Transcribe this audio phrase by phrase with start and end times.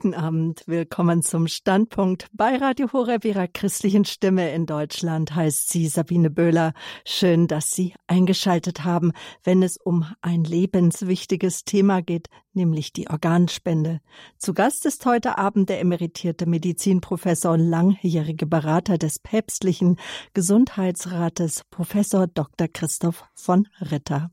[0.00, 5.88] Guten Abend, willkommen zum Standpunkt bei Radio Horeb ihrer christlichen Stimme in Deutschland, heißt sie
[5.88, 6.72] Sabine Böhler.
[7.04, 9.10] Schön, dass Sie eingeschaltet haben,
[9.42, 14.00] wenn es um ein lebenswichtiges Thema geht, nämlich die Organspende.
[14.36, 19.96] Zu Gast ist heute Abend der emeritierte Medizinprofessor und langjährige Berater des päpstlichen
[20.32, 22.68] Gesundheitsrates, Professor Dr.
[22.68, 24.30] Christoph von Ritter.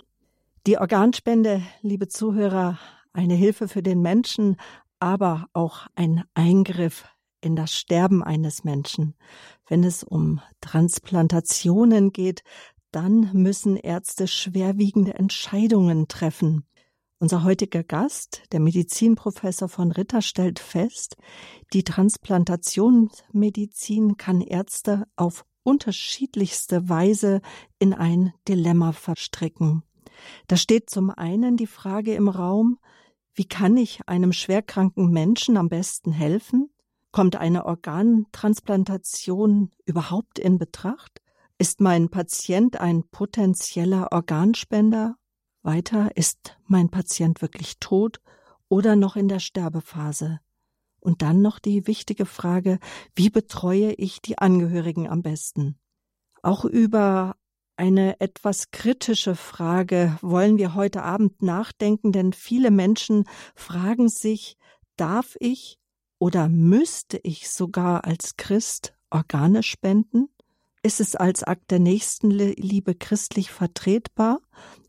[0.68, 2.78] Die Organspende, liebe Zuhörer,
[3.14, 4.58] eine Hilfe für den Menschen,
[5.06, 7.06] aber auch ein Eingriff
[7.40, 9.14] in das Sterben eines Menschen.
[9.68, 12.42] Wenn es um Transplantationen geht,
[12.90, 16.66] dann müssen Ärzte schwerwiegende Entscheidungen treffen.
[17.20, 21.18] Unser heutiger Gast, der Medizinprofessor von Ritter, stellt fest,
[21.72, 27.42] die Transplantationsmedizin kann Ärzte auf unterschiedlichste Weise
[27.78, 29.84] in ein Dilemma verstricken.
[30.48, 32.80] Da steht zum einen die Frage im Raum,
[33.36, 36.70] wie kann ich einem schwerkranken Menschen am besten helfen?
[37.12, 41.22] Kommt eine Organtransplantation überhaupt in Betracht?
[41.58, 45.18] Ist mein Patient ein potenzieller Organspender?
[45.64, 48.22] Weiter, ist mein Patient wirklich tot
[48.70, 50.40] oder noch in der Sterbephase?
[51.02, 52.80] Und dann noch die wichtige Frage,
[53.16, 55.78] wie betreue ich die Angehörigen am besten?
[56.42, 57.36] Auch über
[57.78, 64.58] eine etwas kritische Frage wollen wir heute Abend nachdenken, denn viele Menschen fragen sich,
[64.98, 65.78] darf ich
[66.20, 70.30] oder müsste ich sogar als Christ Organe spenden?
[70.84, 74.40] Ist es als Akt der Nächstenliebe christlich vertretbar,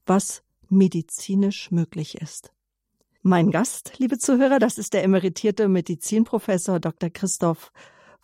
[0.04, 2.52] was medizinisch möglich ist?
[3.22, 7.10] Mein Gast, liebe Zuhörer, das ist der emeritierte Medizinprofessor Dr.
[7.10, 7.72] Christoph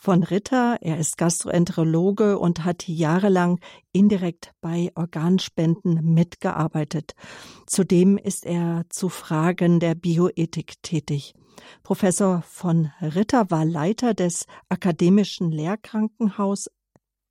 [0.02, 0.78] von Ritter.
[0.80, 3.60] Er ist Gastroenterologe und hat jahrelang
[3.92, 7.14] indirekt bei Organspenden mitgearbeitet.
[7.66, 11.34] Zudem ist er zu Fragen der Bioethik tätig.
[11.84, 16.68] Professor von Ritter war Leiter des Akademischen Lehrkrankenhaus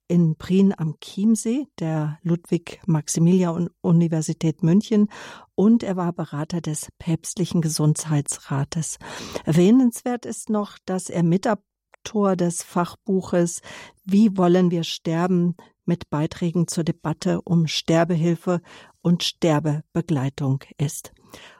[0.07, 5.09] in Prien am Chiemsee der Ludwig-Maximilian-Universität München
[5.55, 8.97] und er war Berater des päpstlichen Gesundheitsrates.
[9.43, 11.65] Erwähnenswert ist noch, dass er Mitarbeiter
[12.01, 13.61] Autor des Fachbuches
[14.05, 18.61] Wie wollen wir sterben mit Beiträgen zur Debatte um Sterbehilfe
[19.01, 21.13] und Sterbebegleitung ist.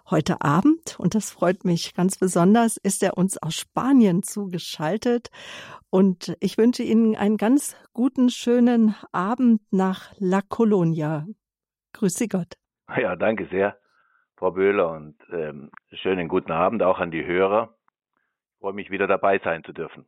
[0.10, 5.30] Heute Abend, und das freut mich ganz besonders, ist er uns aus Spanien zugeschaltet.
[5.92, 11.28] Und ich wünsche Ihnen einen ganz guten, schönen Abend nach La Colonia.
[11.94, 12.56] Grüße Gott.
[12.98, 13.78] Ja, danke sehr,
[14.38, 17.76] Frau Böhler, und ähm, schönen guten Abend auch an die Hörer.
[18.54, 20.08] Ich freue mich wieder dabei sein zu dürfen.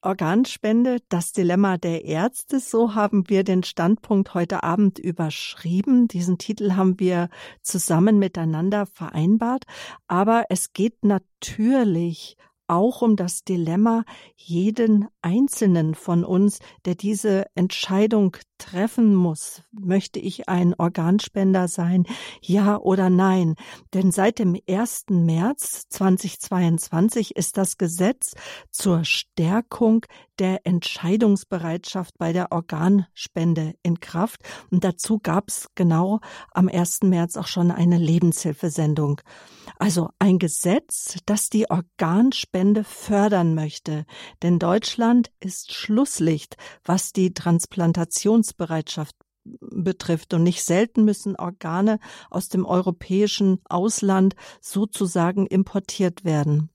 [0.00, 6.06] Organspende, das Dilemma der Ärzte, so haben wir den Standpunkt heute Abend überschrieben.
[6.06, 7.28] Diesen Titel haben wir
[7.62, 9.64] zusammen miteinander vereinbart.
[10.06, 12.36] Aber es geht natürlich
[12.68, 14.04] auch um das Dilemma
[14.36, 19.62] jeden Einzelnen von uns, der diese Entscheidung treffen muss.
[19.72, 22.04] Möchte ich ein Organspender sein?
[22.42, 23.54] Ja oder nein?
[23.94, 25.06] Denn seit dem 1.
[25.10, 28.34] März 2022 ist das Gesetz
[28.70, 30.04] zur Stärkung
[30.38, 34.42] der Entscheidungsbereitschaft bei der Organspende in Kraft.
[34.70, 36.20] Und dazu gab es genau
[36.52, 37.02] am 1.
[37.02, 39.20] März auch schon eine Lebenshilfesendung.
[39.78, 44.04] Also ein Gesetz, das die Organspende fördern möchte.
[44.42, 47.34] Denn Deutschland ist Schlusslicht, was die
[48.48, 49.16] Transplantationsbereitschaft
[49.60, 50.34] betrifft.
[50.34, 51.98] Und nicht selten müssen Organe
[52.30, 56.70] aus dem europäischen Ausland sozusagen importiert werden.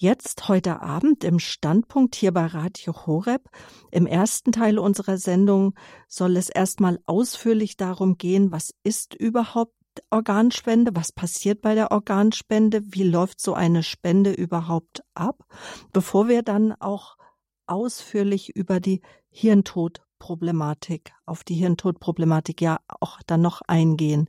[0.00, 3.48] Jetzt heute Abend im Standpunkt hier bei Radio Horeb.
[3.90, 5.74] Im ersten Teil unserer Sendung
[6.06, 9.74] soll es erstmal ausführlich darum gehen, was ist überhaupt
[10.10, 10.94] Organspende?
[10.94, 12.82] Was passiert bei der Organspende?
[12.84, 15.44] Wie läuft so eine Spende überhaupt ab?
[15.92, 17.16] Bevor wir dann auch
[17.66, 19.02] ausführlich über die
[20.18, 24.28] Hirntodproblematik, auf die Hirntodproblematik ja auch dann noch eingehen.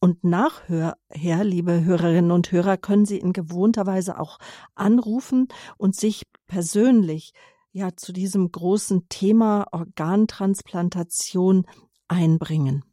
[0.00, 4.38] Und nachher, liebe Hörerinnen und Hörer, können Sie in gewohnter Weise auch
[4.74, 5.46] anrufen
[5.76, 7.32] und sich persönlich
[7.72, 11.66] ja zu diesem großen Thema Organtransplantation
[12.08, 12.84] einbringen.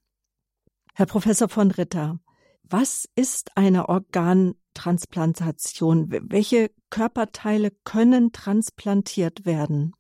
[0.94, 2.20] Herr Professor von Ritter,
[2.64, 6.12] was ist eine Organtransplantation?
[6.12, 9.94] Welche Körperteile können transplantiert werden?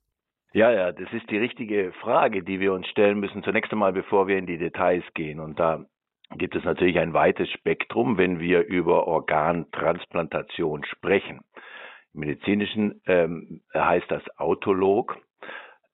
[0.54, 4.28] Ja, ja, das ist die richtige Frage, die wir uns stellen müssen, zunächst einmal, bevor
[4.28, 5.40] wir in die Details gehen.
[5.40, 5.84] Und da
[6.38, 11.42] gibt es natürlich ein weites Spektrum, wenn wir über Organtransplantation sprechen.
[12.14, 15.18] Im medizinischen ähm, heißt das Autolog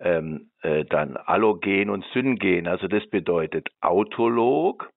[0.02, 2.68] ähm, äh, dann Allogen und Syngen.
[2.68, 4.92] Also das bedeutet autolog,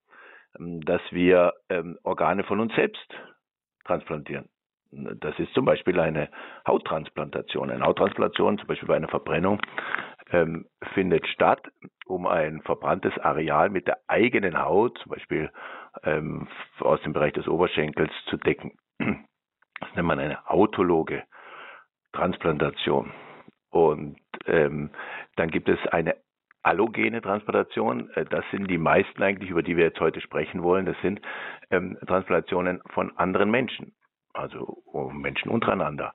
[0.59, 3.15] ähm, dass wir ähm, Organe von uns selbst
[3.85, 4.49] transplantieren.
[4.93, 6.29] Das ist zum Beispiel eine
[6.67, 7.71] Hauttransplantation.
[7.71, 9.61] Eine Hauttransplantation, zum Beispiel bei einer Verbrennung,
[10.31, 11.67] ähm, findet statt,
[12.07, 15.51] um ein verbranntes Areal mit der eigenen Haut, zum Beispiel
[16.05, 16.47] ähm,
[16.81, 18.73] aus dem Bereich des Oberschenkels, zu decken.
[18.99, 21.25] Das nennt man eine autologe
[22.13, 23.13] Transplantation.
[23.71, 24.91] Und ähm,
[25.37, 26.15] dann gibt es eine
[26.63, 28.11] allogene Transplantation.
[28.11, 30.87] Äh, das sind die meisten eigentlich, über die wir jetzt heute sprechen wollen.
[30.87, 31.21] Das sind
[31.71, 33.95] ähm, Transplantationen von anderen Menschen,
[34.33, 34.83] also
[35.13, 36.15] Menschen untereinander.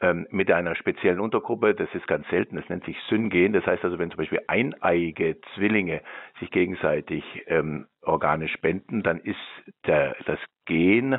[0.00, 3.52] Ähm, mit einer speziellen Untergruppe, das ist ganz selten, das nennt sich Syngen.
[3.52, 6.02] Das heißt also, wenn zum Beispiel eineiige Zwillinge
[6.40, 9.38] sich gegenseitig ähm, Organe spenden, dann ist
[9.86, 11.18] der, das Gen,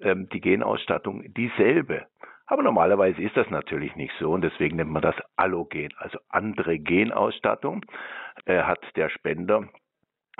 [0.00, 2.06] ähm, die Genausstattung dieselbe.
[2.46, 6.78] Aber normalerweise ist das natürlich nicht so und deswegen nennt man das Allogen, also andere
[6.78, 7.84] Genausstattung
[8.46, 9.68] äh, hat der Spender,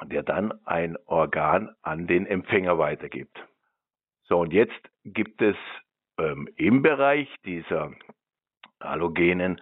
[0.04, 3.47] der dann ein Organ an den Empfänger weitergibt.
[4.28, 5.56] So, und jetzt gibt es
[6.18, 7.92] ähm, im Bereich dieser
[8.78, 9.60] allogenen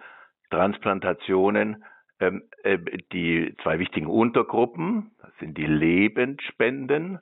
[0.49, 1.83] Transplantationen
[2.19, 2.77] ähm, äh,
[3.13, 7.19] die zwei wichtigen Untergruppen, das sind die Lebensspenden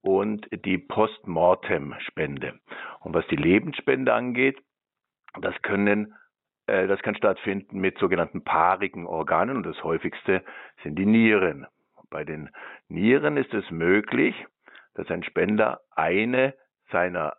[0.00, 2.58] und die Postmortem-Spende.
[3.00, 4.58] Und was die Lebensspende angeht,
[5.40, 6.14] das können
[6.66, 10.42] äh, das kann stattfinden mit sogenannten paarigen Organen und das häufigste
[10.82, 11.66] sind die Nieren.
[12.08, 12.50] Bei den
[12.88, 14.34] Nieren ist es möglich,
[14.94, 16.54] dass ein Spender eine
[16.90, 17.36] seiner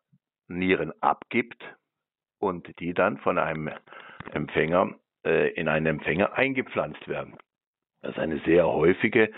[0.48, 1.63] Nieren abgibt
[2.39, 3.69] und die dann von einem
[4.33, 4.95] Empfänger
[5.25, 7.38] äh, in einen Empfänger eingepflanzt werden.
[8.01, 9.31] Das ist eine sehr häufige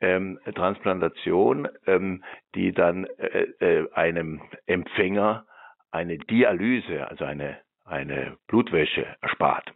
[0.00, 2.24] ähm, Transplantation, ähm,
[2.54, 5.46] die dann äh, äh, einem Empfänger
[5.90, 9.72] eine Dialyse, also eine, eine Blutwäsche erspart.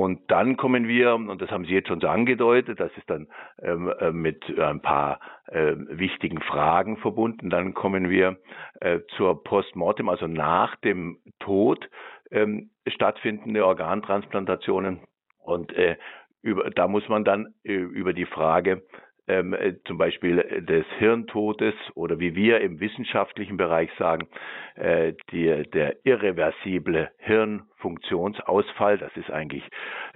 [0.00, 3.28] Und dann kommen wir, und das haben Sie jetzt schon so angedeutet, das ist dann
[3.60, 8.38] ähm, äh, mit ein paar äh, wichtigen Fragen verbunden, dann kommen wir
[8.80, 11.90] äh, zur Postmortem, also nach dem Tod
[12.30, 15.00] ähm, stattfindende Organtransplantationen.
[15.36, 15.98] Und äh,
[16.40, 18.82] über, da muss man dann äh, über die Frage
[19.30, 20.36] ähm, äh, zum Beispiel
[20.68, 24.26] des Hirntodes oder wie wir im wissenschaftlichen Bereich sagen,
[24.74, 29.62] äh, die, der irreversible Hirnfunktionsausfall, das ist eigentlich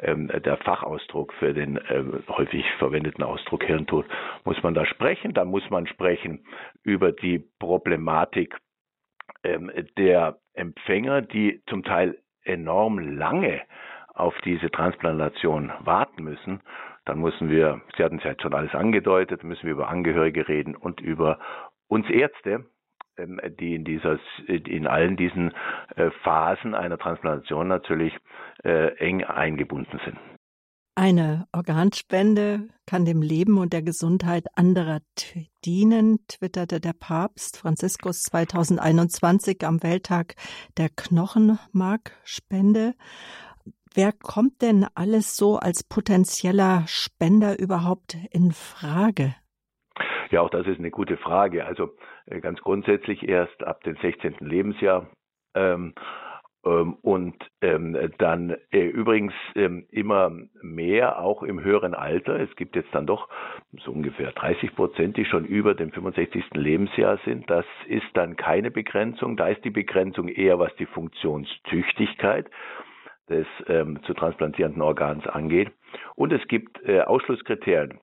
[0.00, 4.06] ähm, der Fachausdruck für den äh, häufig verwendeten Ausdruck Hirntod,
[4.44, 5.32] muss man da sprechen.
[5.32, 6.44] Da muss man sprechen
[6.82, 8.56] über die Problematik
[9.44, 13.62] ähm, der Empfänger, die zum Teil enorm lange
[14.12, 16.60] auf diese Transplantation warten müssen
[17.04, 20.74] dann müssen wir, Sie hatten es ja schon alles angedeutet, müssen wir über Angehörige reden
[20.74, 21.38] und über
[21.88, 22.64] uns Ärzte,
[23.16, 25.52] ähm, die in dieser, in allen diesen
[25.96, 28.16] äh, Phasen einer Transplantation natürlich
[28.64, 30.18] äh, eng eingebunden sind.
[30.96, 35.00] Eine Organspende kann dem Leben und der Gesundheit anderer
[35.64, 40.36] dienen, twitterte der Papst Franziskus 2021 am Welttag
[40.76, 42.94] der Knochenmarkspende.
[43.96, 49.36] Wer kommt denn alles so als potenzieller Spender überhaupt in Frage?
[50.30, 51.64] Ja, auch das ist eine gute Frage.
[51.64, 51.90] Also
[52.26, 54.38] äh, ganz grundsätzlich erst ab dem 16.
[54.40, 55.08] Lebensjahr.
[55.54, 55.94] Ähm,
[56.66, 62.40] ähm, und ähm, dann äh, übrigens ähm, immer mehr auch im höheren Alter.
[62.40, 63.28] Es gibt jetzt dann doch
[63.84, 66.46] so ungefähr 30 Prozent, die schon über dem 65.
[66.54, 67.48] Lebensjahr sind.
[67.48, 69.36] Das ist dann keine Begrenzung.
[69.36, 72.50] Da ist die Begrenzung eher was die Funktionstüchtigkeit
[73.28, 75.70] des ähm, zu transplantierenden Organs angeht.
[76.14, 77.98] Und es gibt äh, Ausschlusskriterien.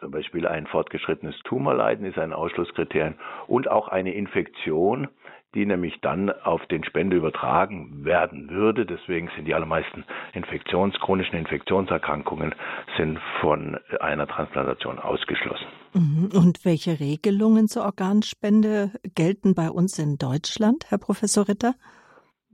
[0.00, 3.14] Zum Beispiel ein fortgeschrittenes Tumorleiden ist ein Ausschlusskriterium
[3.46, 5.08] und auch eine Infektion,
[5.54, 8.86] die nämlich dann auf den Spender übertragen werden würde.
[8.86, 12.54] Deswegen sind die allermeisten Infektions, chronischen Infektionserkrankungen
[12.96, 15.66] sind von einer Transplantation ausgeschlossen.
[15.92, 16.30] Mhm.
[16.34, 21.74] Und welche Regelungen zur Organspende gelten bei uns in Deutschland, Herr Professor Ritter?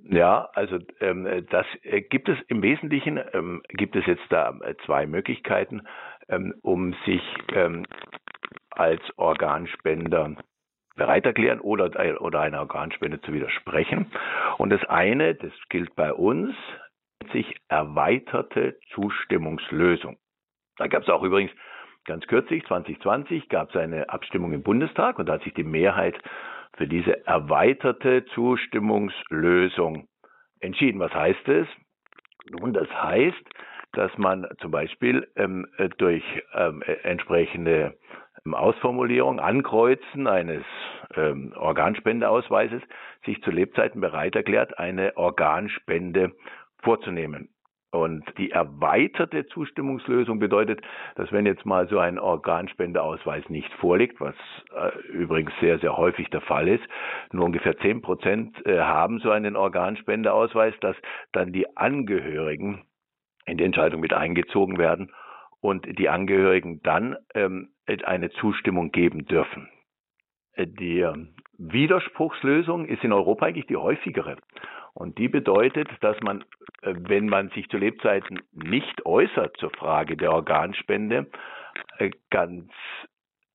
[0.04, 4.75] Ja, also ähm, das äh, gibt es im Wesentlichen ähm, gibt es jetzt da äh,
[4.87, 5.83] zwei Möglichkeiten,
[6.28, 7.85] ähm, um sich ähm,
[8.71, 10.37] als Organspender
[10.97, 14.11] bereit erklären oder, äh, oder einer Organspende zu widersprechen.
[14.59, 16.54] Und das eine, das gilt bei uns,
[17.33, 20.16] sich erweiterte Zustimmungslösung.
[20.78, 21.52] Da gab es auch übrigens
[22.04, 26.19] ganz kürzlich, 2020, gab es eine Abstimmung im Bundestag und da hat sich die Mehrheit
[26.80, 30.08] für diese erweiterte Zustimmungslösung
[30.60, 30.99] entschieden.
[30.99, 31.68] Was heißt es?
[32.49, 33.44] Nun, das heißt,
[33.92, 35.66] dass man zum Beispiel ähm,
[35.99, 37.99] durch ähm, entsprechende
[38.46, 40.64] ähm, Ausformulierung, Ankreuzen eines
[41.16, 42.80] ähm, Organspendeausweises
[43.26, 46.32] sich zu Lebzeiten bereit erklärt, eine Organspende
[46.82, 47.50] vorzunehmen.
[47.92, 50.80] Und die erweiterte Zustimmungslösung bedeutet,
[51.16, 54.37] dass wenn jetzt mal so ein Organspendeausweis nicht vorliegt, was
[54.76, 56.85] äh, übrigens sehr, sehr häufig der Fall ist,
[57.32, 60.94] nur ungefähr zehn Prozent äh, haben so einen Organspendeausweis, dass
[61.32, 62.85] dann die Angehörigen
[63.44, 65.12] in die Entscheidung mit eingezogen werden
[65.61, 67.70] und die Angehörigen dann ähm,
[68.04, 69.68] eine Zustimmung geben dürfen.
[70.52, 71.04] Äh, die
[71.59, 74.37] Widerspruchslösung ist in Europa eigentlich die häufigere.
[74.94, 76.42] Und die bedeutet, dass man,
[76.82, 81.30] äh, wenn man sich zu Lebzeiten nicht äußert zur Frage der Organspende,
[81.99, 82.70] äh, ganz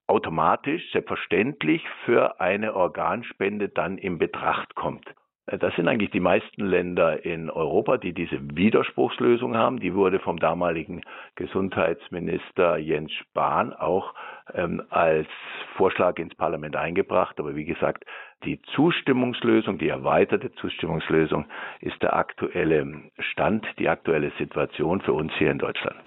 [0.07, 5.07] automatisch, selbstverständlich für eine Organspende dann in Betracht kommt.
[5.47, 9.79] Äh, das sind eigentlich die meisten Länder in Europa, die diese Widerspruchslösung haben.
[9.79, 11.01] Die wurde vom damaligen
[11.35, 14.13] Gesundheitsminister Jens Spahn auch
[14.53, 15.27] ähm, als
[15.75, 17.39] Vorschlag ins Parlament eingebracht.
[17.39, 18.05] Aber wie gesagt,
[18.43, 21.45] die Zustimmungslösung, die erweiterte Zustimmungslösung
[21.79, 25.97] ist der aktuelle Stand, die aktuelle Situation für uns hier in Deutschland.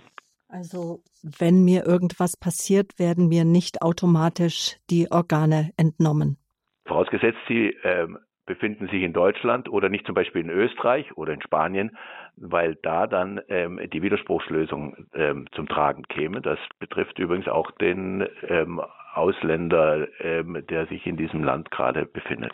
[0.49, 6.39] Also wenn mir irgendwas passiert, werden mir nicht automatisch die Organe entnommen.
[6.87, 8.19] Vorausgesetzt, Sie ähm,
[8.49, 11.97] befinden sich in Deutschland oder nicht zum Beispiel in Österreich oder in Spanien,
[12.37, 16.41] weil da dann ähm, die Widerspruchslösung ähm, zum Tragen käme.
[16.41, 18.81] Das betrifft übrigens auch den ähm,
[19.15, 22.53] Ausländer, ähm, der sich in diesem Land gerade befindet.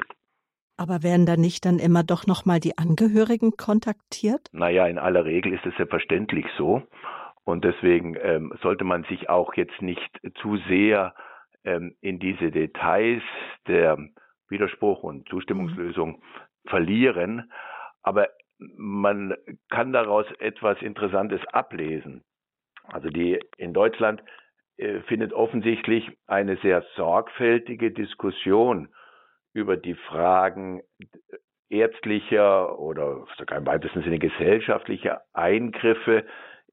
[0.76, 4.48] Aber werden da nicht dann immer doch nochmal die Angehörigen kontaktiert?
[4.52, 6.82] Naja, in aller Regel ist es selbstverständlich so.
[7.44, 11.14] Und deswegen ähm, sollte man sich auch jetzt nicht zu sehr
[11.64, 13.22] ähm, in diese Details
[13.68, 13.98] der
[14.54, 16.68] Widerspruch und Zustimmungslösung mhm.
[16.68, 17.52] verlieren.
[18.02, 19.34] Aber man
[19.70, 22.22] kann daraus etwas Interessantes ablesen.
[22.84, 24.22] Also die in Deutschland
[24.76, 28.88] äh, findet offensichtlich eine sehr sorgfältige Diskussion
[29.52, 30.82] über die Fragen
[31.70, 36.24] ärztlicher oder sogar im weitesten Sinne gesellschaftlicher Eingriffe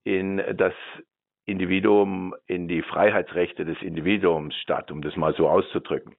[0.04, 0.74] in das
[1.46, 6.16] Individuum, in die Freiheitsrechte des Individuums statt, um das mal so auszudrücken.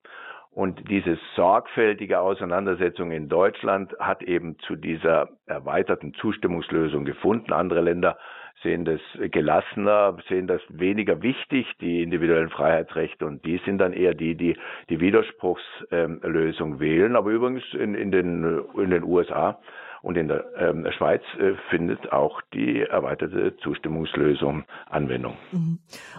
[0.55, 7.55] Und diese sorgfältige Auseinandersetzung in Deutschland hat eben zu dieser erweiterten Zustimmungslösung gefunden.
[7.55, 8.19] Andere Länder
[8.63, 14.15] sehen das gelassener, sehen das weniger wichtig, die individuellen Freiheitsrechte, und die sind dann eher
[14.15, 14.57] die, die
[14.91, 17.17] die Widerspruchslösung wählen.
[17.17, 19.59] Aber übrigens in, in, den, in den USA
[20.03, 25.37] und in der ähm, Schweiz äh, findet auch die erweiterte Zustimmungslösung Anwendung.
[25.53, 25.79] Mhm.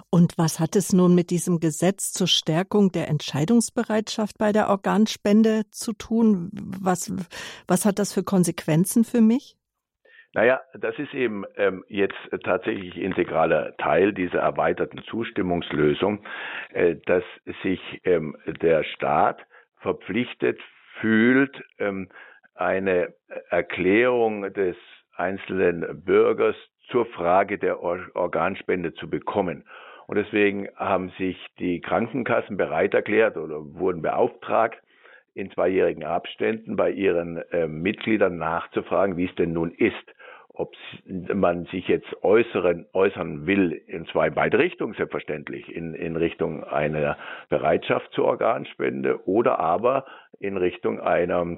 [0.09, 5.63] Und was hat es nun mit diesem Gesetz zur Stärkung der Entscheidungsbereitschaft bei der Organspende
[5.69, 6.49] zu tun?
[6.81, 7.13] Was,
[7.67, 9.57] was hat das für Konsequenzen für mich?
[10.33, 16.25] Naja, das ist eben ähm, jetzt tatsächlich integraler Teil dieser erweiterten Zustimmungslösung,
[16.71, 17.23] äh, dass
[17.61, 19.45] sich ähm, der Staat
[19.77, 20.59] verpflichtet
[20.99, 22.09] fühlt, ähm,
[22.55, 23.13] eine
[23.49, 24.75] Erklärung des
[25.15, 26.55] einzelnen Bürgers
[26.89, 29.65] zur Frage der Organspende zu bekommen.
[30.07, 34.81] Und deswegen haben sich die Krankenkassen bereit erklärt oder wurden beauftragt,
[35.33, 40.13] in zweijährigen Abständen bei ihren äh, Mitgliedern nachzufragen, wie es denn nun ist,
[40.53, 40.75] ob
[41.07, 47.17] man sich jetzt äußeren, äußern will, in zwei beide Richtungen selbstverständlich, in, in Richtung einer
[47.49, 50.05] Bereitschaft zur Organspende oder aber
[50.39, 51.57] in Richtung einer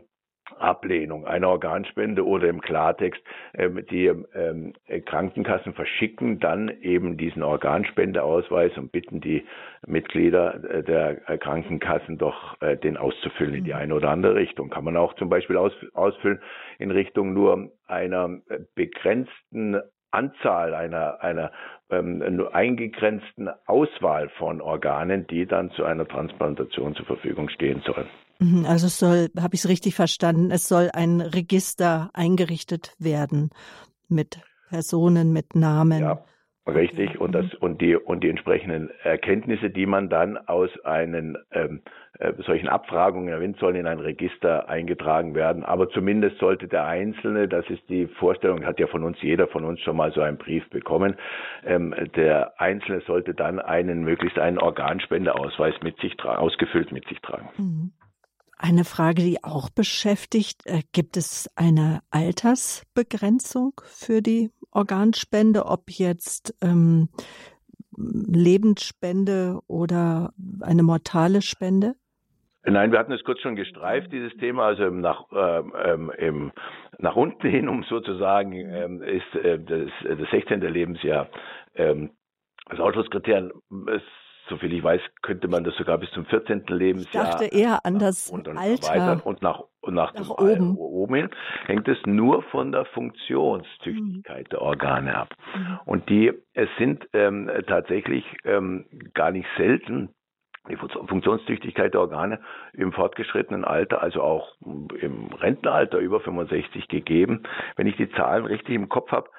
[0.59, 3.21] Ablehnung einer Organspende oder im Klartext
[3.55, 4.73] ähm, die ähm,
[5.05, 9.45] Krankenkassen verschicken dann eben diesen Organspendeausweis und bitten die
[9.85, 13.79] Mitglieder äh, der Krankenkassen doch äh, den auszufüllen in die mhm.
[13.79, 14.69] eine oder andere Richtung.
[14.69, 16.39] Kann man auch zum Beispiel aus, ausfüllen
[16.79, 18.39] in Richtung nur einer
[18.75, 21.51] begrenzten Anzahl einer, einer
[21.89, 28.07] ähm, nur eingegrenzten Auswahl von Organen, die dann zu einer Transplantation zur Verfügung stehen sollen.
[28.39, 33.49] Mhm, also es soll, habe ich es richtig verstanden, es soll ein Register eingerichtet werden
[34.09, 34.39] mit
[34.69, 36.01] Personen, mit Namen.
[36.01, 36.25] Ja,
[36.67, 37.19] richtig.
[37.19, 37.59] Und das mhm.
[37.59, 41.81] und die und die entsprechenden Erkenntnisse, die man dann aus einen ähm,
[42.19, 45.63] äh, solchen Abfragungen erwähnt, sollen in ein Register eingetragen werden.
[45.63, 49.63] Aber zumindest sollte der Einzelne, das ist die Vorstellung, hat ja von uns jeder von
[49.63, 51.15] uns schon mal so einen Brief bekommen,
[51.65, 57.19] ähm, der Einzelne sollte dann einen möglichst einen Organspendeausweis mit sich tragen, ausgefüllt mit sich
[57.21, 57.49] tragen.
[57.57, 57.91] Mhm.
[58.67, 66.55] Eine Frage, die auch beschäftigt, äh, gibt es eine Altersbegrenzung für die Organspende, ob jetzt
[66.63, 67.09] ähm,
[67.95, 71.93] Lebensspende oder eine mortale Spende?
[72.63, 76.51] Nein, wir hatten es kurz schon gestreift, dieses Thema, also nach, ähm, im,
[76.97, 80.61] nach unten hin, um sozusagen, ähm, ist äh, das, das 16.
[80.61, 81.29] Lebensjahr
[81.75, 82.09] ähm,
[82.67, 83.61] das Ausschlusskriterium.
[84.47, 86.65] Soviel ich weiß, könnte man das sogar bis zum 14.
[86.67, 87.23] Lebensjahr.
[87.23, 89.25] Ich dachte eher an das und Alter.
[89.25, 90.77] Und nach, und nach, nach oben.
[90.77, 91.29] oben hin
[91.65, 94.49] hängt es nur von der Funktionstüchtigkeit mhm.
[94.49, 95.33] der Organe ab.
[95.55, 95.79] Mhm.
[95.85, 100.09] Und die, es sind ähm, tatsächlich ähm, gar nicht selten
[100.69, 102.39] die Funktionstüchtigkeit der Organe
[102.73, 107.43] im fortgeschrittenen Alter, also auch im Rentenalter über 65 gegeben.
[107.75, 109.29] Wenn ich die Zahlen richtig im Kopf habe,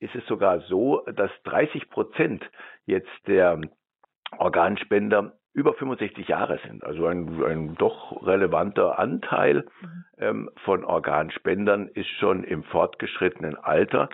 [0.00, 2.48] ist es sogar so, dass 30 Prozent
[2.86, 3.60] jetzt der
[4.36, 6.84] Organspender über 65 Jahre sind.
[6.84, 10.04] Also ein, ein doch relevanter Anteil mhm.
[10.18, 14.08] ähm, von Organspendern ist schon im fortgeschrittenen Alter.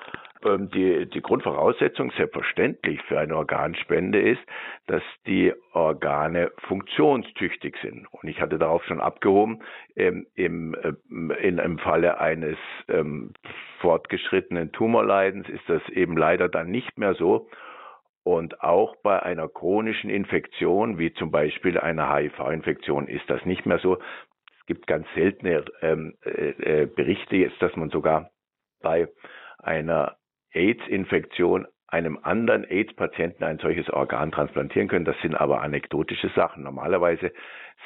[0.45, 4.41] Ähm, die, die Grundvoraussetzung selbstverständlich für eine Organspende ist,
[4.87, 8.07] dass die Organe funktionstüchtig sind.
[8.11, 9.63] Und ich hatte darauf schon abgehoben,
[9.97, 10.93] ähm, im, äh,
[11.43, 12.57] in, im Falle eines
[12.89, 13.33] ähm,
[13.81, 17.49] fortgeschrittenen Tumorleidens ist das eben leider dann nicht mehr so.
[18.25, 23.79] Und auch bei einer chronischen Infektion, wie zum Beispiel einer HIV-Infektion, ist das nicht mehr
[23.79, 23.99] so.
[24.59, 28.31] Es gibt ganz seltene ähm, äh, äh, Berichte jetzt, dass man sogar
[28.81, 29.09] bei
[29.59, 30.17] einer
[30.53, 35.05] AIDS-Infektion einem anderen AIDS-Patienten ein solches Organ transplantieren können.
[35.05, 36.65] Das sind aber anekdotische Sachen.
[36.65, 37.31] Normalerweise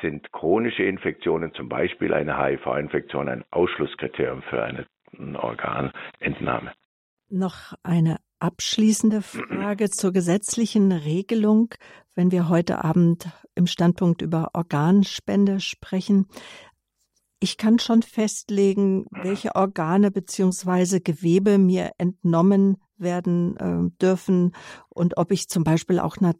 [0.01, 4.87] sind chronische Infektionen, zum Beispiel eine HIV-Infektion, ein Ausschlusskriterium für eine
[5.37, 6.73] Organentnahme.
[7.31, 11.75] Noch eine abschließende Frage zur gesetzlichen Regelung,
[12.15, 16.27] wenn wir heute Abend im Standpunkt über Organspende sprechen.
[17.41, 24.55] Ich kann schon festlegen, welche Organe beziehungsweise Gewebe mir entnommen werden äh, dürfen
[24.89, 26.35] und ob ich zum Beispiel auch einer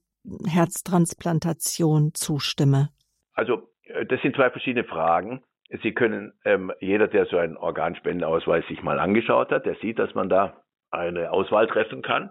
[0.47, 2.89] Herztransplantation zustimme.
[3.35, 5.43] Also äh, das sind zwei verschiedene Fragen.
[5.83, 10.15] Sie können, ähm, jeder, der so einen Organspendeausweis sich mal angeschaut hat, der sieht, dass
[10.15, 12.31] man da eine Auswahl treffen kann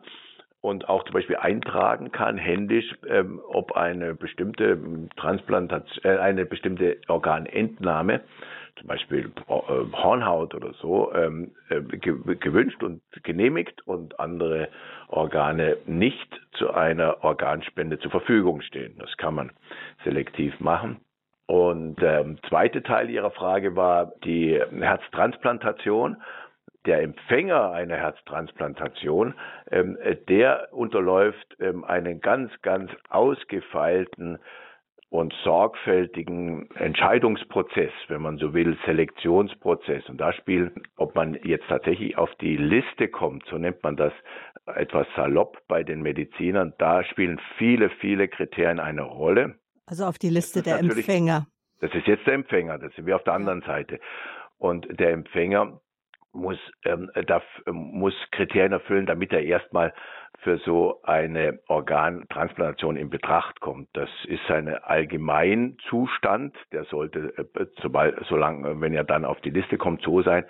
[0.62, 4.78] und auch zum Beispiel eintragen kann, händisch, ähm, ob eine bestimmte
[5.16, 8.22] Transplantation, äh, eine bestimmte Organentnahme,
[8.78, 14.70] zum Beispiel äh, Hornhaut oder so, ähm, äh, gewünscht und genehmigt und andere
[15.08, 18.96] Organe nicht zu einer Organspende zur Verfügung stehen.
[19.00, 19.52] Das kann man
[20.04, 21.00] selektiv machen.
[21.48, 26.18] Und der ähm, zweite Teil Ihrer Frage war die Herztransplantation
[26.88, 29.36] der Empfänger einer Herztransplantation,
[29.70, 29.98] ähm,
[30.30, 34.40] der unterläuft ähm, einen ganz, ganz ausgefeilten
[35.10, 40.10] und sorgfältigen Entscheidungsprozess, wenn man so will, Selektionsprozess.
[40.10, 44.14] Und da spielen, ob man jetzt tatsächlich auf die Liste kommt, so nennt man das
[44.66, 49.56] etwas salopp bei den Medizinern, da spielen viele, viele Kriterien eine Rolle.
[49.86, 51.48] Also auf die Liste der Empfänger.
[51.80, 54.00] Das ist jetzt der Empfänger, das sind wir auf der anderen Seite.
[54.58, 55.80] Und der Empfänger
[56.38, 59.94] muss, ähm, darf, muss Kriterien erfüllen, damit er erstmal
[60.40, 63.90] für so eine Organtransplantation in Betracht kommt.
[63.94, 69.78] Das ist ein Allgemeinzustand, der sollte, äh, sobald, solange, wenn er dann auf die Liste
[69.78, 70.46] kommt, so sein,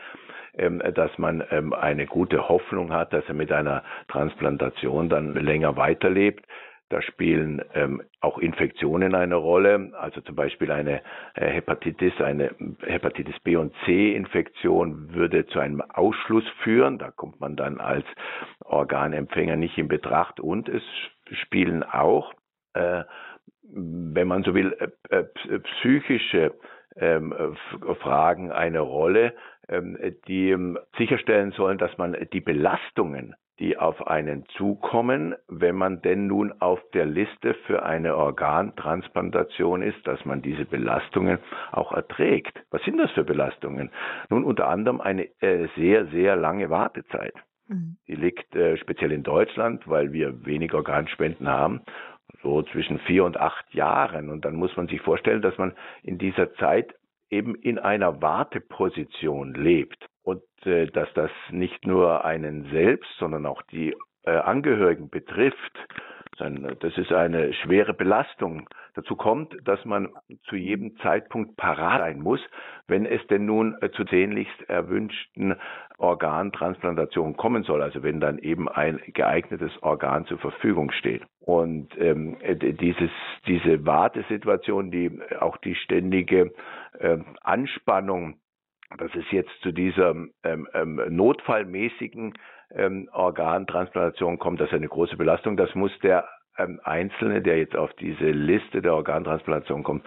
[0.58, 5.78] ähm, dass man ähm, eine gute Hoffnung hat, dass er mit einer Transplantation dann länger
[5.78, 6.46] weiterlebt.
[6.90, 11.02] Da spielen ähm, auch Infektionen eine Rolle, also zum Beispiel eine
[11.36, 16.98] äh, Hepatitis, eine Hepatitis B und C Infektion würde zu einem Ausschluss führen.
[16.98, 18.06] Da kommt man dann als
[18.64, 20.40] Organempfänger nicht in Betracht.
[20.40, 20.84] Und es
[21.44, 22.34] spielen auch,
[22.74, 23.04] äh,
[23.64, 24.74] wenn man so will,
[25.10, 25.18] äh,
[25.50, 26.54] äh psychische
[26.96, 27.34] ähm,
[28.00, 29.34] Fragen eine Rolle,
[29.68, 29.98] ähm,
[30.28, 36.28] die ähm, sicherstellen sollen, dass man die Belastungen die auf einen zukommen, wenn man denn
[36.28, 41.40] nun auf der Liste für eine Organtransplantation ist, dass man diese Belastungen
[41.72, 42.60] auch erträgt.
[42.70, 43.90] Was sind das für Belastungen?
[44.30, 47.34] Nun unter anderem eine äh, sehr, sehr lange Wartezeit.
[47.68, 47.98] Mhm.
[48.08, 51.82] Die liegt äh, speziell in Deutschland, weil wir wenig Organspenden haben,
[52.44, 54.30] so zwischen vier und acht Jahren.
[54.30, 56.94] Und dann muss man sich vorstellen, dass man in dieser Zeit
[57.30, 63.62] eben in einer Warteposition lebt und äh, dass das nicht nur einen selbst, sondern auch
[63.62, 65.74] die äh, Angehörigen betrifft.
[66.38, 68.70] Das ist eine schwere Belastung.
[68.94, 70.10] Dazu kommt, dass man
[70.44, 72.42] zu jedem Zeitpunkt parat sein muss,
[72.88, 75.56] wenn es denn nun äh, zu sehnlichst erwünschten
[75.98, 81.24] Organtransplantationen kommen soll, also wenn dann eben ein geeignetes Organ zur Verfügung steht.
[81.40, 83.10] Und ähm, dieses,
[83.48, 86.52] diese Wartesituation, die auch die ständige
[87.00, 88.36] äh, Anspannung
[88.98, 90.12] dass es jetzt zu dieser
[90.44, 92.34] ähm, ähm, notfallmäßigen
[92.72, 95.58] ähm, Organtransplantation kommt, das ist eine große Belastung.
[95.58, 100.04] Das muss der ähm, Einzelne, der jetzt auf diese Liste der Organtransplantation kommt,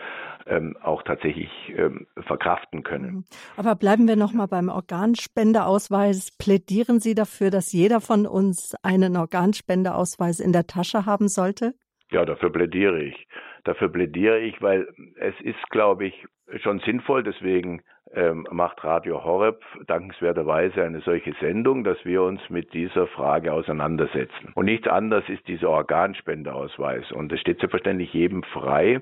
[0.46, 3.14] ähm, auch tatsächlich ähm, verkraften können.
[3.14, 3.24] Mhm.
[3.56, 6.36] Aber bleiben wir noch mal beim Organspendeausweis.
[6.38, 11.74] Plädieren Sie dafür, dass jeder von uns einen Organspendeausweis in der Tasche haben sollte?
[12.10, 13.28] Ja, dafür plädiere ich.
[13.64, 16.26] Dafür plädiere ich, weil es ist, glaube ich,
[16.62, 17.22] schon sinnvoll.
[17.22, 17.82] Deswegen
[18.14, 24.52] ähm, macht Radio Horeb dankenswerterweise eine solche Sendung, dass wir uns mit dieser Frage auseinandersetzen.
[24.54, 27.12] Und nichts anderes ist dieser Organspendeausweis.
[27.12, 29.00] Und es steht selbstverständlich jedem frei,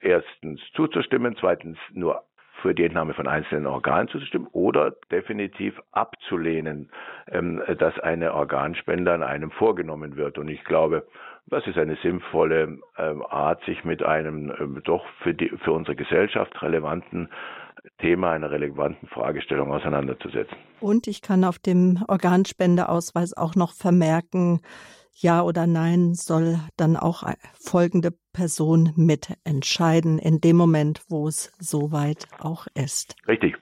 [0.00, 2.24] erstens zuzustimmen, zweitens nur
[2.62, 6.90] für die Entnahme von einzelnen Organen zuzustimmen oder definitiv abzulehnen,
[7.30, 10.38] ähm, dass eine Organspende an einem vorgenommen wird.
[10.38, 11.06] Und ich glaube,
[11.46, 15.96] das ist eine sinnvolle ähm, Art, sich mit einem ähm, doch für, die, für unsere
[15.96, 17.28] Gesellschaft relevanten
[17.98, 20.56] Thema, einer relevanten Fragestellung auseinanderzusetzen.
[20.80, 24.60] Und ich kann auf dem Organspendeausweis auch noch vermerken,
[25.14, 27.24] ja oder nein soll dann auch
[27.54, 33.16] folgende Person mitentscheiden in dem Moment, wo es soweit auch ist.
[33.28, 33.56] Richtig,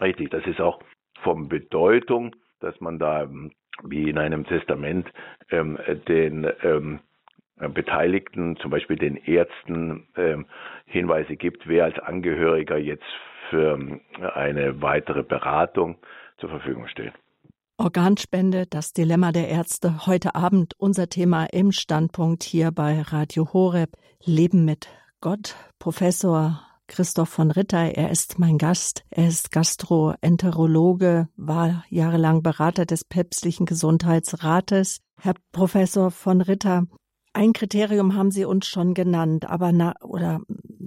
[0.00, 0.30] richtig.
[0.30, 0.80] Das ist auch
[1.22, 5.08] von Bedeutung, dass man da ähm, wie in einem Testament
[5.50, 7.00] ähm, den ähm,
[7.56, 10.46] Beteiligten, zum Beispiel den Ärzten, ähm,
[10.84, 13.06] Hinweise gibt, wer als Angehöriger jetzt
[13.50, 14.00] für ähm,
[14.34, 15.96] eine weitere Beratung
[16.38, 17.12] zur Verfügung steht.
[17.78, 20.06] Organspende, das Dilemma der Ärzte.
[20.06, 23.90] Heute Abend unser Thema im Standpunkt hier bei Radio Horeb.
[24.24, 24.88] Leben mit
[25.20, 25.56] Gott.
[25.78, 29.04] Professor Christoph von Ritter, er ist mein Gast.
[29.10, 35.00] Er ist Gastroenterologe, war jahrelang Berater des päpstlichen Gesundheitsrates.
[35.18, 36.86] Herr Professor von Ritter,
[37.36, 40.40] ein Kriterium haben Sie uns schon genannt, aber na, oder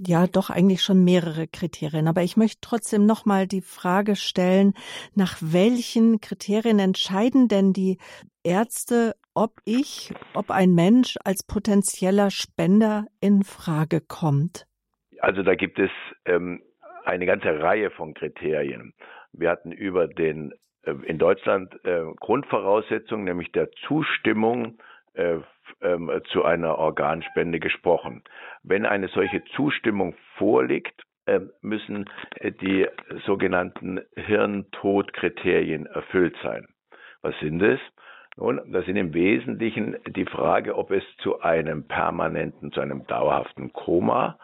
[0.04, 2.08] ja, doch eigentlich schon mehrere Kriterien.
[2.08, 4.74] Aber ich möchte trotzdem nochmal die Frage stellen,
[5.14, 7.98] nach welchen Kriterien entscheiden denn die
[8.42, 14.66] Ärzte, ob ich, ob ein Mensch als potenzieller Spender in Frage kommt?
[15.20, 15.90] Also da gibt es
[16.24, 16.62] ähm,
[17.04, 18.94] eine ganze Reihe von Kriterien.
[19.32, 20.52] Wir hatten über den
[20.84, 24.78] äh, in Deutschland äh, Grundvoraussetzungen, nämlich der Zustimmung
[25.14, 25.38] äh,
[25.82, 28.22] ähm, zu einer Organspende gesprochen.
[28.62, 32.86] Wenn eine solche Zustimmung vorliegt, äh, müssen äh, die
[33.26, 36.66] sogenannten Hirntodkriterien erfüllt sein.
[37.22, 37.80] Was sind es?
[38.36, 43.72] Nun, das sind im Wesentlichen die Frage, ob es zu einem permanenten, zu einem dauerhaften
[43.72, 44.38] Koma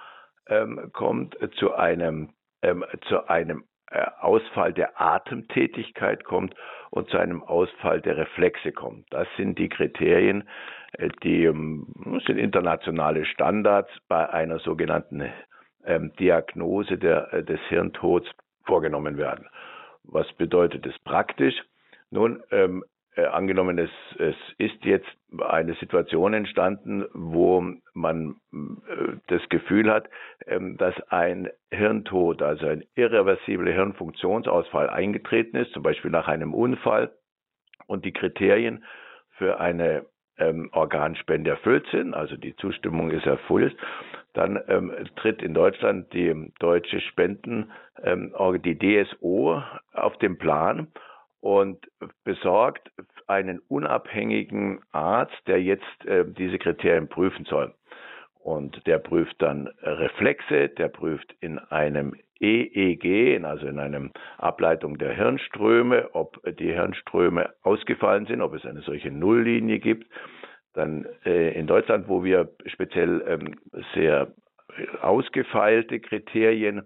[0.48, 2.30] ähm, kommt, zu einem,
[2.62, 6.54] ähm, zu einem äh, Ausfall der Atemtätigkeit kommt
[6.90, 9.06] und zu einem Ausfall der Reflexe kommt.
[9.10, 10.48] Das sind die Kriterien,
[10.92, 15.30] äh, die ähm, sind internationale Standards bei einer sogenannten
[15.84, 18.28] ähm, Diagnose der, äh, des Hirntods
[18.64, 19.48] vorgenommen werden.
[20.02, 21.54] Was bedeutet das praktisch?
[22.10, 22.84] Nun, ähm,
[23.16, 25.08] äh, angenommen, es, es ist jetzt
[25.40, 30.08] eine Situation entstanden, wo man äh, das Gefühl hat,
[30.46, 37.10] ähm, dass ein Hirntod, also ein irreversibler Hirnfunktionsausfall eingetreten ist, zum Beispiel nach einem Unfall
[37.86, 38.84] und die Kriterien
[39.38, 40.04] für eine
[40.38, 43.76] ähm, Organspende erfüllt sind, also die Zustimmung ist erfüllt,
[44.34, 47.70] dann ähm, tritt in Deutschland die deutsche Spenden,
[48.02, 49.62] ähm, die DSO
[49.94, 50.88] auf den Plan
[51.46, 51.86] und
[52.24, 52.90] besorgt
[53.28, 57.72] einen unabhängigen Arzt, der jetzt äh, diese Kriterien prüfen soll.
[58.40, 65.12] Und der prüft dann Reflexe, der prüft in einem EEG, also in einer Ableitung der
[65.12, 70.10] Hirnströme, ob die Hirnströme ausgefallen sind, ob es eine solche Nulllinie gibt.
[70.74, 73.54] Dann äh, in Deutschland, wo wir speziell ähm,
[73.94, 74.32] sehr
[75.00, 76.82] ausgefeilte Kriterien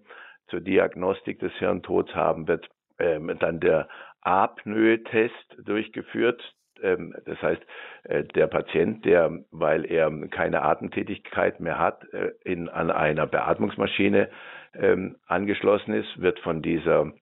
[0.49, 2.69] zur Diagnostik des Hirntods haben, wird
[3.01, 3.89] ähm, dann der
[4.23, 6.43] Apnoe-Test durchgeführt.
[6.83, 7.63] Ähm, das heißt,
[8.05, 14.29] äh, der Patient, der, weil er keine Atemtätigkeit mehr hat, äh, in, an einer Beatmungsmaschine
[14.75, 17.13] ähm, angeschlossen ist, wird von dieser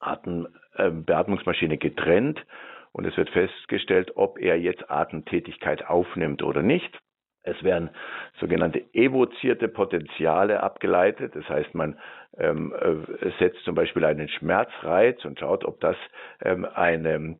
[0.00, 2.44] Atem, äh, Beatmungsmaschine getrennt
[2.92, 6.98] und es wird festgestellt, ob er jetzt Atemtätigkeit aufnimmt oder nicht.
[7.48, 7.90] Es werden
[8.40, 11.34] sogenannte evozierte Potenziale abgeleitet.
[11.34, 11.98] Das heißt, man
[12.38, 15.96] ähm, äh, setzt zum Beispiel einen Schmerzreiz und schaut, ob das
[16.42, 17.38] ähm, eine,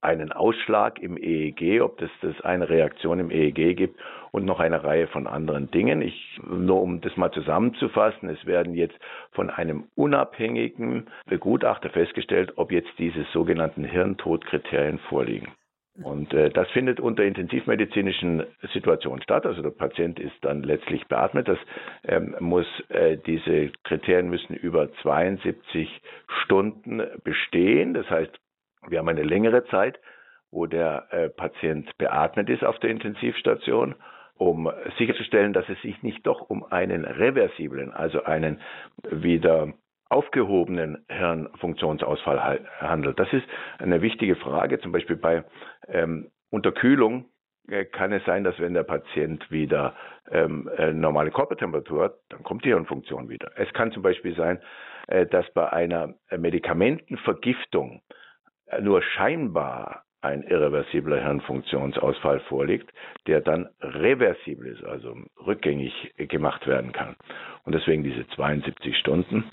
[0.00, 3.98] einen Ausschlag im EEG, ob das, das eine Reaktion im EEG gibt
[4.30, 6.02] und noch eine Reihe von anderen Dingen.
[6.02, 8.98] Ich, nur um das mal zusammenzufassen, es werden jetzt
[9.32, 15.48] von einem unabhängigen Begutachter festgestellt, ob jetzt diese sogenannten Hirntodkriterien vorliegen.
[16.02, 19.46] Und äh, das findet unter intensivmedizinischen Situationen statt.
[19.46, 21.48] Also der Patient ist dann letztlich beatmet.
[21.48, 21.58] Das
[22.04, 25.88] ähm, muss äh, diese Kriterien müssen über 72
[26.44, 27.94] Stunden bestehen.
[27.94, 28.30] Das heißt,
[28.88, 29.98] wir haben eine längere Zeit,
[30.52, 33.96] wo der äh, Patient beatmet ist auf der Intensivstation,
[34.36, 38.60] um sicherzustellen, dass es sich nicht doch um einen reversiblen, also einen
[39.10, 39.72] wieder
[40.08, 43.18] aufgehobenen Hirnfunktionsausfall handelt.
[43.18, 43.44] Das ist
[43.78, 45.44] eine wichtige Frage, zum Beispiel bei
[45.88, 47.26] ähm, Unterkühlung
[47.68, 49.94] äh, kann es sein, dass wenn der Patient wieder
[50.30, 53.50] ähm, äh, normale Körpertemperatur hat, dann kommt die Hirnfunktion wieder.
[53.56, 54.60] Es kann zum Beispiel sein,
[55.08, 58.02] äh, dass bei einer Medikamentenvergiftung
[58.66, 62.90] äh, nur scheinbar ein irreversibler Hirnfunktionsausfall vorliegt,
[63.26, 65.16] der dann reversibel ist, also
[65.46, 67.14] rückgängig gemacht werden kann.
[67.64, 69.44] Und deswegen diese 72 Stunden.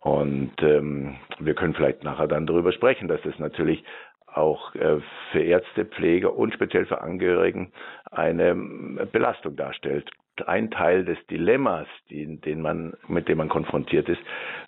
[0.00, 3.82] Und ähm, wir können vielleicht nachher dann darüber sprechen, dass das natürlich
[4.26, 5.00] auch äh,
[5.32, 7.72] für Ärzte, Pfleger und speziell für Angehörigen
[8.10, 10.10] eine ähm, Belastung darstellt.
[10.46, 14.20] Ein Teil des Dilemmas, die, den man, mit dem man konfrontiert ist,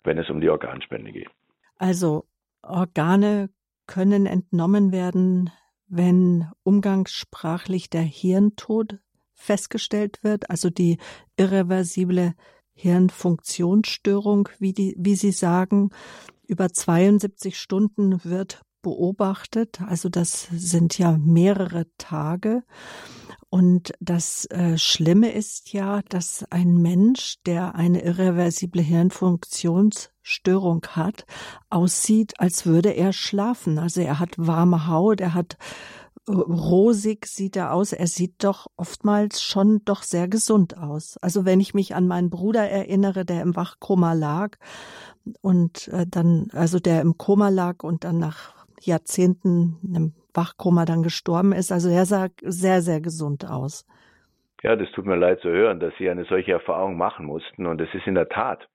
[0.03, 1.29] wenn es um die Organspende geht.
[1.77, 2.25] Also
[2.61, 3.49] Organe
[3.87, 5.49] können entnommen werden,
[5.87, 8.99] wenn umgangssprachlich der Hirntod
[9.33, 10.97] festgestellt wird, also die
[11.37, 12.33] irreversible
[12.81, 15.91] Hirnfunktionsstörung, wie, die, wie Sie sagen.
[16.47, 22.63] Über 72 Stunden wird beobachtet, also das sind ja mehrere Tage.
[23.49, 31.25] Und das äh, Schlimme ist ja, dass ein Mensch, der eine irreversible Hirnfunktionsstörung hat,
[31.69, 33.77] aussieht, als würde er schlafen.
[33.77, 35.57] Also er hat warme Haut, er hat
[36.27, 37.93] rosig sieht er aus.
[37.93, 41.17] Er sieht doch oftmals schon doch sehr gesund aus.
[41.21, 44.57] Also wenn ich mich an meinen Bruder erinnere, der im Wachkoma lag
[45.41, 51.03] und äh, dann, also der im Koma lag und dann nach Jahrzehnten im Wachkoma dann
[51.03, 51.71] gestorben ist.
[51.71, 53.85] Also er sah sehr, sehr gesund aus.
[54.63, 57.65] Ja, das tut mir leid zu hören, dass Sie eine solche Erfahrung machen mussten.
[57.65, 58.67] Und es ist in der Tat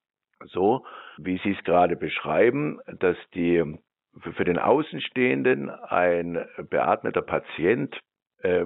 [0.44, 0.84] so,
[1.16, 3.78] wie Sie es gerade beschreiben, dass die
[4.20, 7.98] für den Außenstehenden ein beatmeter Patient
[8.42, 8.64] äh,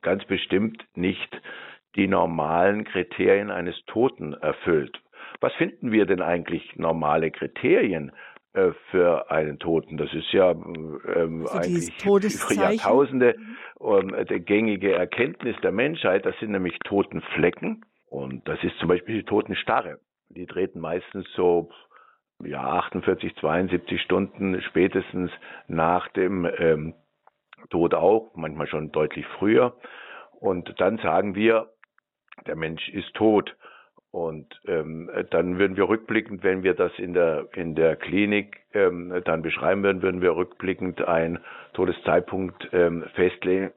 [0.00, 1.40] ganz bestimmt nicht
[1.96, 5.00] die normalen Kriterien eines Toten erfüllt.
[5.40, 8.12] Was finden wir denn eigentlich normale Kriterien
[8.54, 9.96] äh, für einen Toten.
[9.96, 13.34] Das ist ja ähm, also eigentlich für Jahrtausende
[13.80, 16.26] ähm, die gängige Erkenntnis der Menschheit.
[16.26, 20.00] Das sind nämlich Totenflecken und das ist zum Beispiel die Totenstarre.
[20.28, 21.70] Die treten meistens so
[22.44, 25.30] ja 48, 72 Stunden spätestens
[25.68, 26.94] nach dem ähm,
[27.70, 29.76] Tod auch, manchmal schon deutlich früher.
[30.40, 31.68] Und dann sagen wir,
[32.46, 33.56] der Mensch ist tot.
[34.10, 39.22] Und ähm, dann würden wir rückblickend, wenn wir das in der in der Klinik ähm,
[39.24, 41.38] dann beschreiben würden, würden wir rückblickend einen
[41.72, 43.72] Todeszeitpunkt ähm, festlegen,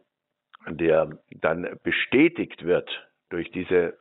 [0.67, 2.89] der dann bestätigt wird
[3.29, 3.97] durch diese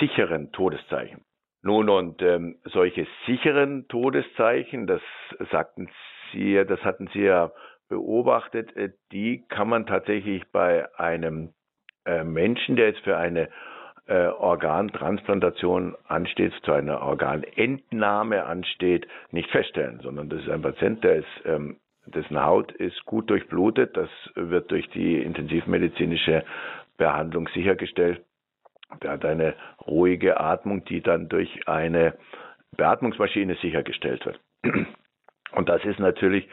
[0.00, 1.24] sicheren Todeszeichen.
[1.62, 5.02] Nun und ähm, solche sicheren Todeszeichen, das
[5.50, 5.90] sagten
[6.32, 7.50] Sie, das hatten Sie ja
[7.88, 11.52] beobachtet, äh, die kann man tatsächlich bei einem
[12.06, 13.50] äh, Menschen, der jetzt für eine
[14.06, 21.16] äh, Organtransplantation ansteht, zu einer Organentnahme ansteht, nicht feststellen, sondern das ist ein Patient, der
[21.16, 26.44] ist, ähm, dessen Haut ist gut durchblutet, das wird durch die intensivmedizinische
[26.96, 28.24] Behandlung sichergestellt.
[29.02, 29.54] Der hat eine
[29.86, 32.14] ruhige Atmung, die dann durch eine
[32.76, 34.40] Beatmungsmaschine sichergestellt wird.
[35.52, 36.48] Und das ist natürlich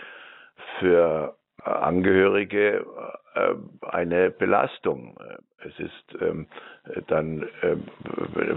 [0.79, 2.85] für Angehörige
[3.33, 3.53] äh,
[3.85, 5.17] eine Belastung.
[5.59, 6.47] Es ist ähm,
[7.07, 7.83] dann ähm,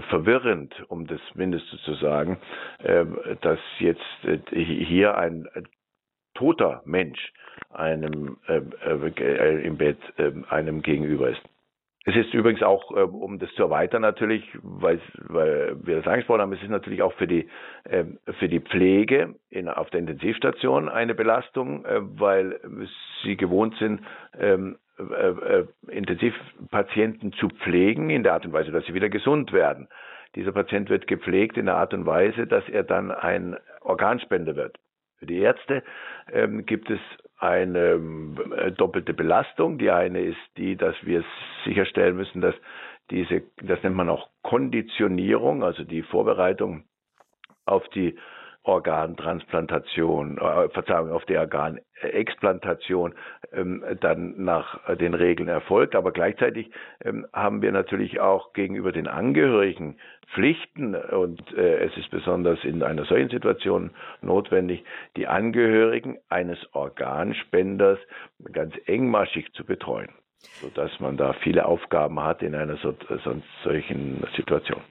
[0.09, 2.37] verwirrend, um das Mindeste zu sagen,
[2.83, 5.47] ähm, dass jetzt äh, hier ein
[6.35, 7.33] toter Mensch
[7.71, 11.41] einem äh, äh, im Bett äh, einem gegenüber ist.
[12.03, 16.41] Es ist übrigens auch, äh, um das zu erweitern natürlich, weil, weil wir das angesprochen
[16.41, 17.47] haben, es ist natürlich auch für die,
[17.83, 18.05] äh,
[18.39, 22.59] für die Pflege in, auf der Intensivstation eine Belastung, äh, weil
[23.23, 24.01] sie gewohnt sind,
[24.39, 29.53] ähm, äh, äh, Intensivpatienten zu pflegen in der Art und Weise, dass sie wieder gesund
[29.53, 29.87] werden.
[30.35, 34.77] Dieser Patient wird gepflegt in der Art und Weise, dass er dann ein Organspender wird.
[35.21, 35.83] Für die Ärzte
[36.33, 36.99] ähm, gibt es
[37.37, 38.01] eine
[38.57, 39.77] äh, doppelte Belastung.
[39.77, 41.23] Die eine ist die, dass wir
[41.63, 42.55] sicherstellen müssen, dass
[43.11, 46.85] diese, das nennt man auch Konditionierung, also die Vorbereitung
[47.65, 48.17] auf die
[48.63, 53.15] Organtransplantation, äh, Verzeihung, auf die Organexplantation
[53.51, 55.95] ähm, dann nach den Regeln erfolgt.
[55.95, 56.69] Aber gleichzeitig
[57.03, 59.97] ähm, haben wir natürlich auch gegenüber den Angehörigen
[60.33, 64.83] Pflichten und äh, es ist besonders in einer solchen Situation notwendig,
[65.17, 67.99] die Angehörigen eines Organspenders
[68.53, 70.09] ganz engmaschig zu betreuen,
[70.61, 72.95] sodass man da viele Aufgaben hat in einer so,
[73.63, 74.81] solchen Situation.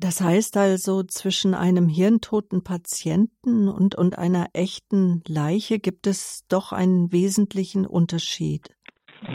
[0.00, 6.72] Das heißt also, zwischen einem hirntoten Patienten und, und einer echten Leiche gibt es doch
[6.72, 8.74] einen wesentlichen Unterschied.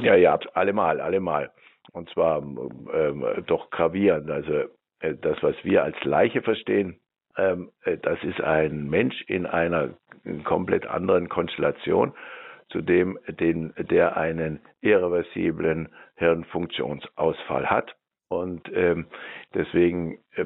[0.01, 1.51] Ja, ja, allemal, allemal.
[1.91, 4.31] Und zwar ähm, doch gravierend.
[4.31, 4.63] Also
[5.01, 6.99] äh, das, was wir als Leiche verstehen,
[7.37, 9.93] ähm, äh, das ist ein Mensch in einer
[10.45, 12.13] komplett anderen Konstellation
[12.69, 17.95] zu dem, den, der einen irreversiblen Hirnfunktionsausfall hat.
[18.27, 19.05] Und ähm,
[19.53, 20.45] deswegen äh,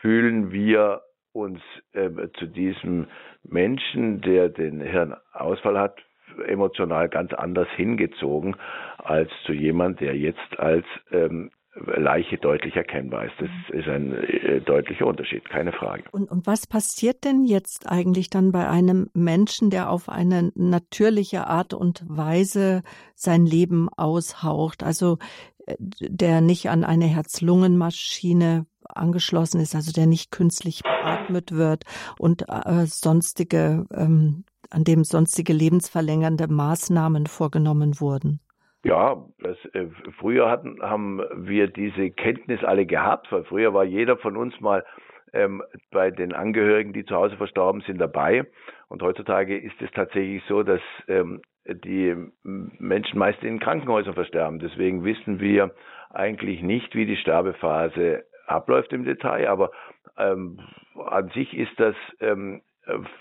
[0.00, 1.60] fühlen wir uns
[1.92, 2.08] äh,
[2.38, 3.08] zu diesem
[3.42, 5.98] Menschen, der den Hirnausfall hat,
[6.46, 8.56] emotional ganz anders hingezogen
[8.98, 13.34] als zu jemand, der jetzt als ähm, Leiche deutlich erkennbar ist.
[13.38, 16.04] Das ist ein äh, deutlicher Unterschied, keine Frage.
[16.12, 21.46] Und, und was passiert denn jetzt eigentlich dann bei einem Menschen, der auf eine natürliche
[21.48, 22.82] Art und Weise
[23.16, 24.84] sein Leben aushaucht?
[24.84, 31.84] Also äh, der nicht an eine Herz-Lungen-Maschine angeschlossen ist, also der nicht künstlich beatmet wird
[32.18, 38.40] und äh, sonstige, ähm, an dem sonstige lebensverlängernde Maßnahmen vorgenommen wurden.
[38.84, 39.86] Ja, das, äh,
[40.18, 44.84] früher hatten, haben wir diese Kenntnis alle gehabt, weil früher war jeder von uns mal
[45.32, 48.44] ähm, bei den Angehörigen, die zu Hause verstorben sind, dabei.
[48.88, 54.58] Und heutzutage ist es tatsächlich so, dass ähm, die Menschen meist in Krankenhäusern versterben.
[54.58, 55.74] Deswegen wissen wir
[56.10, 59.70] eigentlich nicht, wie die Sterbephase abläuft im Detail, aber
[60.18, 60.60] ähm,
[61.06, 62.62] an sich ist das ähm,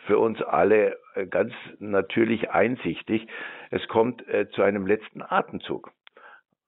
[0.06, 3.28] für uns alle äh, ganz natürlich einsichtig.
[3.72, 5.92] Es kommt äh, zu einem letzten Atemzug.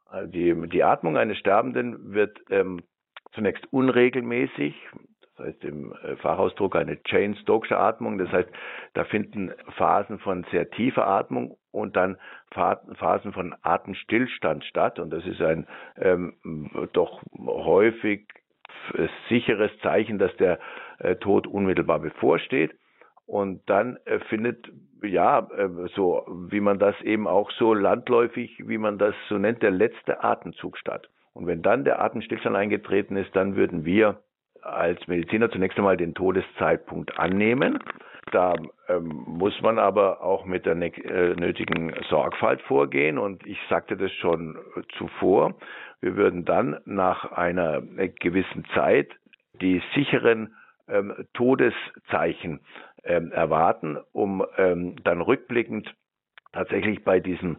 [0.08, 2.82] Also die, die Atmung eines Sterbenden wird ähm,
[3.34, 4.76] zunächst unregelmäßig,
[5.22, 8.18] das heißt im äh, Fachausdruck eine Chain Stokesche Atmung.
[8.18, 8.50] Das heißt,
[8.94, 12.18] da finden Phasen von sehr tiefer Atmung und dann
[12.52, 15.00] Phasen von Atemstillstand statt.
[15.00, 16.34] Und das ist ein ähm,
[16.94, 18.28] doch häufig
[19.30, 20.60] sicheres Zeichen, dass der
[21.00, 22.76] äh, Tod unmittelbar bevorsteht.
[23.26, 28.78] Und dann äh, findet, ja, äh, so wie man das eben auch so landläufig, wie
[28.78, 31.10] man das so nennt, der letzte Atemzug statt.
[31.34, 34.22] Und wenn dann der Atemstillstand eingetreten ist, dann würden wir
[34.62, 37.80] als Mediziner zunächst einmal den Todeszeitpunkt annehmen.
[38.32, 38.56] Da
[38.88, 43.18] ähm, muss man aber auch mit der äh, nötigen Sorgfalt vorgehen.
[43.18, 44.58] Und ich sagte das schon
[44.98, 45.56] zuvor.
[46.02, 49.12] Wir würden dann nach einer gewissen Zeit
[49.62, 50.56] die sicheren
[50.88, 52.62] ähm, Todeszeichen
[53.04, 55.94] ähm, erwarten, um ähm, dann rückblickend
[56.52, 57.58] tatsächlich bei diesem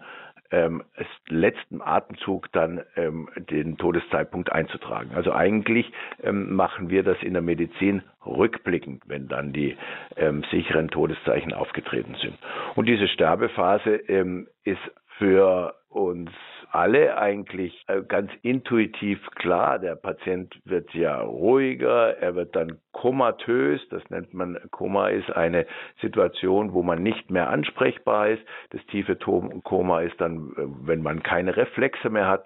[0.50, 0.82] ähm,
[1.28, 5.10] letzten Atemzug dann ähm, den Todeszeitpunkt einzutragen.
[5.14, 5.90] Also eigentlich
[6.22, 9.76] ähm, machen wir das in der Medizin rückblickend, wenn dann die
[10.16, 12.38] ähm, sicheren Todeszeichen aufgetreten sind.
[12.74, 14.80] Und diese Sterbephase ähm, ist
[15.18, 16.30] für uns
[16.70, 19.78] alle eigentlich äh, ganz intuitiv klar.
[19.78, 23.80] Der Patient wird ja ruhiger, er wird dann komatös.
[23.90, 25.66] Das nennt man, Koma ist eine
[26.00, 28.42] Situation, wo man nicht mehr ansprechbar ist.
[28.70, 32.44] Das tiefe Koma ist dann, äh, wenn man keine Reflexe mehr hat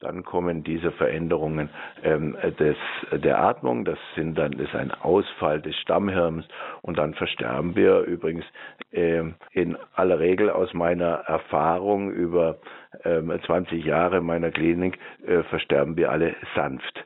[0.00, 1.70] dann kommen diese Veränderungen
[2.02, 2.76] ähm, des,
[3.12, 3.84] der Atmung.
[3.84, 6.44] Das sind dann ist ein Ausfall des Stammhirns
[6.82, 8.44] und dann versterben wir übrigens
[8.90, 12.58] äh, in aller Regel aus meiner Erfahrung über
[13.02, 17.04] äh, 20 Jahre meiner Klinik äh, versterben wir alle sanft.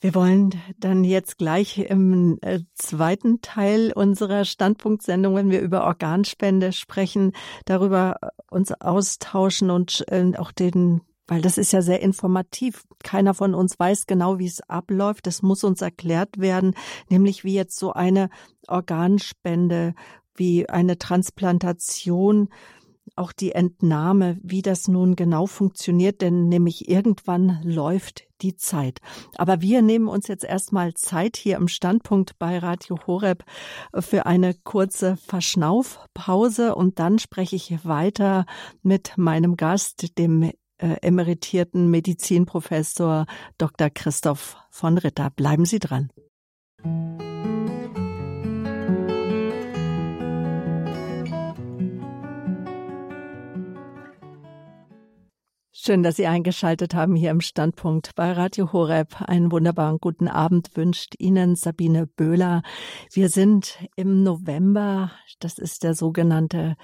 [0.00, 6.72] Wir wollen dann jetzt gleich im äh, zweiten Teil unserer Standpunktsendung, wenn wir über Organspende
[6.72, 7.32] sprechen,
[7.64, 8.16] darüber
[8.50, 12.84] uns austauschen und äh, auch den weil das ist ja sehr informativ.
[13.02, 15.26] Keiner von uns weiß genau, wie es abläuft.
[15.26, 16.74] Das muss uns erklärt werden,
[17.08, 18.30] nämlich wie jetzt so eine
[18.68, 19.94] Organspende,
[20.34, 22.48] wie eine Transplantation,
[23.14, 29.00] auch die Entnahme, wie das nun genau funktioniert, denn nämlich irgendwann läuft die Zeit.
[29.36, 33.44] Aber wir nehmen uns jetzt erstmal Zeit hier im Standpunkt bei Radio Horeb
[33.98, 38.44] für eine kurze Verschnaufpause und dann spreche ich weiter
[38.82, 43.26] mit meinem Gast, dem äh, emeritierten Medizinprofessor
[43.58, 43.90] Dr.
[43.90, 45.30] Christoph von Ritter.
[45.30, 46.10] Bleiben Sie dran.
[55.86, 59.20] Schön, dass Sie eingeschaltet haben hier im Standpunkt bei Radio Horeb.
[59.20, 62.62] Einen wunderbaren guten Abend wünscht Ihnen Sabine Böhler.
[63.12, 65.12] Wir sind im November.
[65.38, 66.74] Das ist der sogenannte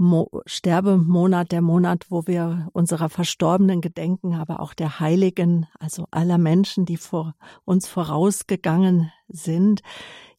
[0.00, 6.38] Mo Sterbemonat, der Monat, wo wir unserer Verstorbenen gedenken, aber auch der Heiligen, also aller
[6.38, 7.34] Menschen, die vor
[7.66, 9.82] uns vorausgegangen sind.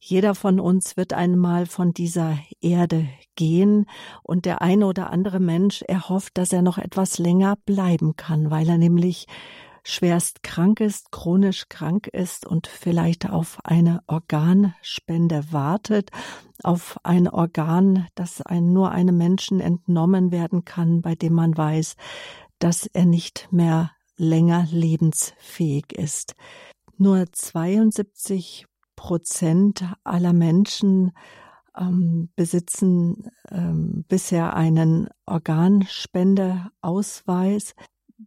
[0.00, 3.86] Jeder von uns wird einmal von dieser Erde gehen
[4.24, 8.68] und der eine oder andere Mensch erhofft, dass er noch etwas länger bleiben kann, weil
[8.68, 9.28] er nämlich
[9.84, 16.10] schwerst krank ist, chronisch krank ist und vielleicht auf eine Organspende wartet,
[16.62, 21.96] auf ein Organ, das ein, nur einem Menschen entnommen werden kann, bei dem man weiß,
[22.58, 26.34] dass er nicht mehr länger lebensfähig ist.
[26.96, 31.10] Nur 72 Prozent aller Menschen
[31.76, 37.74] ähm, besitzen ähm, bisher einen Organspendeausweis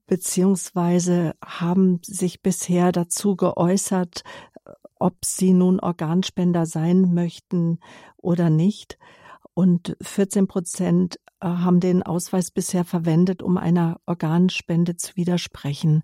[0.07, 4.23] beziehungsweise haben sich bisher dazu geäußert,
[4.99, 7.79] ob sie nun Organspender sein möchten
[8.17, 8.97] oder nicht.
[9.53, 16.03] Und 14 Prozent äh, haben den Ausweis bisher verwendet, um einer Organspende zu widersprechen.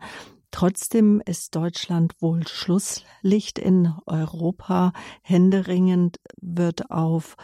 [0.51, 4.91] Trotzdem ist Deutschland wohl Schlusslicht in Europa.
[5.21, 7.38] Händeringend wird auf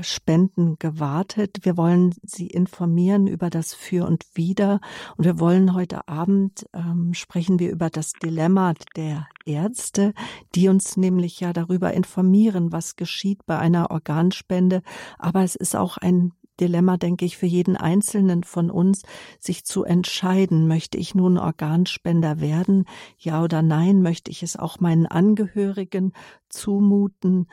[0.00, 1.60] Spenden gewartet.
[1.62, 4.80] Wir wollen Sie informieren über das Für und Wider.
[5.16, 10.12] Und wir wollen heute Abend ähm, sprechen wir über das Dilemma der Ärzte,
[10.54, 14.82] die uns nämlich ja darüber informieren, was geschieht bei einer Organspende.
[15.18, 19.02] Aber es ist auch ein Dilemma, denke ich, für jeden Einzelnen von uns,
[19.40, 22.84] sich zu entscheiden, möchte ich nun Organspender werden,
[23.18, 26.12] ja oder nein, möchte ich es auch meinen Angehörigen
[26.48, 27.48] zumuten,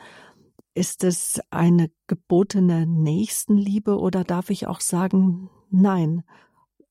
[0.74, 6.22] ist es eine gebotene Nächstenliebe oder darf ich auch sagen, nein,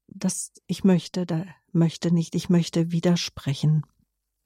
[0.08, 3.84] das, ich möchte, da möchte nicht, ich möchte widersprechen.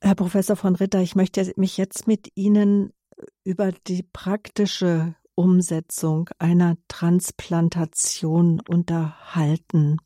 [0.01, 2.93] Herr Professor von Ritter, ich möchte mich jetzt mit Ihnen
[3.43, 9.97] über die praktische Umsetzung einer Transplantation unterhalten.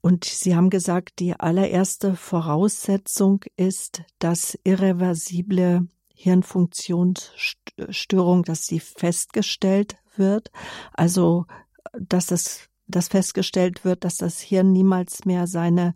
[0.00, 10.50] Und Sie haben gesagt, die allererste Voraussetzung ist, dass irreversible Hirnfunktionsstörung, dass sie festgestellt wird.
[10.92, 11.46] Also,
[11.92, 15.94] dass das, dass festgestellt wird, dass das Hirn niemals mehr seine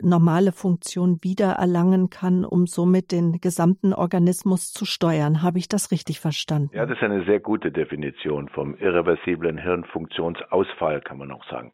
[0.00, 5.42] normale Funktion wiedererlangen kann, um somit den gesamten Organismus zu steuern.
[5.42, 6.70] Habe ich das richtig verstanden?
[6.74, 11.72] Ja, das ist eine sehr gute Definition vom irreversiblen Hirnfunktionsausfall, kann man auch sagen.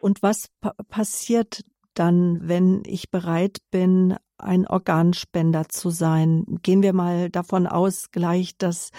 [0.00, 1.64] Und was pa passiert
[1.94, 6.44] dann, wenn ich bereit bin, ein Organspender zu sein.
[6.62, 8.90] Gehen wir mal davon aus, gleich das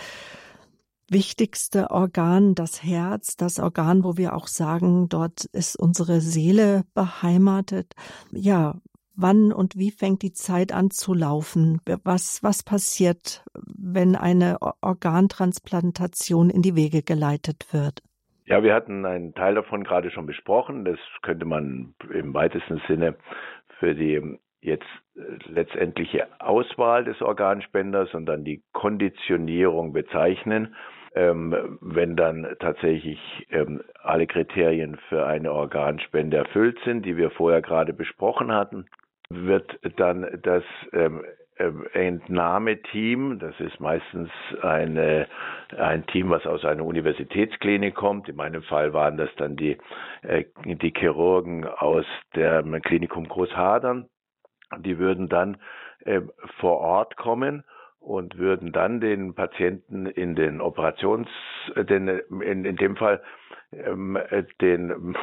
[1.09, 7.93] wichtigste Organ, das Herz, das Organ, wo wir auch sagen, dort ist unsere Seele beheimatet.
[8.31, 8.79] Ja,
[9.13, 11.79] wann und wie fängt die Zeit an zu laufen?
[12.03, 18.01] Was, was passiert, wenn eine Organtransplantation in die Wege geleitet wird?
[18.45, 20.85] Ja, wir hatten einen Teil davon gerade schon besprochen.
[20.85, 23.15] Das könnte man im weitesten Sinne
[23.79, 24.85] für die jetzt
[25.15, 25.21] äh,
[25.51, 30.75] letztendliche Auswahl des Organspenders und dann die Konditionierung bezeichnen.
[31.15, 33.19] Ähm, wenn dann tatsächlich
[33.49, 38.85] ähm, alle Kriterien für eine Organspende erfüllt sind, die wir vorher gerade besprochen hatten,
[39.29, 41.23] wird dann das ähm,
[41.57, 44.29] Entnahmeteam, das ist meistens
[44.61, 45.27] eine,
[45.77, 48.27] ein Team, was aus einer Universitätsklinik kommt.
[48.27, 49.77] In meinem Fall waren das dann die,
[50.23, 54.09] äh, die Chirurgen aus dem Klinikum Großhadern
[54.79, 55.57] die würden dann
[56.05, 56.21] äh,
[56.59, 57.63] vor Ort kommen
[58.05, 61.27] und würden dann den Patienten in den Operations,
[61.75, 63.21] äh, den, in, in dem Fall
[63.71, 65.15] ähm, äh, den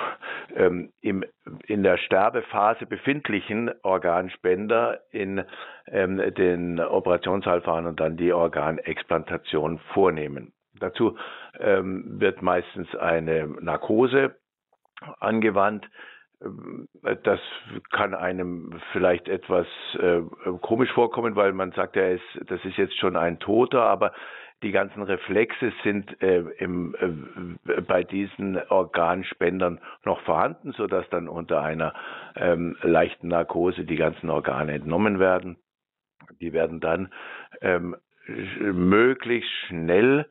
[0.56, 1.24] ähm, im,
[1.66, 5.44] in der Sterbephase befindlichen Organspender in
[5.86, 10.52] ähm, den Operationssaal fahren und dann die Organexplantation vornehmen.
[10.80, 11.16] Dazu
[11.60, 14.34] ähm, wird meistens eine Narkose
[15.20, 15.88] angewandt,
[17.24, 17.40] das
[17.90, 19.66] kann einem vielleicht etwas
[19.98, 20.20] äh,
[20.60, 24.12] komisch vorkommen, weil man sagt, er ist, das ist jetzt schon ein Toter, aber
[24.62, 26.94] die ganzen Reflexe sind äh, im,
[27.66, 31.94] äh, bei diesen Organspendern noch vorhanden, sodass dann unter einer
[32.36, 35.56] ähm, leichten Narkose die ganzen Organe entnommen werden.
[36.40, 37.12] Die werden dann
[37.60, 37.96] ähm,
[38.60, 40.26] möglichst schnell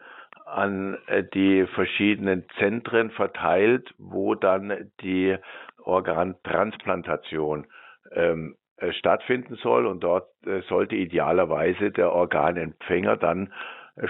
[0.45, 5.37] an äh, die verschiedenen Zentren verteilt, wo dann die
[5.83, 7.67] Organtransplantation
[8.11, 13.53] ähm, äh, stattfinden soll und dort äh, sollte idealerweise der Organempfänger dann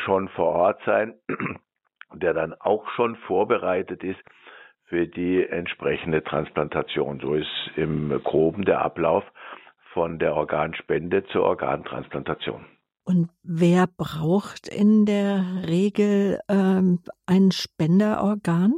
[0.06, 1.16] schon vor Ort sein,
[2.14, 4.20] der dann auch schon vorbereitet ist
[4.86, 7.20] für die entsprechende Transplantation.
[7.22, 9.24] So ist im groben der Ablauf
[9.94, 12.66] von der Organspende zur Organtransplantation.
[13.04, 18.74] Und wer braucht in der Regel ähm, ein Spenderorgan?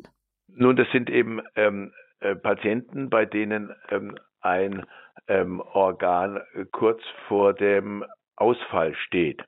[0.47, 1.91] Nun, das sind eben ähm,
[2.23, 4.85] äh, Patienten, bei denen ähm, ein
[5.27, 8.03] ähm, Organ kurz vor dem
[8.35, 9.43] Ausfall steht.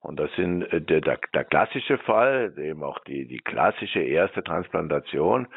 [0.00, 4.42] Und das sind äh, der, der, der, klassische Fall, eben auch die, die klassische erste
[4.42, 5.48] Transplantation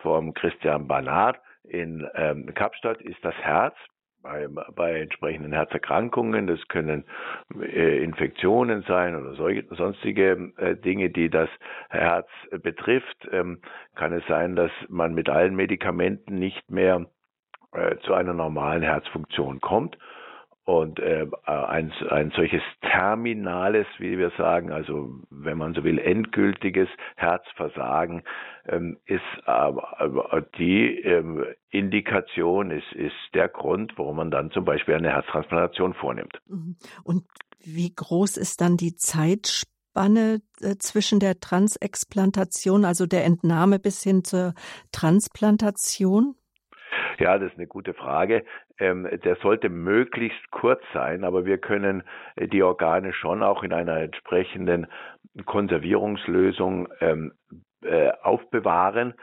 [0.00, 3.76] vom Christian Barnard in ähm, Kapstadt ist das Herz
[4.22, 6.46] bei, bei entsprechenden Herzerkrankungen.
[6.46, 7.04] Das können
[7.60, 11.48] äh, Infektionen sein oder solche, sonstige äh, Dinge, die das
[11.90, 13.28] Herz äh, betrifft.
[13.30, 13.60] Ähm,
[13.94, 17.06] kann es sein, dass man mit allen Medikamenten nicht mehr
[17.72, 19.96] äh, zu einer normalen Herzfunktion kommt.
[20.64, 26.88] Und äh, ein, ein solches terminales, wie wir sagen, also wenn man so will, endgültiges
[27.16, 28.22] Herzversagen
[28.68, 34.94] ähm, ist äh, die ähm, Indikation, ist, ist der Grund, warum man dann zum Beispiel
[34.94, 36.40] eine Herztransplantation vornimmt.
[36.46, 36.76] Mhm.
[37.02, 37.24] Und
[37.64, 44.22] wie groß ist dann die Zeitspanne äh, zwischen der Transexplantation, also der Entnahme bis hin
[44.22, 44.54] zur
[44.92, 46.36] Transplantation?
[47.18, 48.44] Ja, das ist eine gute Frage.
[48.78, 52.02] Ähm, der sollte möglichst kurz sein, aber wir können
[52.36, 54.86] äh, die Organe schon auch in einer entsprechenden
[55.46, 57.32] Konservierungslösung ähm,
[57.82, 59.14] äh, aufbewahren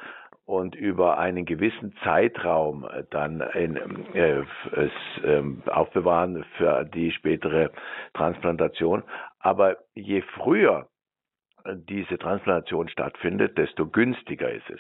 [0.46, 3.78] und über einen gewissen Zeitraum äh, dann in,
[4.16, 7.70] äh, es, äh, aufbewahren für die spätere
[8.14, 9.04] Transplantation.
[9.40, 10.89] Aber je früher
[11.76, 14.80] diese Transplantation stattfindet, desto günstiger ist es.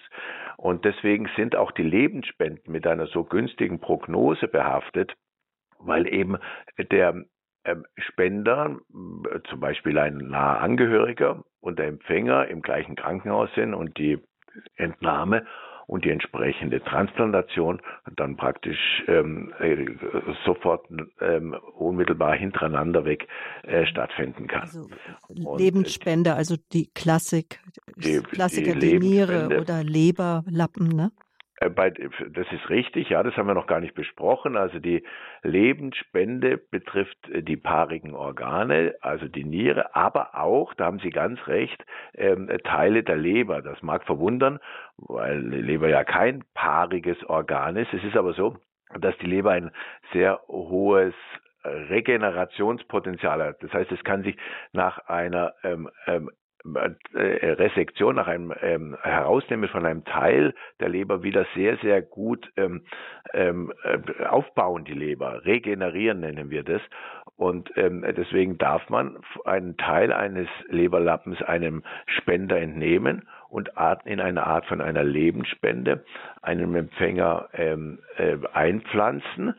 [0.57, 5.15] Und deswegen sind auch die Lebensspenden mit einer so günstigen Prognose behaftet,
[5.79, 6.37] weil eben
[6.91, 7.23] der
[7.65, 8.77] ähm, Spender,
[9.49, 14.19] zum Beispiel ein naher Angehöriger und der Empfänger im gleichen Krankenhaus sind und die
[14.75, 15.45] Entnahme
[15.89, 17.81] und die entsprechende Transplantation
[18.15, 19.85] dann praktisch ähm, äh,
[20.45, 20.85] sofort
[21.19, 23.27] ähm, unmittelbar hintereinander weg
[23.63, 24.61] äh, stattfinden kann.
[24.61, 24.87] Also
[25.27, 27.59] und, Lebensspende, also die Klassik,
[27.97, 31.11] die, Klassiker, die, die Niere oder Leberlappen, ne?
[31.59, 34.57] Äh, bei, das ist richtig, ja, das haben wir noch gar nicht besprochen.
[34.57, 35.03] Also die
[35.43, 41.39] Lebensspende betrifft äh, die paarigen Organe, also die Niere, aber auch, da haben Sie ganz
[41.47, 41.83] recht,
[42.13, 43.61] ähm, Teile der Leber.
[43.61, 44.59] Das mag verwundern,
[44.97, 47.93] weil die Leber ja kein paariges Organ ist.
[47.93, 48.57] Es ist aber so,
[48.99, 49.71] dass die Leber ein
[50.13, 51.13] sehr hohes
[51.63, 53.61] Regenerationspotenzial hat.
[53.61, 54.37] Das heißt, es kann sich
[54.71, 56.33] nach einer ähm, ähm, äh,
[56.65, 62.81] Resektion, nach einem ähm, Herausnehmen von einem Teil der Leber wieder sehr, sehr gut ähm,
[63.33, 65.45] ähm, äh, aufbauen, die Leber.
[65.45, 66.81] Regenerieren nennen wir das.
[67.37, 73.71] Und ähm, deswegen darf man einen Teil eines Leberlappens einem Spender entnehmen und
[74.03, 76.03] in eine Art von einer Lebensspende
[76.41, 79.55] einem Empfänger ähm, äh, einpflanzen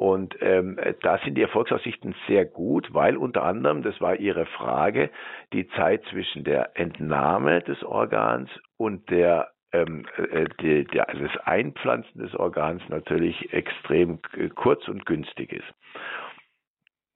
[0.00, 5.10] und ähm, da sind die Erfolgsaussichten sehr gut, weil unter anderem, das war Ihre Frage,
[5.52, 8.48] die Zeit zwischen der Entnahme des Organs
[8.78, 14.20] und der ähm, äh, die, die, das Einpflanzen des Organs natürlich extrem
[14.54, 15.68] kurz und günstig ist.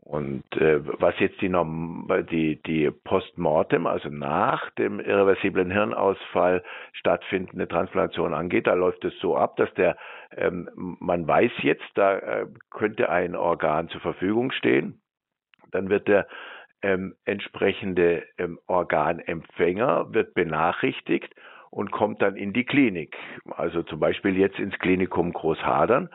[0.04, 1.50] Und äh, was jetzt die,
[2.30, 9.34] die, die Postmortem, also nach dem irreversiblen Hirnausfall stattfindende Transplantation angeht, da läuft es so
[9.34, 9.96] ab, dass der,
[10.36, 15.00] ähm, man weiß jetzt, da äh, könnte ein Organ zur Verfügung stehen.
[15.70, 16.26] Dann wird der
[16.82, 21.34] ähm, entsprechende ähm, Organempfänger wird benachrichtigt
[21.70, 23.16] und kommt dann in die Klinik.
[23.56, 26.10] Also zum Beispiel jetzt ins Klinikum Großhadern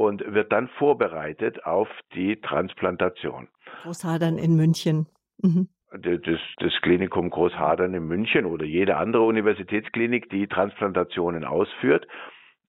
[0.00, 3.48] und wird dann vorbereitet auf die Transplantation.
[3.82, 5.06] Großhadern in München.
[5.42, 5.68] Mhm.
[5.92, 12.06] Das, das Klinikum Großhadern in München oder jede andere Universitätsklinik, die Transplantationen ausführt.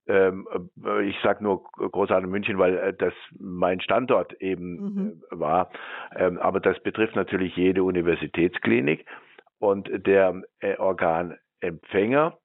[0.06, 0.46] Ähm,
[0.84, 5.22] äh, ich sage nur Großhadern München, weil äh, das mein Standort eben mhm.
[5.30, 5.70] Äh, war.
[6.14, 9.06] Ähm, aber das betrifft natürlich jede Universitätsklinik.
[9.58, 10.42] Und der
[10.78, 12.36] Organempfänger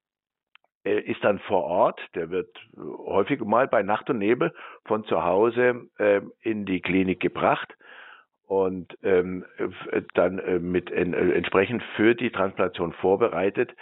[0.88, 4.54] ist dann vor Ort, der wird häufig mal bei Nacht und Nebel
[4.86, 7.76] von zu Hause äh, in die Klinik gebracht
[8.48, 9.46] und ähm,
[10.14, 13.76] dann äh, mit äh, entsprechend für die Transplantation vorbereitet,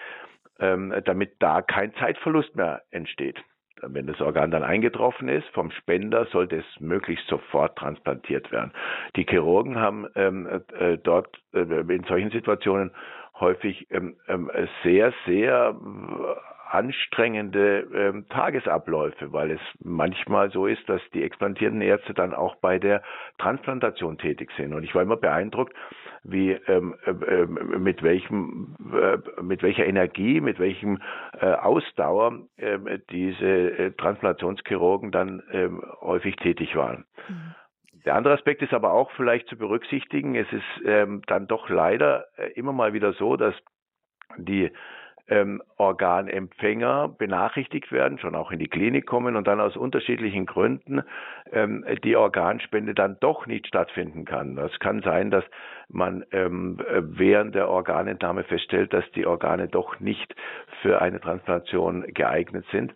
[0.59, 3.37] ähm, damit da kein Zeitverlust mehr entsteht.
[3.81, 8.71] Wenn das Organ dann eingetroffen ist vom Spender, sollte es möglichst sofort transplantiert werden.
[9.15, 10.47] Die Chirurgen haben ähm,
[10.79, 12.91] äh, dort äh, in solchen Situationen
[13.39, 14.49] häufig ähm, ähm,
[14.83, 15.75] sehr, sehr
[16.69, 22.79] anstrengende ähm, Tagesabläufe, weil es manchmal so ist, dass die explantierenden Ärzte dann auch bei
[22.79, 23.01] der
[23.37, 24.73] Transplantation tätig sind.
[24.73, 25.73] Und ich war immer beeindruckt,
[26.23, 31.01] wie ähm, äh, mit welchem äh, mit welcher Energie, mit welchem
[31.39, 37.05] äh, Ausdauer ähm, diese äh, Transplantationschirurgen dann ähm, häufig tätig waren.
[37.27, 37.55] Mhm.
[38.05, 40.35] Der andere Aspekt ist aber auch vielleicht zu berücksichtigen.
[40.35, 43.55] Es ist ähm, dann doch leider äh, immer mal wieder so, dass
[44.37, 44.71] die
[45.27, 51.01] ähm, Organempfänger benachrichtigt werden, schon auch in die Klinik kommen und dann aus unterschiedlichen Gründen
[51.51, 54.55] ähm, die Organspende dann doch nicht stattfinden kann.
[54.55, 55.43] Das kann sein, dass
[55.89, 60.35] man ähm, während der Organentnahme feststellt, dass die Organe doch nicht
[60.81, 62.93] für eine Transplantation geeignet sind.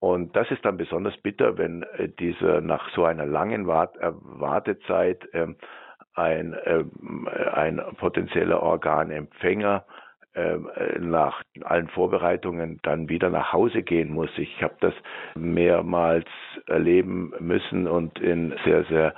[0.00, 4.12] Und das ist dann besonders bitter, wenn äh, dieser nach so einer langen Wart äh,
[4.12, 5.48] Wartezeit äh,
[6.14, 6.84] ein, äh,
[7.52, 9.84] ein potenzieller Organempfänger
[11.00, 14.30] nach allen Vorbereitungen dann wieder nach Hause gehen muss.
[14.36, 14.94] Ich habe das
[15.34, 16.26] mehrmals
[16.66, 19.14] erleben müssen und in sehr, sehr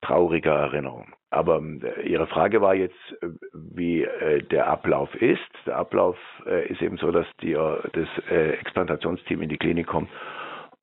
[0.00, 1.12] trauriger Erinnerung.
[1.30, 5.40] Aber äh, Ihre Frage war jetzt, äh, wie äh, der Ablauf ist.
[5.66, 10.08] Der Ablauf äh, ist eben so, dass die, das äh, Explantationsteam in die Klinik kommt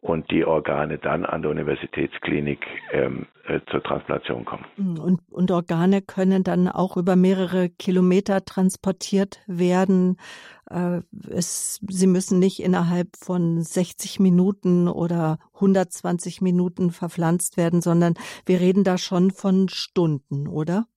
[0.02, 4.66] und die Organe dann an der Universitätsklinik ähm, äh, zur Transplantation kommen.
[4.76, 10.18] Hm, und, und Organe können dann auch über mehrere Kilometer transportiert werden.
[10.70, 18.16] Äh, es, sie müssen nicht innerhalb von 60 Minuten oder 120 Minuten verpflanzt werden, sondern
[18.46, 20.88] wir reden da schon von Stunden, oder?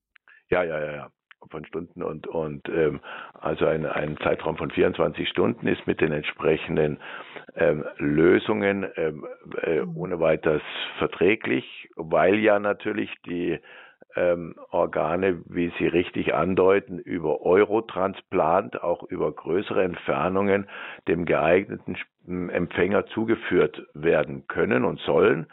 [0.48, 1.10] Ja, ja, ja, ja
[1.50, 3.00] von Stunden und und ähm,
[3.34, 6.98] also ein, ein Zeitraum von 24 Stunden ist mit den entsprechenden
[7.56, 9.26] ähm, Lösungen ähm,
[9.62, 9.96] äh, mhm.
[9.96, 10.62] ohne weiteres
[10.98, 13.58] verträglich, weil ja natürlich die
[14.16, 20.68] ähm, Organe, wie Sie richtig andeuten, über Eurotransplant, auch über größere Entfernungen
[21.08, 25.46] dem geeigneten Empfänger zugeführt werden können und sollen.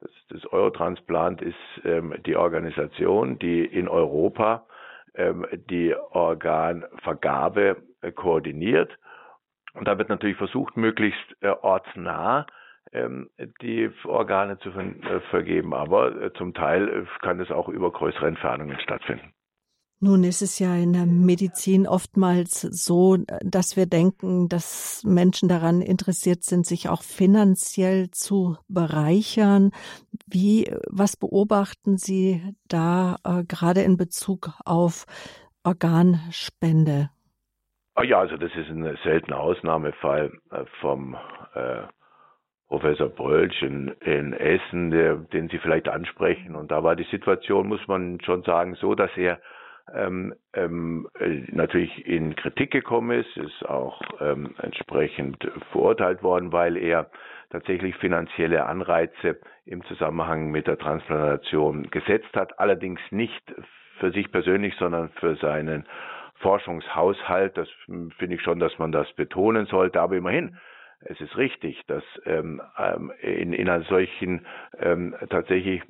[0.00, 4.71] Das, das Eurotransplant ist ähm, die Organisation, die in Europa ähm,
[5.70, 8.90] die Organvergabe äh, koordiniert.
[9.74, 12.46] Und da wird natürlich versucht, möglichst äh, ortsnah
[12.92, 13.30] ähm,
[13.62, 19.32] die Organe zu äh, vergeben, aber zum Teil kann es auch über größere Entfernungen stattfinden.
[20.04, 25.80] Nun ist es ja in der Medizin oftmals so, dass wir denken, dass Menschen daran
[25.80, 29.70] interessiert sind, sich auch finanziell zu bereichern.
[30.26, 35.06] Wie, was beobachten Sie da äh, gerade in Bezug auf
[35.62, 37.10] Organspende?
[37.94, 41.14] Ah ja, also das ist ein seltener Ausnahmefall äh, vom
[41.54, 41.82] äh,
[42.66, 46.56] Professor Bolsch in, in Essen, der, den Sie vielleicht ansprechen.
[46.56, 49.38] Und da war die Situation, muss man schon sagen, so, dass er
[49.94, 56.76] ähm, ähm, äh, natürlich in Kritik gekommen ist, ist auch ähm, entsprechend verurteilt worden, weil
[56.76, 57.10] er
[57.50, 63.42] tatsächlich finanzielle Anreize im Zusammenhang mit der Transplantation gesetzt hat, allerdings nicht
[63.98, 65.86] für sich persönlich, sondern für seinen
[66.36, 67.56] Forschungshaushalt.
[67.56, 70.56] Das finde ich schon, dass man das betonen sollte, aber immerhin.
[71.04, 74.46] Es ist richtig, dass ähm, ähm in, in einer solchen
[74.78, 75.82] ähm, tatsächlich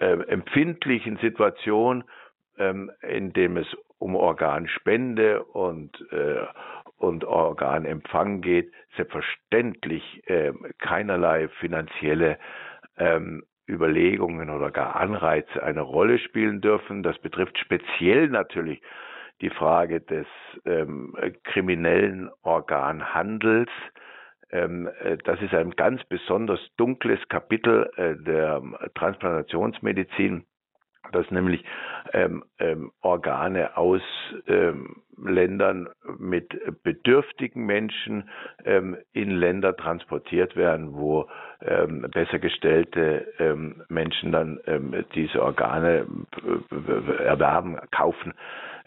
[0.00, 2.04] äh, empfindlichen Situation
[2.58, 3.66] ähm, in dem es
[3.98, 6.46] um Organspende und, äh,
[6.98, 12.38] und Organempfang geht, selbstverständlich äh, keinerlei finanzielle
[12.96, 17.02] ähm, Überlegungen oder gar Anreize eine Rolle spielen dürfen.
[17.02, 18.80] Das betrifft speziell natürlich
[19.40, 20.26] die Frage des
[20.64, 23.70] ähm, kriminellen Organhandels.
[24.50, 28.62] Ähm, äh, das ist ein ganz besonders dunkles Kapitel äh, der
[28.94, 30.44] Transplantationsmedizin
[31.12, 31.64] dass nämlich
[32.12, 34.02] ähm, ähm, Organe aus
[34.46, 35.88] ähm, Ländern
[36.18, 36.48] mit
[36.82, 38.28] bedürftigen Menschen
[38.64, 41.28] ähm, in Länder transportiert werden, wo
[41.60, 46.06] ähm, besser gestellte ähm, Menschen dann ähm, diese Organe
[46.70, 48.34] äh, erwerben, kaufen.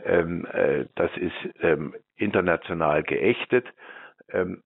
[0.06, 3.66] Ähm, äh, das ist ähm, international geächtet
[4.34, 4.64] ähm,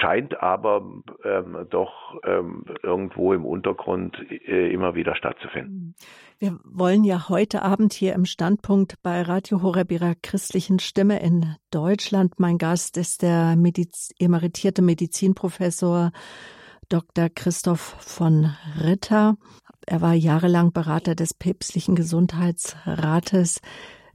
[0.00, 0.84] scheint aber
[1.24, 5.94] ähm, doch ähm, irgendwo im Untergrund äh, immer wieder stattzufinden.
[6.38, 11.56] Wir wollen ja heute Abend hier im Standpunkt bei Radio Horeb ihrer christlichen Stimme in
[11.70, 12.38] Deutschland.
[12.38, 16.12] Mein Gast ist der Mediz emeritierte Medizinprofessor
[16.88, 17.28] Dr.
[17.34, 19.36] Christoph von Ritter.
[19.86, 23.60] Er war jahrelang Berater des päpstlichen Gesundheitsrates.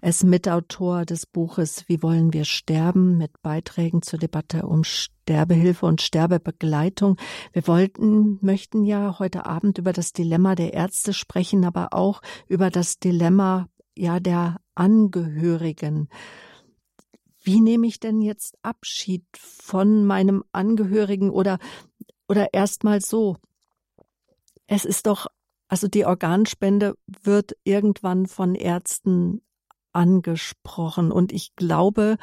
[0.04, 5.86] Er ist Mitautor des Buches Wie wollen wir sterben mit Beiträgen zur Debatte um Sterbehilfe
[5.86, 7.18] und Sterbebegleitung.
[7.54, 12.72] Wir wollten, möchten ja heute Abend über das Dilemma der Ärzte sprechen, aber auch über
[12.72, 16.10] das Dilemma ja der Angehörigen.
[17.44, 21.60] Wie nehme ich denn jetzt Abschied von meinem Angehörigen oder
[22.28, 23.38] oder erstmal so?
[24.66, 25.28] Es ist doch
[25.68, 29.42] also die Organspende wird irgendwann von Ärzten
[29.94, 31.12] angesprochen.
[31.12, 32.18] Und ich glaube,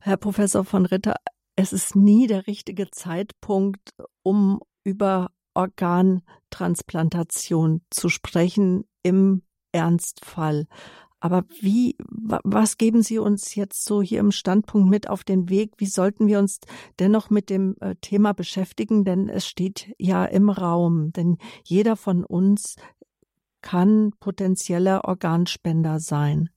[0.00, 1.16] Herr Professor von Ritter,
[1.56, 3.90] es ist nie der richtige Zeitpunkt,
[4.22, 9.42] um über Organtransplantation zu sprechen im
[9.72, 10.66] Ernstfall.
[11.20, 15.72] Aber wie, was geben Sie uns jetzt so hier im Standpunkt mit auf den Weg?
[15.78, 16.60] Wie sollten wir uns
[16.98, 19.06] dennoch mit dem äh, Thema beschäftigen?
[19.06, 21.12] Denn es steht ja im Raum.
[21.12, 22.76] Denn jeder von uns
[23.62, 26.50] kann potenzieller Organspender sein.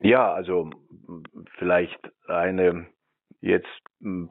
[0.00, 0.70] Ja, also
[1.58, 2.86] vielleicht eine
[3.40, 3.68] jetzt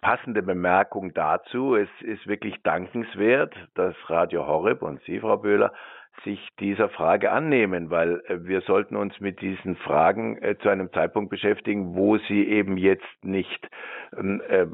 [0.02, 1.76] passende Bemerkung dazu.
[1.76, 5.72] Es ist wirklich dankenswert, dass Radio Horeb und Sie, Frau Böhler,
[6.24, 10.92] sich dieser Frage annehmen, weil äh, wir sollten uns mit diesen Fragen äh, zu einem
[10.94, 13.68] Zeitpunkt beschäftigen, wo sie eben jetzt nicht
[14.18, 14.68] ähm, äh,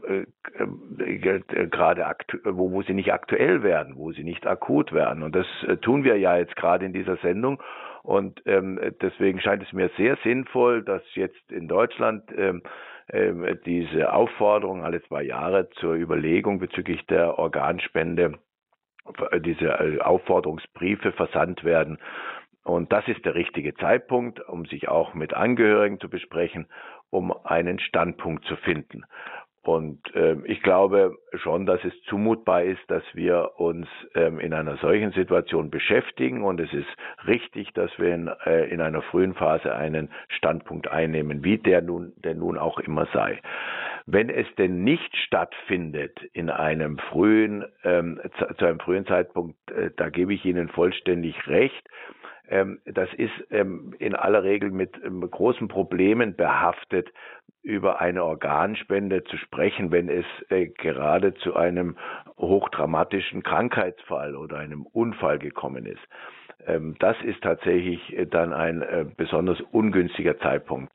[0.58, 2.06] äh, gerade
[2.44, 5.24] wo, wo sie nicht aktuell werden, wo sie nicht akut werden.
[5.24, 5.48] Und das
[5.82, 7.62] tun wir ja jetzt gerade in dieser Sendung.
[8.04, 12.64] Und ähm, deswegen scheint es mir sehr sinnvoll, dass jetzt in Deutschland ähm,
[13.12, 18.38] ähm, diese Aufforderung alle zwei Jahre zur Überlegung bezüglich der Organspende,
[19.32, 21.98] äh, diese äh, Aufforderungsbriefe versandt werden.
[22.64, 26.68] Und das ist der richtige Zeitpunkt, um sich auch mit Angehörigen zu besprechen,
[27.10, 29.06] um einen Standpunkt zu finden.
[29.62, 34.78] Und äh, ich glaube schon, dass es zumutbar ist, dass wir uns ähm, in einer
[34.78, 36.44] solchen Situation beschäftigen.
[36.44, 36.88] Und es ist
[37.28, 42.14] richtig, dass wir in, äh, in einer frühen Phase einen Standpunkt einnehmen, wie der nun,
[42.18, 43.42] der nun auch immer sei.
[44.06, 49.92] Wenn es denn nicht stattfindet in einem frühen, ähm, zu, zu einem frühen Zeitpunkt, äh,
[49.98, 51.88] da gebe ich Ihnen vollständig recht.
[52.50, 57.10] Ähm, das ist ähm, in aller Regel mit ähm, großen Problemen behaftet,
[57.62, 61.98] über eine Organspende zu sprechen, wenn es äh, gerade zu einem
[62.38, 66.02] hochdramatischen Krankheitsfall oder einem Unfall gekommen ist.
[67.00, 70.92] das ist tatsächlich äh, dann ein äh, besonders ungünstiger Zeitpunkt.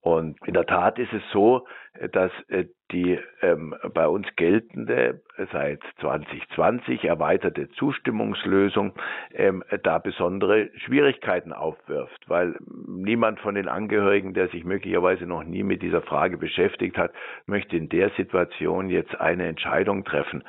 [0.00, 1.66] Und in der Tat ist es so,
[2.12, 5.20] dass äh, die ähm, bei uns geltende
[5.52, 8.94] seit 2020 erweiterte Zustimmungslösung
[9.34, 12.54] ähm, da besondere Schwierigkeiten aufwirft, weil
[12.86, 17.12] niemand von den Angehörigen, der sich möglicherweise noch nie mit dieser Frage beschäftigt hat,
[17.46, 20.44] möchte in der Situation jetzt eine Entscheidung treffen.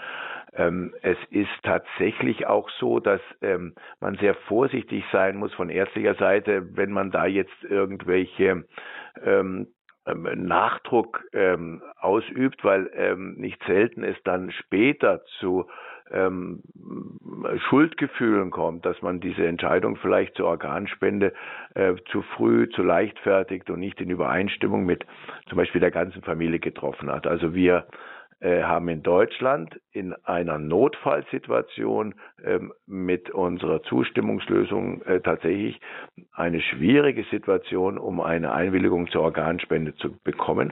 [0.53, 6.15] Ähm, es ist tatsächlich auch so, dass ähm, man sehr vorsichtig sein muss von ärztlicher
[6.15, 8.65] Seite, wenn man da jetzt irgendwelche
[9.24, 9.68] ähm,
[10.05, 15.68] ähm, Nachdruck ähm, ausübt, weil ähm, nicht selten es dann später zu
[16.12, 16.62] ähm,
[17.70, 21.34] Schuldgefühlen kommt, dass man diese Entscheidung vielleicht zur Organspende
[21.76, 25.05] äh, zu früh, zu leichtfertigt und nicht in Übereinstimmung mit
[25.47, 27.28] zum Beispiel der ganzen Familie getroffen hat.
[27.28, 27.86] Also wir
[28.41, 35.79] haben in Deutschland in einer Notfallsituation ähm, mit unserer Zustimmungslösung äh, tatsächlich
[36.31, 40.71] eine schwierige Situation, um eine Einwilligung zur Organspende zu bekommen.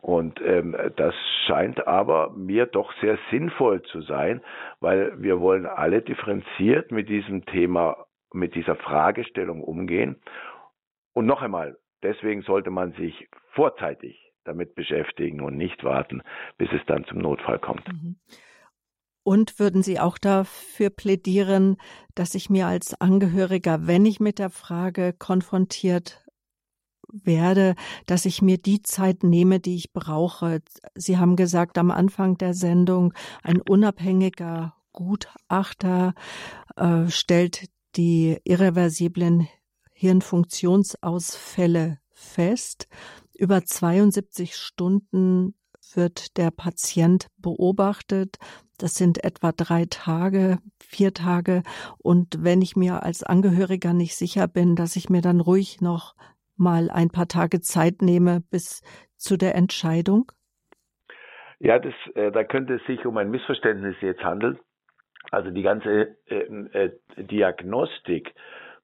[0.00, 1.14] Und ähm, das
[1.46, 4.40] scheint aber mir doch sehr sinnvoll zu sein,
[4.80, 10.16] weil wir wollen alle differenziert mit diesem Thema, mit dieser Fragestellung umgehen.
[11.12, 16.22] Und noch einmal, deswegen sollte man sich vorzeitig damit beschäftigen und nicht warten,
[16.58, 17.86] bis es dann zum Notfall kommt.
[17.88, 18.16] Mhm.
[19.24, 21.76] Und würden Sie auch dafür plädieren,
[22.16, 26.24] dass ich mir als Angehöriger, wenn ich mit der Frage konfrontiert
[27.12, 27.74] werde,
[28.06, 30.60] dass ich mir die Zeit nehme, die ich brauche.
[30.94, 33.12] Sie haben gesagt am Anfang der Sendung,
[33.42, 36.14] ein unabhängiger Gutachter
[36.76, 39.48] äh, stellt die irreversiblen
[39.92, 42.88] Hirnfunktionsausfälle fest.
[43.42, 45.56] Über 72 Stunden
[45.96, 48.36] wird der Patient beobachtet.
[48.78, 51.64] Das sind etwa drei Tage, vier Tage.
[51.98, 56.14] Und wenn ich mir als Angehöriger nicht sicher bin, dass ich mir dann ruhig noch
[56.56, 58.80] mal ein paar Tage Zeit nehme bis
[59.16, 60.30] zu der Entscheidung?
[61.58, 64.60] Ja, das, äh, da könnte es sich um ein Missverständnis jetzt handeln.
[65.32, 68.36] Also die ganze äh, äh, Diagnostik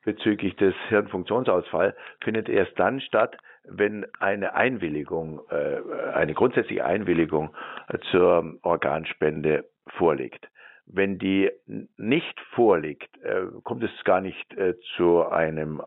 [0.05, 1.95] bezüglich des Hirnfunktionsausfalls
[2.25, 3.37] findet erst dann statt,
[3.71, 7.55] wenn eine Einwilligung, äh, eine grundsätzliche Einwilligung
[8.11, 9.65] zur Organspende
[9.97, 10.49] vorliegt.
[10.87, 11.51] Wenn die
[11.97, 15.83] nicht vorliegt, äh, kommt es gar nicht äh, zu einem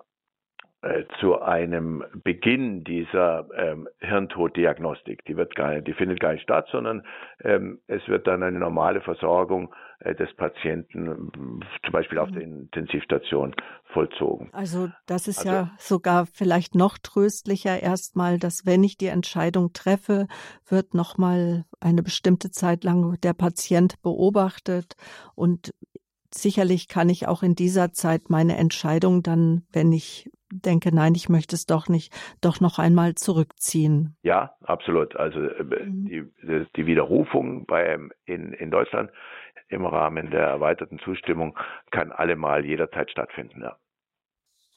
[1.20, 5.24] zu einem Beginn dieser ähm, Hirntoddiagnostik.
[5.26, 7.04] Die wird gar nicht, die findet gar nicht statt, sondern
[7.44, 12.34] ähm, es wird dann eine normale Versorgung äh, des Patienten, zum Beispiel auf mhm.
[12.34, 13.54] der Intensivstation,
[13.94, 14.50] vollzogen.
[14.54, 19.74] Also das ist also, ja sogar vielleicht noch tröstlicher erstmal, dass wenn ich die Entscheidung
[19.74, 20.28] treffe,
[20.68, 24.96] wird nochmal eine bestimmte Zeit lang der Patient beobachtet
[25.36, 25.72] und
[26.34, 31.30] sicherlich kann ich auch in dieser Zeit meine Entscheidung dann, wenn ich denke, nein, ich
[31.30, 34.16] möchte es doch nicht, doch noch einmal zurückziehen.
[34.24, 35.16] Ja, absolut.
[35.16, 36.06] Also äh, mhm.
[36.06, 39.12] die, die Widerrufung bei, in, in Deutschland
[39.70, 41.58] im Rahmen der erweiterten Zustimmung
[41.92, 43.62] kann allemal jederzeit stattfinden.
[43.62, 43.78] Ja.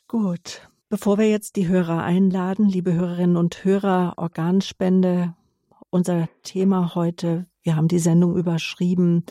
[0.08, 0.68] Gut.
[0.88, 5.34] Bevor wir jetzt die Hörer einladen, liebe Hörerinnen und Hörer, Organspende,
[5.90, 9.24] unser Thema heute, wir haben die Sendung überschrieben,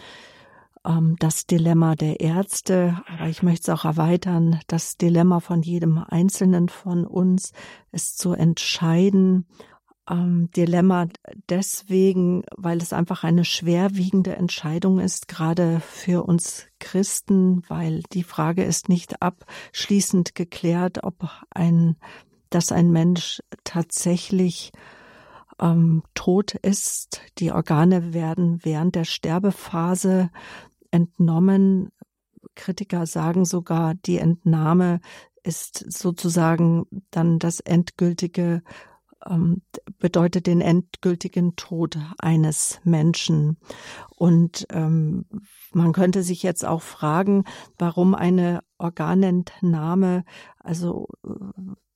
[0.86, 5.97] ähm, das Dilemma der Ärzte, aber ich möchte es auch erweitern, das Dilemma von jedem
[5.97, 7.51] Einzelnen von uns,
[7.91, 9.45] ist zu entscheiden.
[10.09, 11.07] Ähm, Dilemma
[11.49, 18.63] deswegen, weil es einfach eine schwerwiegende Entscheidung ist, gerade für uns Christen, weil die Frage
[18.63, 21.95] ist nicht abschließend geklärt, ob ein,
[22.49, 24.73] dass ein Mensch tatsächlich
[25.59, 27.21] ähm, tot ist.
[27.38, 30.29] Die Organe werden während der Sterbephase
[30.93, 31.89] entnommen.
[32.55, 34.99] Kritiker sagen sogar, die Entnahme
[35.43, 38.61] ist sozusagen dann das endgültige
[39.29, 39.61] ähm,
[39.99, 43.57] bedeutet den endgültigen Tod eines Menschen.
[44.09, 45.25] Und ähm,
[45.71, 47.45] man könnte sich jetzt auch fragen,
[47.77, 50.23] warum eine Organentnahme,
[50.59, 51.29] also äh,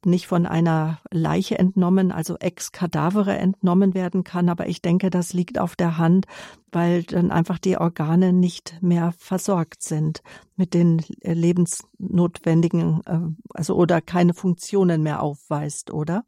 [0.05, 4.49] nicht von einer Leiche entnommen, also ex cadavere entnommen werden kann.
[4.49, 6.25] Aber ich denke, das liegt auf der Hand,
[6.71, 10.21] weil dann einfach die Organe nicht mehr versorgt sind
[10.55, 13.19] mit den lebensnotwendigen, äh,
[13.53, 16.23] also oder keine Funktionen mehr aufweist, oder?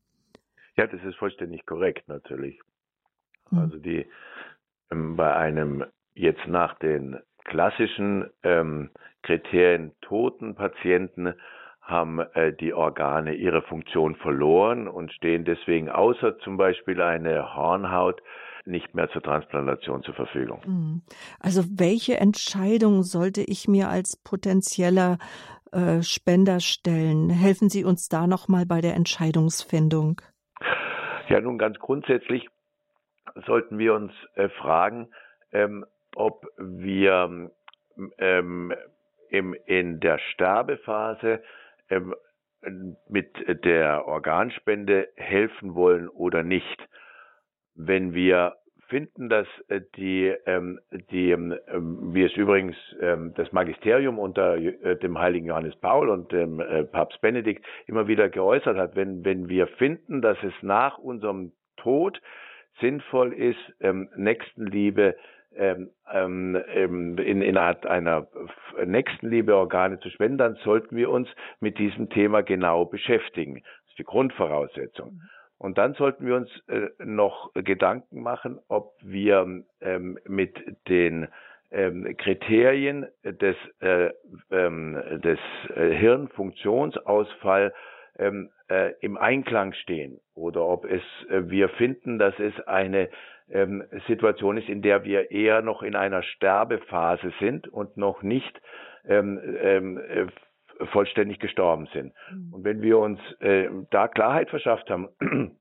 [0.76, 2.60] Ja, das ist vollständig korrekt natürlich.
[3.52, 3.60] Mhm.
[3.60, 4.06] Also die
[4.92, 8.90] ähm, bei einem jetzt nach den klassischen ähm,
[9.24, 11.34] Kriterien toten Patienten
[11.90, 18.22] haben äh, die Organe ihre Funktion verloren und stehen deswegen außer zum Beispiel eine Hornhaut
[18.66, 20.62] nicht mehr zur Transplantation zur Verfügung.
[20.66, 21.02] Mhm.
[21.40, 25.18] Also welche Entscheidung sollte ich mir als potenzieller
[25.72, 27.30] äh, Spender stellen?
[27.30, 30.22] Helfen Sie uns da noch mal bei der Entscheidungsfindung.
[31.30, 32.48] Ja, nun ganz grundsätzlich
[33.46, 35.10] sollten wir uns äh, fragen,
[35.52, 35.86] ähm,
[36.16, 37.52] ob wir
[38.18, 38.74] ähm,
[39.30, 41.40] im, in der Sterbephase ähm,
[43.08, 43.32] mit
[43.64, 46.88] der Organspende helfen wollen oder nicht.
[47.76, 48.58] Wenn wir
[48.90, 50.80] finden, dass äh, die, ähm,
[51.12, 51.56] die ähm,
[52.14, 56.84] wie es übrigens ähm, das Magisterium unter äh, dem heiligen Johannes Paul und dem äh,
[56.84, 62.20] Papst Benedikt immer wieder geäußert hat, wenn, wenn wir finden, dass es nach unserem Tod
[62.80, 65.16] sinnvoll ist, ähm, Nächstenliebe
[65.56, 68.28] ähm, ähm, in, in Art einer
[68.86, 71.28] Nächstenliebe Organe zu spenden, dann sollten wir uns
[71.60, 73.56] mit diesem Thema genau beschäftigen.
[73.56, 75.22] Das ist die Grundvoraussetzung.
[75.58, 80.56] Und dann sollten wir uns äh, noch Gedanken machen, ob wir ähm, mit
[80.88, 81.28] den
[81.72, 84.12] ähm, Kriterien des, äh,
[84.52, 85.40] ähm, des
[85.76, 87.74] äh, Hirnfunktionsausfall
[88.18, 93.10] ähm, äh, im Einklang stehen oder ob es äh, wir finden, dass es eine
[93.52, 98.62] ähm, Situation ist, in der wir eher noch in einer Sterbephase sind und noch nicht
[99.08, 100.28] ähm, ähm, äh,
[100.88, 102.14] vollständig gestorben sind.
[102.32, 102.54] Mhm.
[102.54, 105.10] Und wenn wir uns äh, da Klarheit verschafft haben,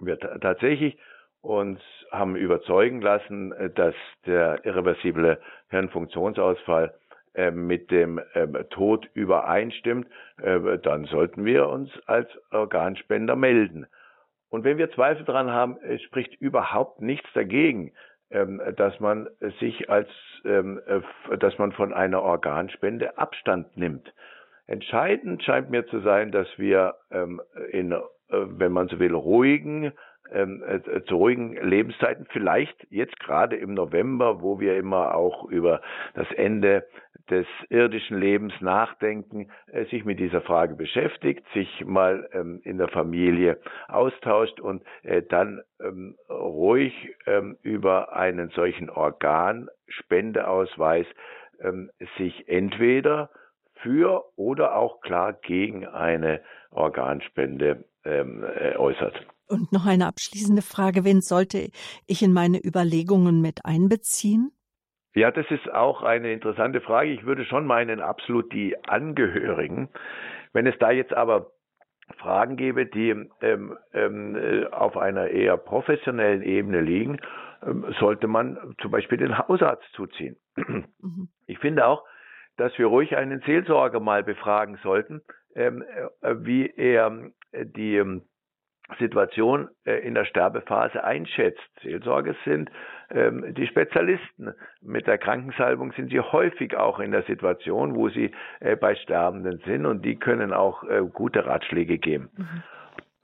[0.00, 0.98] wir tatsächlich
[1.40, 1.80] uns
[2.10, 3.94] haben überzeugen lassen, äh, dass
[4.26, 5.38] der irreversible
[5.70, 6.94] Hirnfunktionsausfall
[7.34, 10.08] äh, mit dem äh, Tod übereinstimmt,
[10.42, 13.86] äh, dann sollten wir uns als Organspender melden.
[14.50, 17.92] Und wenn wir Zweifel daran haben, es spricht überhaupt nichts dagegen,
[18.30, 19.28] ähm, dass man
[19.60, 20.08] sich als,
[20.44, 24.12] ähm, äh, dass man von einer Organspende Abstand nimmt.
[24.66, 27.40] Entscheidend scheint mir zu sein, dass wir ähm,
[27.70, 29.92] in, äh, wenn man so will, ruhigen,
[30.32, 35.80] ähm, äh, zu ruhigen Lebenszeiten, vielleicht jetzt gerade im November, wo wir immer auch über
[36.14, 36.84] das Ende
[37.30, 42.88] des irdischen Lebens nachdenken, äh, sich mit dieser Frage beschäftigt, sich mal ähm, in der
[42.88, 47.14] Familie austauscht und äh, dann ähm, ruhig
[47.62, 51.06] über einen solchen Organspendeausweis
[52.16, 53.30] sich entweder
[53.82, 58.24] für oder auch klar gegen eine Organspende äh,
[58.76, 59.26] äußert.
[59.48, 61.04] Und noch eine abschließende Frage.
[61.04, 61.70] Wen sollte
[62.06, 64.52] ich in meine Überlegungen mit einbeziehen?
[65.14, 67.10] Ja, das ist auch eine interessante Frage.
[67.10, 69.88] Ich würde schon meinen, absolut die Angehörigen.
[70.52, 71.52] Wenn es da jetzt aber
[72.18, 73.10] Fragen gäbe, die
[73.42, 77.18] ähm, ähm, äh, auf einer eher professionellen Ebene liegen,
[77.62, 80.36] ähm, sollte man zum Beispiel den Hausarzt zuziehen.
[80.56, 81.28] Mhm.
[81.46, 82.04] Ich finde auch,
[82.56, 85.22] dass wir ruhig einen Seelsorger mal befragen sollten,
[85.54, 85.84] ähm,
[86.20, 88.22] äh, wie er äh, die ähm,
[88.98, 91.68] Situation äh, in der Sterbephase einschätzt.
[91.82, 92.70] Seelsorger sind
[93.10, 94.54] ähm, die Spezialisten.
[94.80, 99.60] Mit der Krankensalbung sind sie häufig auch in der Situation, wo sie äh, bei Sterbenden
[99.66, 102.30] sind und die können auch äh, gute Ratschläge geben.
[102.36, 102.62] Mhm.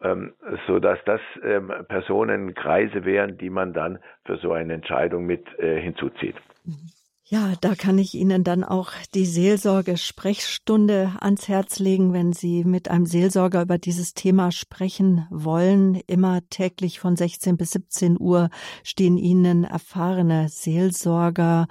[0.02, 0.34] Ähm,
[0.66, 5.80] so dass das ähm, Personenkreise wären, die man dann für so eine Entscheidung mit äh,
[5.80, 6.36] hinzuzieht.
[6.64, 6.90] Mhm.
[7.26, 12.90] Ja, da kann ich Ihnen dann auch die Seelsorge-Sprechstunde ans Herz legen, wenn Sie mit
[12.90, 15.94] einem Seelsorger über dieses Thema sprechen wollen.
[16.06, 18.50] Immer täglich von 16 bis 17 Uhr
[18.82, 21.66] stehen Ihnen erfahrene Seelsorger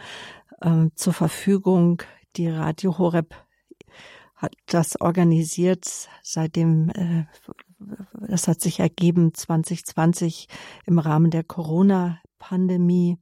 [0.59, 2.01] äh, zur Verfügung.
[2.35, 3.35] Die Radio Horeb
[4.35, 5.85] hat das organisiert,
[6.23, 7.25] seitdem äh,
[8.27, 10.47] das hat sich ergeben 2020
[10.87, 13.19] im Rahmen der Corona-Pandemie.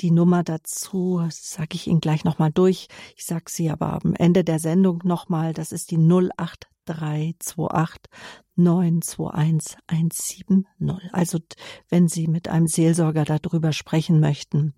[0.00, 2.88] Die Nummer dazu sage ich Ihnen gleich nochmal durch.
[3.16, 5.52] Ich sage sie aber am Ende der Sendung nochmal.
[5.52, 8.10] Das ist die 083 0328
[8.56, 10.66] 921 170.
[11.12, 11.38] Also
[11.88, 14.74] wenn Sie mit einem Seelsorger darüber sprechen möchten.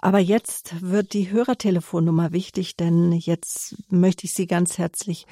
[0.00, 5.26] Aber jetzt wird die Hörertelefonnummer wichtig, denn jetzt möchte ich Sie ganz herzlich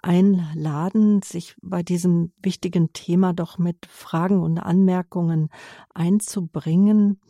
[0.00, 5.48] einladen, sich bei diesem wichtigen Thema doch mit Fragen und Anmerkungen
[5.92, 7.20] einzubringen.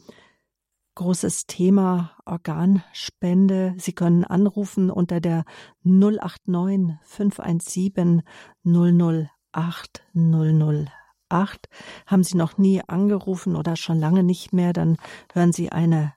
[0.95, 3.75] Großes Thema Organspende.
[3.79, 5.45] Sie können anrufen unter der
[5.85, 8.23] 089 517
[8.63, 11.69] 008 008.
[12.07, 14.99] Haben Sie noch nie angerufen oder schon lange nicht mehr, dann
[15.33, 16.13] hören Sie eine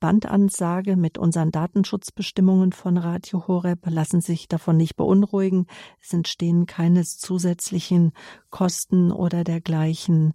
[0.00, 5.66] Bandansage mit unseren Datenschutzbestimmungen von Radio Horeb lassen sich davon nicht beunruhigen.
[6.02, 8.12] Es entstehen keine zusätzlichen
[8.50, 10.34] Kosten oder dergleichen.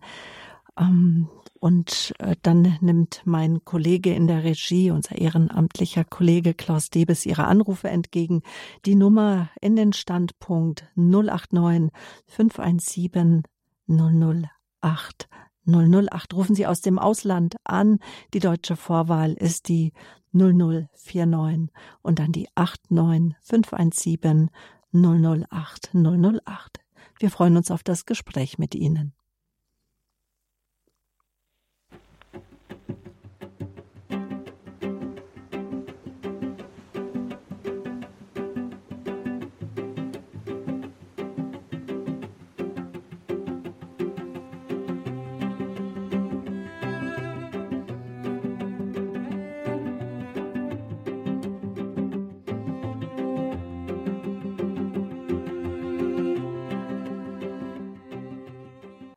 [0.77, 1.27] Ähm,
[1.61, 7.45] und äh, dann nimmt mein Kollege in der Regie, unser ehrenamtlicher Kollege Klaus Debes, Ihre
[7.45, 8.41] Anrufe entgegen.
[8.87, 11.91] Die Nummer in den Standpunkt 089
[12.25, 13.43] 517
[13.87, 15.29] 008
[15.67, 17.99] 008 rufen Sie aus dem Ausland an.
[18.33, 19.93] Die deutsche Vorwahl ist die
[20.33, 21.69] 0049
[22.01, 24.49] und dann die 89517
[24.93, 26.79] 008 008.
[27.19, 29.13] Wir freuen uns auf das Gespräch mit Ihnen.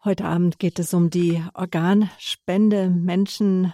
[0.04, 2.90] Heute Abend geht es um die Organspende.
[2.90, 3.72] Menschen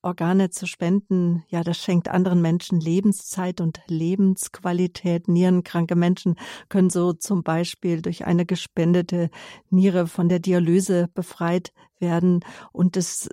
[0.00, 5.28] Organe zu spenden, ja, das schenkt anderen Menschen Lebenszeit und Lebensqualität.
[5.28, 6.36] Nierenkranke Menschen
[6.70, 9.28] können so zum Beispiel durch eine gespendete
[9.68, 12.40] Niere von der Dialyse befreit werden.
[12.72, 13.28] Und es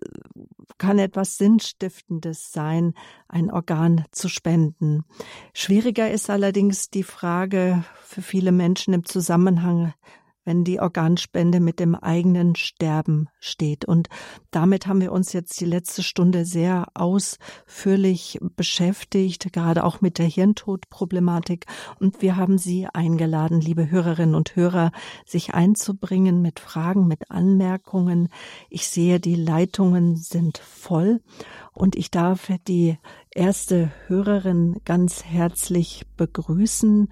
[0.77, 2.95] kann etwas Sinnstiftendes sein,
[3.29, 5.05] ein Organ zu spenden.
[5.53, 9.93] Schwieriger ist allerdings die Frage für viele Menschen im Zusammenhang
[10.45, 13.83] wenn die Organspende mit dem eigenen Sterben steht.
[13.83, 14.07] Und
[14.51, 20.27] damit haben wir uns jetzt die letzte Stunde sehr ausführlich beschäftigt, gerade auch mit der
[20.27, 21.65] Hirntodproblematik.
[21.99, 24.91] Und wir haben Sie eingeladen, liebe Hörerinnen und Hörer,
[25.25, 28.29] sich einzubringen mit Fragen, mit Anmerkungen.
[28.69, 31.21] Ich sehe, die Leitungen sind voll.
[31.73, 32.97] Und ich darf die
[33.31, 37.09] erste Hörerin ganz herzlich begrüßen.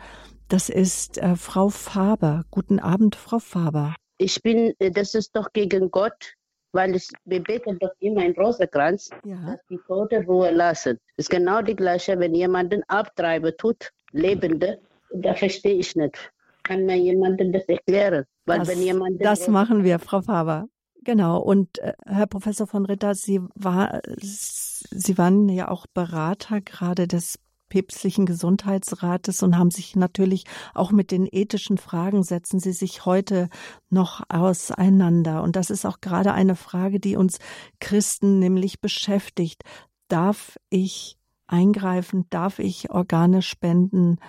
[0.48, 2.44] Das ist äh, Frau Faber.
[2.52, 3.96] Guten Abend, Frau Faber.
[4.18, 6.34] Ich bin, äh, das ist doch gegen Gott,
[6.72, 9.38] weil ich, wir beten doch immer in Rosenkranz, ja.
[9.46, 11.00] dass die Tote Ruhe lassen.
[11.18, 14.80] Das ist genau die gleiche, wenn jemanden abtreiben tut, Lebende,
[15.14, 16.18] da verstehe ich nicht.
[16.64, 18.26] Kann mir jemanden das erklären?
[18.46, 20.68] Weil das, wenn jemand das machen wir, Frau Faber.
[21.04, 21.40] Genau.
[21.42, 27.40] Und äh, Herr Professor von Ritter, Sie, war, Sie waren ja auch Berater gerade des
[27.74, 30.44] päpstlichen Gesundheitsrates und haben sich natürlich
[30.76, 33.50] auch mit den ethischen Fragen setzen Sie sich heute
[33.90, 35.42] noch auseinander.
[35.42, 37.40] Und das ist auch gerade eine Frage, die uns
[37.80, 39.64] Christen nämlich beschäftigt.
[40.08, 41.18] Darf ich
[41.48, 42.28] eingreifen?
[42.30, 44.20] Darf ich Organe spenden?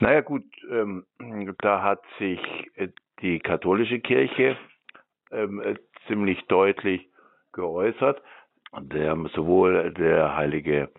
[0.00, 1.06] Naja gut, ähm,
[1.60, 2.40] da hat sich
[2.74, 2.88] äh,
[3.22, 4.56] die katholische Kirche
[5.30, 5.76] ähm, äh,
[6.08, 7.08] ziemlich deutlich
[7.52, 8.20] geäußert.
[8.80, 10.90] Der, sowohl der heilige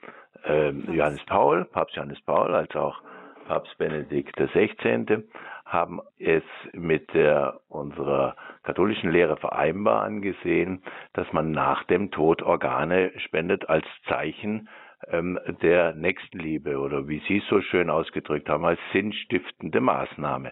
[0.46, 3.02] Johannes Paul, Papst Johannes Paul, als auch
[3.48, 5.24] Papst Benedikt XVI.
[5.66, 10.84] haben es mit der unserer katholischen Lehre vereinbar angesehen,
[11.14, 14.70] dass man nach dem Tod Organe spendet als Zeichen
[15.08, 20.52] ähm, der Nächstenliebe oder wie Sie es so schön ausgedrückt haben, als sinnstiftende Maßnahme.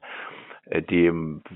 [0.69, 1.11] Äh, die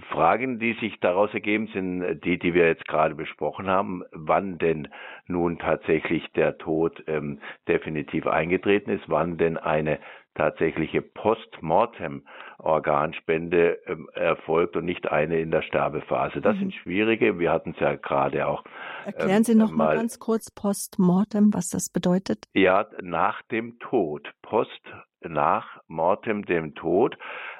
[0.10, 4.88] Fragen, die sich daraus ergeben, sind die, die wir jetzt gerade besprochen haben, wann denn
[5.28, 10.00] nun tatsächlich der Tod ähm, definitiv eingetreten ist, wann denn eine
[10.36, 16.42] tatsächliche Postmortem-Organspende ähm, erfolgt und nicht eine in der Sterbephase.
[16.42, 16.60] Das mhm.
[16.60, 17.40] sind schwierige.
[17.40, 18.64] Wir hatten es ja gerade auch.
[19.06, 22.46] Erklären Sie noch ähm, mal, mal ganz kurz Postmortem, was das bedeutet.
[22.54, 24.30] Ja, nach dem Tod.
[24.42, 24.82] Post
[25.22, 27.18] nach Mortem, dem Tod.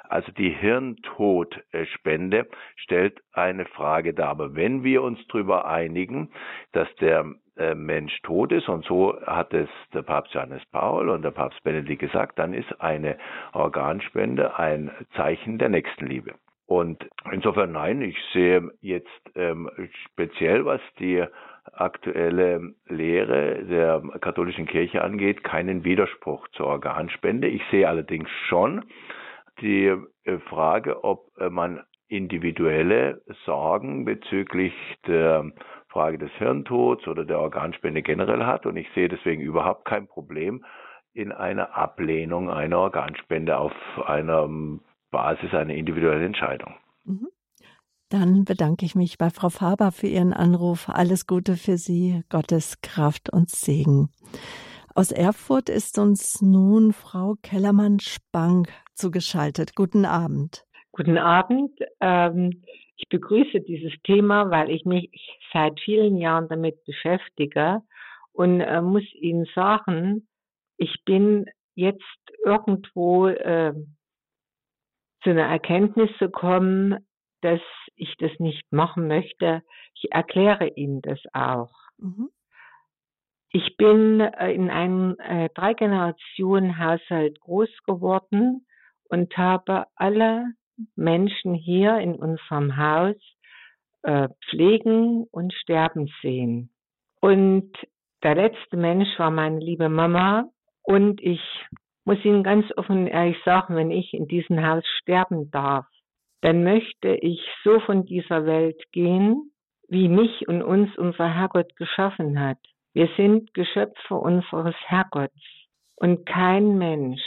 [0.08, 2.46] Also die Hirntodspende
[2.76, 4.28] stellt eine Frage dar.
[4.28, 6.30] Aber wenn wir uns darüber einigen,
[6.72, 7.24] dass der
[7.56, 11.62] äh, Mensch tot ist, und so hat es der Papst Johannes Paul und der Papst
[11.64, 13.16] Benedikt gesagt, dann ist eine
[13.52, 16.34] Organspende ein Zeichen der Nächstenliebe.
[16.66, 19.70] Und insofern nein, ich sehe jetzt ähm,
[20.10, 21.24] speziell, was die
[21.72, 27.48] aktuelle Lehre der katholischen Kirche angeht, keinen Widerspruch zur Organspende.
[27.48, 28.84] Ich sehe allerdings schon,
[29.60, 29.94] die
[30.24, 34.74] äh, Frage, ob äh, man individuelle Sorgen bezüglich
[35.06, 35.50] der
[35.94, 38.66] Frage des Hirntods oder der Organspende generell hat.
[38.66, 40.64] Und ich sehe deswegen überhaupt kein Problem
[41.12, 43.72] in einer Ablehnung einer Organspende auf
[44.04, 44.48] einer
[45.12, 46.74] Basis einer individuellen Entscheidung.
[47.04, 47.28] Mhm.
[48.10, 50.88] Dann bedanke ich mich bei Frau Faber für Ihren Anruf.
[50.88, 54.10] Alles Gute für Sie, Gottes Kraft und Segen.
[54.94, 59.74] Aus Erfurt ist uns nun Frau Kellermann-Spang zugeschaltet.
[59.74, 60.64] Guten Abend.
[60.92, 61.72] Guten Abend.
[62.00, 62.62] Ähm,
[62.96, 65.10] ich begrüße dieses Thema, weil ich mich
[65.52, 67.82] seit vielen Jahren damit beschäftige
[68.32, 70.28] und äh, muss Ihnen sagen,
[70.76, 72.02] ich bin jetzt
[72.44, 73.74] irgendwo äh,
[75.22, 76.98] zu einer Erkenntnis gekommen,
[77.40, 77.60] dass
[77.96, 79.62] ich das nicht machen möchte.
[79.94, 81.74] Ich erkläre Ihnen das auch.
[81.98, 82.30] Mhm.
[83.50, 88.66] Ich bin äh, in einem äh, drei Generationen Haushalt groß geworden
[89.04, 90.54] und habe alle
[90.96, 93.16] Menschen hier in unserem Haus
[94.02, 96.70] äh, pflegen und sterben sehen.
[97.20, 97.70] Und
[98.22, 100.44] der letzte Mensch war meine liebe Mama.
[100.82, 101.40] Und ich
[102.04, 105.86] muss Ihnen ganz offen ehrlich sagen, wenn ich in diesem Haus sterben darf,
[106.42, 109.50] dann möchte ich so von dieser Welt gehen,
[109.88, 112.58] wie mich und uns unser Herrgott geschaffen hat.
[112.92, 115.42] Wir sind Geschöpfe unseres Herrgotts
[115.96, 117.22] und kein Mensch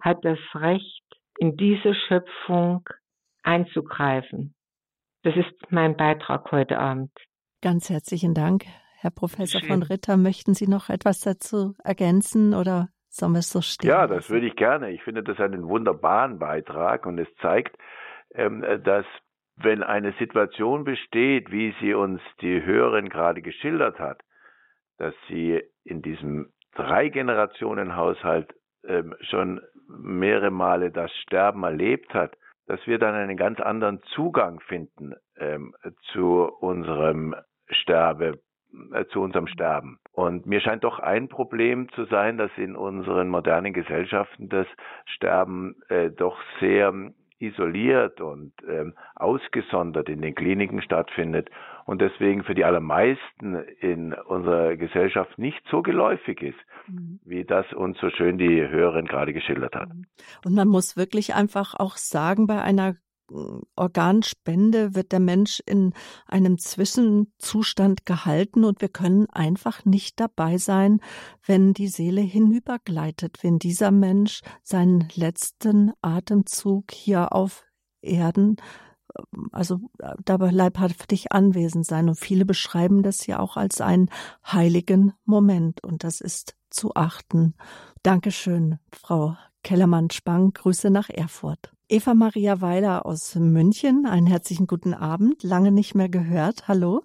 [0.00, 1.02] hat das Recht,
[1.38, 2.88] in diese Schöpfung
[3.42, 4.54] einzugreifen.
[5.22, 7.10] Das ist mein Beitrag heute Abend.
[7.62, 8.64] Ganz herzlichen Dank,
[9.00, 9.68] Herr Professor Schön.
[9.68, 10.16] von Ritter.
[10.16, 13.88] Möchten Sie noch etwas dazu ergänzen oder sollen wir es so stehen?
[13.88, 14.90] Ja, das würde ich gerne.
[14.92, 17.76] Ich finde das einen wunderbaren Beitrag und es zeigt,
[18.34, 19.06] ähm, dass
[19.56, 24.20] wenn eine Situation besteht, wie sie uns die Hörerin gerade geschildert hat,
[24.98, 32.36] dass sie in diesem drei Generationen Haushalt ähm, schon mehrere Male das Sterben erlebt hat,
[32.66, 35.74] dass wir dann einen ganz anderen Zugang finden ähm,
[36.12, 37.34] zu unserem
[37.68, 38.40] Sterbe,
[38.92, 39.98] äh, zu unserem Sterben.
[40.12, 44.66] Und mir scheint doch ein Problem zu sein, dass in unseren modernen Gesellschaften das
[45.04, 46.92] Sterben äh, doch sehr
[47.38, 51.50] isoliert und ähm, ausgesondert in den Kliniken stattfindet
[51.86, 56.58] und deswegen für die allermeisten in unserer Gesellschaft nicht so geläufig ist,
[56.88, 57.20] mhm.
[57.24, 59.88] wie das uns so schön die Hörerin gerade geschildert hat.
[59.88, 60.04] Mhm.
[60.44, 62.96] Und man muss wirklich einfach auch sagen, bei einer
[63.74, 65.94] Organspende wird der Mensch in
[66.26, 71.00] einem Zwischenzustand gehalten und wir können einfach nicht dabei sein,
[71.44, 77.64] wenn die Seele hinübergleitet, wenn dieser Mensch seinen letzten Atemzug hier auf
[78.00, 78.56] Erden
[79.52, 79.80] also
[80.24, 82.08] dabei leibhaftig anwesend sein.
[82.08, 84.10] Und viele beschreiben das ja auch als einen
[84.44, 85.82] heiligen Moment.
[85.84, 87.54] Und das ist zu achten.
[88.02, 90.52] Dankeschön, Frau Kellermann-Spang.
[90.52, 91.72] Grüße nach Erfurt.
[91.88, 95.42] Eva Maria Weiler aus München, einen herzlichen guten Abend.
[95.44, 96.66] Lange nicht mehr gehört.
[96.66, 97.02] Hallo.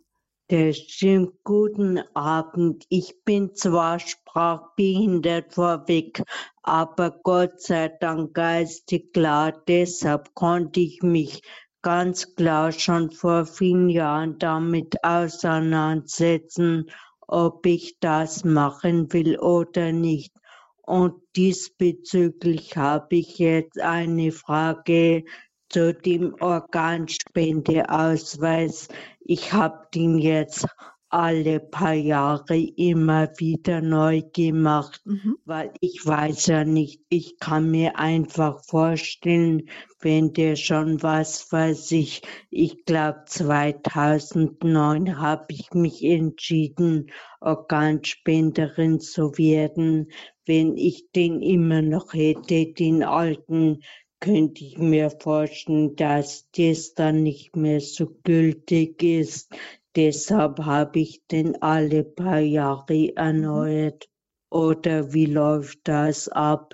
[0.49, 2.85] Der schönen guten Abend.
[2.89, 6.23] Ich bin zwar sprachbehindert vorweg,
[6.61, 9.53] aber Gott sei Dank geistig klar.
[9.67, 11.41] Deshalb konnte ich mich
[11.81, 16.89] ganz klar schon vor vielen Jahren damit auseinandersetzen,
[17.27, 20.33] ob ich das machen will oder nicht.
[20.81, 25.25] Und diesbezüglich habe ich jetzt eine Frage
[25.69, 28.87] zu dem Organspendeausweis.
[29.21, 30.65] Ich habe den jetzt
[31.11, 35.37] alle paar Jahre immer wieder neu gemacht, mhm.
[35.45, 41.91] weil ich weiß ja nicht, ich kann mir einfach vorstellen, wenn der schon was weiß
[41.91, 50.11] ich, ich glaube 2009 habe ich mich entschieden, Organspenderin zu werden.
[50.45, 53.81] Wenn ich den immer noch hätte, den alten,
[54.21, 59.51] könnte ich mir vorstellen, dass das dann nicht mehr so gültig ist.
[59.95, 64.05] Deshalb habe ich den alle paar Jahre erneuert.
[64.49, 66.73] Oder wie läuft das ab?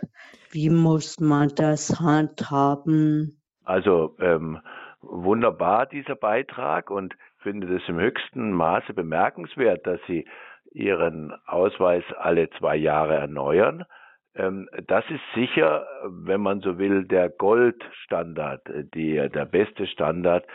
[0.52, 3.42] Wie muss man das handhaben?
[3.64, 4.60] Also ähm,
[5.02, 10.28] wunderbar dieser Beitrag und finde es im höchsten Maße bemerkenswert, dass Sie
[10.72, 13.86] Ihren Ausweis alle zwei Jahre erneuern.
[14.36, 18.62] Ähm, das ist sicher, wenn man so will, der Goldstandard,
[18.94, 20.46] die, der beste Standard,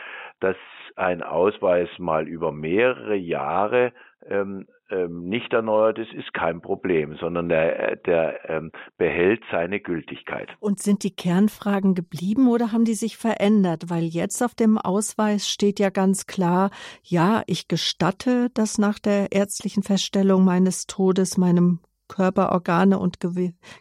[0.43, 0.57] dass
[0.95, 3.93] ein Ausweis mal über mehrere Jahre
[4.27, 10.49] ähm, ähm, nicht erneuert ist, ist kein Problem, sondern der, der ähm, behält seine Gültigkeit.
[10.59, 13.85] Und sind die Kernfragen geblieben oder haben die sich verändert?
[13.87, 16.69] Weil jetzt auf dem Ausweis steht ja ganz klar,
[17.01, 21.79] ja, ich gestatte, dass nach der ärztlichen Feststellung meines Todes meinem
[22.13, 23.17] Körperorgane und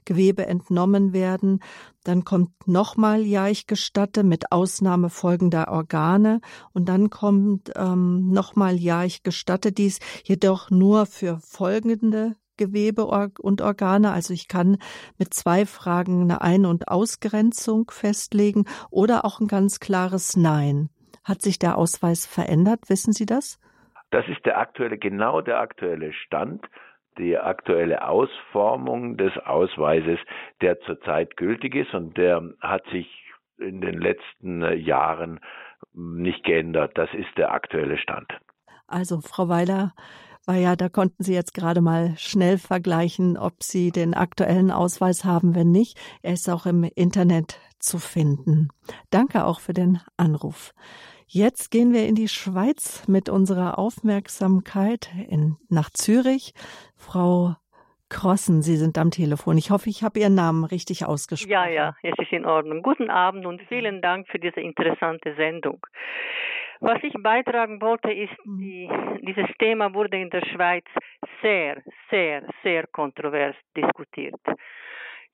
[0.07, 1.61] Gewebe entnommen werden.
[2.03, 6.41] Dann kommt nochmal Ja, ich gestatte mit Ausnahme folgender Organe.
[6.73, 13.61] Und dann kommt ähm, nochmal Ja, ich gestatte dies jedoch nur für folgende Gewebe und
[13.61, 14.13] Organe.
[14.13, 14.79] Also ich kann
[15.19, 20.89] mit zwei Fragen eine Ein- und Ausgrenzung festlegen oder auch ein ganz klares Nein.
[21.23, 22.89] Hat sich der Ausweis verändert?
[22.89, 23.61] Wissen Sie das?
[24.11, 26.67] Das ist der aktuelle, genau der aktuelle Stand,
[27.19, 30.19] die aktuelle Ausformung des Ausweises,
[30.61, 33.09] der zurzeit gültig ist und der hat sich
[33.59, 35.41] in den letzten Jahren
[35.93, 36.97] nicht geändert.
[36.97, 38.33] Das ist der aktuelle Stand.
[38.87, 39.93] Also, Frau Weiler,
[40.45, 45.25] weil ja, da konnten Sie jetzt gerade mal schnell vergleichen, ob Sie den aktuellen Ausweis
[45.25, 45.55] haben.
[45.55, 48.69] Wenn nicht, er ist auch im Internet zu finden.
[49.11, 50.75] Danke auch für den Anruf.
[51.35, 56.53] Jetzt gehen wir in die Schweiz mit unserer Aufmerksamkeit in, nach Zürich.
[56.95, 57.57] Frau
[58.11, 59.57] Krossen, Sie sind am Telefon.
[59.57, 61.51] Ich hoffe, ich habe Ihren Namen richtig ausgesprochen.
[61.51, 62.83] Ja, ja, es ist in Ordnung.
[62.83, 65.81] Guten Abend und vielen Dank für diese interessante Sendung.
[66.81, 68.59] Was ich beitragen wollte, ist, mhm.
[68.59, 68.91] die,
[69.23, 70.85] dieses Thema wurde in der Schweiz
[71.41, 74.41] sehr, sehr, sehr kontrovers diskutiert.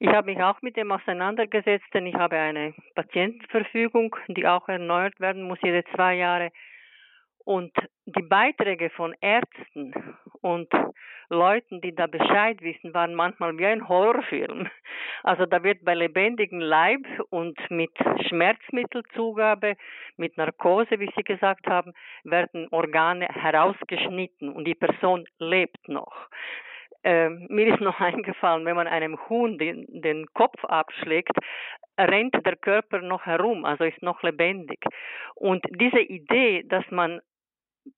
[0.01, 5.19] Ich habe mich auch mit dem auseinandergesetzt, denn ich habe eine Patientenverfügung, die auch erneuert
[5.19, 6.51] werden muss jede zwei Jahre.
[7.45, 7.73] Und
[8.07, 9.95] die Beiträge von Ärzten
[10.43, 10.69] und
[11.31, 14.69] Leuten, die da Bescheid wissen, waren manchmal wie ein Horrorfilm.
[15.25, 17.01] Also da wird bei lebendigem Leib
[17.31, 17.91] und mit
[18.29, 19.77] Schmerzmittelzugabe,
[20.16, 21.93] mit Narkose, wie Sie gesagt haben,
[22.23, 26.29] werden Organe herausgeschnitten und die Person lebt noch.
[27.05, 31.37] Ähm, mir ist noch eingefallen, wenn man einem Huhn den, den Kopf abschlägt,
[31.99, 34.79] rennt der Körper noch herum, also ist noch lebendig.
[35.35, 37.20] Und diese Idee, dass man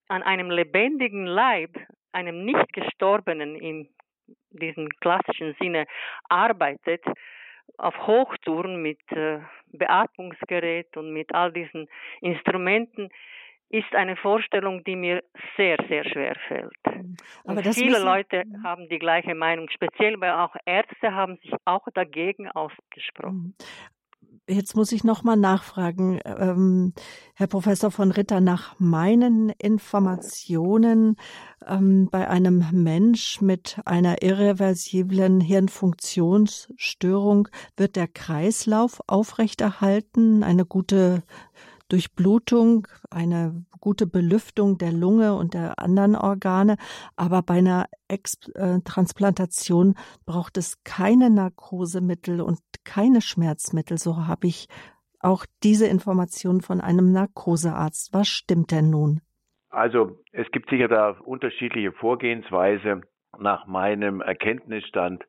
[0.08, 1.70] an einem lebendigen Leib,
[2.12, 3.88] einem nicht gestorbenen in
[4.50, 5.86] diesem klassischen Sinne
[6.28, 7.04] arbeitet,
[7.78, 9.40] auf Hochtouren mit äh,
[9.72, 11.88] Beatmungsgerät und mit all diesen
[12.20, 13.10] Instrumenten,
[13.70, 15.22] ist eine Vorstellung, die mir
[15.56, 16.76] sehr, sehr schwer fällt.
[16.86, 17.16] Mhm.
[17.44, 18.64] Aber viele müssen, Leute mhm.
[18.64, 23.54] haben die gleiche Meinung, speziell weil auch Ärzte haben sich auch dagegen ausgesprochen.
[23.58, 23.64] Mhm.
[24.48, 26.92] Jetzt muss ich noch mal nachfragen, ähm,
[27.36, 31.14] Herr Professor von Ritter, nach meinen Informationen
[31.64, 41.22] ähm, bei einem Mensch mit einer irreversiblen Hirnfunktionsstörung wird der Kreislauf aufrechterhalten, eine gute
[41.90, 46.76] Durchblutung, eine gute Belüftung der Lunge und der anderen Organe.
[47.16, 49.94] Aber bei einer Ex äh, Transplantation
[50.26, 53.98] braucht es keine Narkosemittel und keine Schmerzmittel.
[53.98, 54.68] So habe ich
[55.20, 58.12] auch diese Information von einem Narkosearzt.
[58.12, 59.20] Was stimmt denn nun?
[59.70, 63.02] Also es gibt sicher da unterschiedliche Vorgehensweise.
[63.38, 65.24] Nach meinem Erkenntnisstand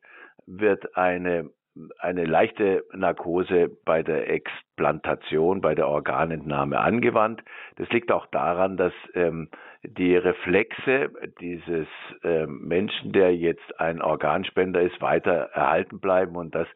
[0.46, 1.50] wird eine
[1.98, 7.42] eine leichte Narkose bei der Explantation, bei der Organentnahme angewandt.
[7.76, 9.48] Das liegt auch daran, dass ähm,
[9.82, 11.88] die Reflexe dieses
[12.22, 16.68] ähm, Menschen, der jetzt ein Organspender ist, weiter erhalten bleiben und das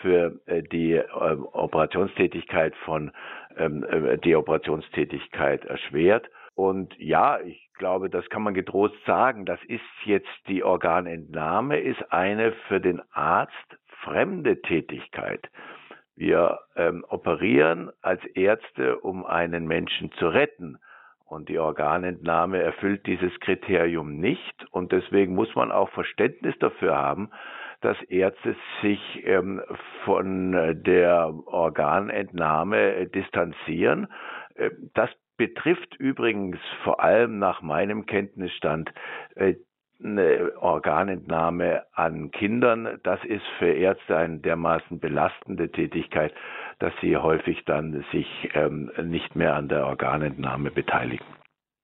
[0.00, 3.10] für äh, die äh, Operationstätigkeit von
[3.56, 6.30] ähm, äh, die Operationstätigkeit erschwert.
[6.54, 9.44] Und ja, ich glaube, das kann man getrost sagen.
[9.44, 15.48] Das ist jetzt die Organentnahme, ist eine für den Arzt fremde Tätigkeit.
[16.16, 20.78] Wir ähm, operieren als Ärzte, um einen Menschen zu retten.
[21.24, 24.66] Und die Organentnahme erfüllt dieses Kriterium nicht.
[24.70, 27.30] Und deswegen muss man auch Verständnis dafür haben,
[27.82, 29.62] dass Ärzte sich ähm,
[30.04, 34.08] von der Organentnahme distanzieren.
[34.54, 38.92] Äh, das betrifft übrigens vor allem nach meinem Kenntnisstand
[39.36, 39.54] äh,
[40.02, 46.32] eine Organentnahme an Kindern, das ist für Ärzte eine dermaßen belastende Tätigkeit,
[46.78, 51.26] dass sie häufig dann sich ähm, nicht mehr an der Organentnahme beteiligen.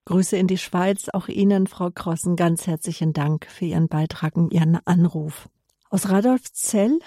[0.07, 4.53] Grüße in die Schweiz, auch Ihnen, Frau Krossen, ganz herzlichen Dank für Ihren Beitrag und
[4.53, 5.49] Ihren Anruf.
[5.91, 6.99] Aus Radolfzell.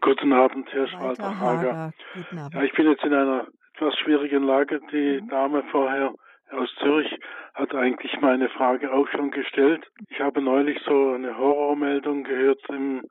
[0.00, 1.92] Guten Abend, Herr Schwalter-Hager.
[2.32, 4.80] Ja, ich bin jetzt in einer etwas schwierigen Lage.
[4.92, 6.12] Die Dame vorher
[6.52, 7.18] aus Zürich
[7.54, 9.86] hat eigentlich meine Frage auch schon gestellt.
[10.10, 13.02] Ich habe neulich so eine Horrormeldung gehört im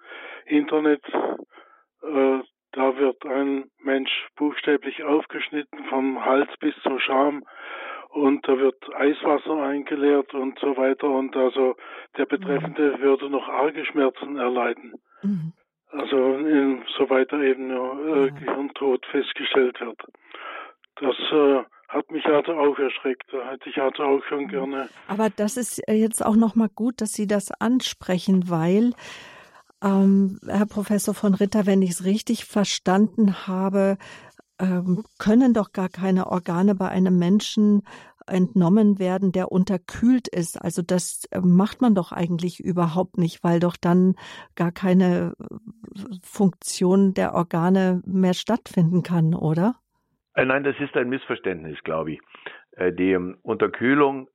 [0.45, 1.03] Internet.
[2.03, 2.39] Äh,
[2.73, 7.43] da wird ein Mensch buchstäblich aufgeschnitten vom Hals bis zum Scham
[8.09, 11.75] und da wird Eiswasser eingeleert und so weiter und also
[12.17, 13.01] der Betreffende mhm.
[13.01, 14.93] würde noch arge Schmerzen erleiden.
[15.21, 15.53] Mhm.
[15.89, 18.31] Also in, soweit er eben nur äh.
[18.31, 19.99] Gehirntod festgestellt wird.
[20.95, 21.63] Das äh,
[21.93, 23.27] hat mich also auch erschreckt.
[23.31, 24.89] Da hätte ich also auch schon gerne.
[25.07, 28.93] Aber das ist jetzt auch noch mal gut, dass Sie das ansprechen, weil
[29.83, 33.97] Ähm, Herr Professor von Ritter, wenn ich es richtig verstanden habe,
[34.59, 37.81] ähm, können doch gar keine Organe bei einem Menschen
[38.27, 40.61] entnommen werden, der unterkühlt ist.
[40.61, 44.13] Also das äh, macht man doch eigentlich überhaupt nicht, weil doch dann
[44.55, 45.45] gar keine äh,
[46.21, 49.80] Funktion der Organe mehr stattfinden kann, oder?
[50.35, 52.21] Äh, nein, das ist ein Missverständnis, glaube ich.
[52.77, 54.29] Die ähm, Unterkühlung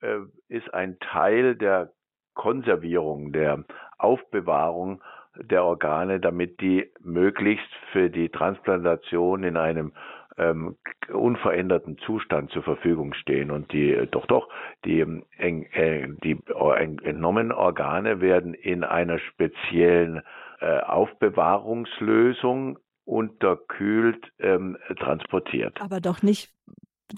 [0.49, 1.93] ist ein Teil der
[2.35, 3.65] Konservierung, der
[3.97, 5.03] Aufbewahrung
[5.41, 9.93] der Organe, damit die möglichst für die Transplantation in einem
[10.39, 10.77] ähm,
[11.13, 13.51] unveränderten Zustand zur Verfügung stehen.
[13.51, 14.49] Und die, äh, doch, doch,
[14.85, 16.39] die, äh, die
[17.05, 20.23] entnommenen Organe werden in einer speziellen
[20.61, 25.81] äh, Aufbewahrungslösung unterkühlt ähm, transportiert.
[25.81, 26.53] Aber doch nicht,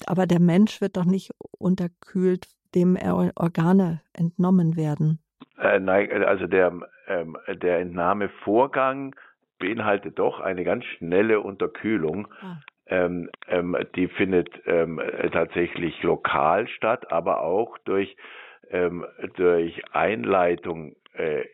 [0.06, 2.96] aber der Mensch wird doch nicht unterkühlt, dem
[3.34, 5.18] Organe entnommen werden.
[5.58, 6.78] Äh, nein, also der,
[7.08, 9.16] ähm, der Entnahmevorgang
[9.58, 12.28] beinhaltet doch eine ganz schnelle Unterkühlung.
[12.40, 12.58] Ah
[12.88, 15.00] ähm, ähm, die findet ähm,
[15.32, 18.16] tatsächlich lokal statt, aber auch durch,
[18.70, 19.04] ähm,
[19.36, 21.44] durch Einleitung äh,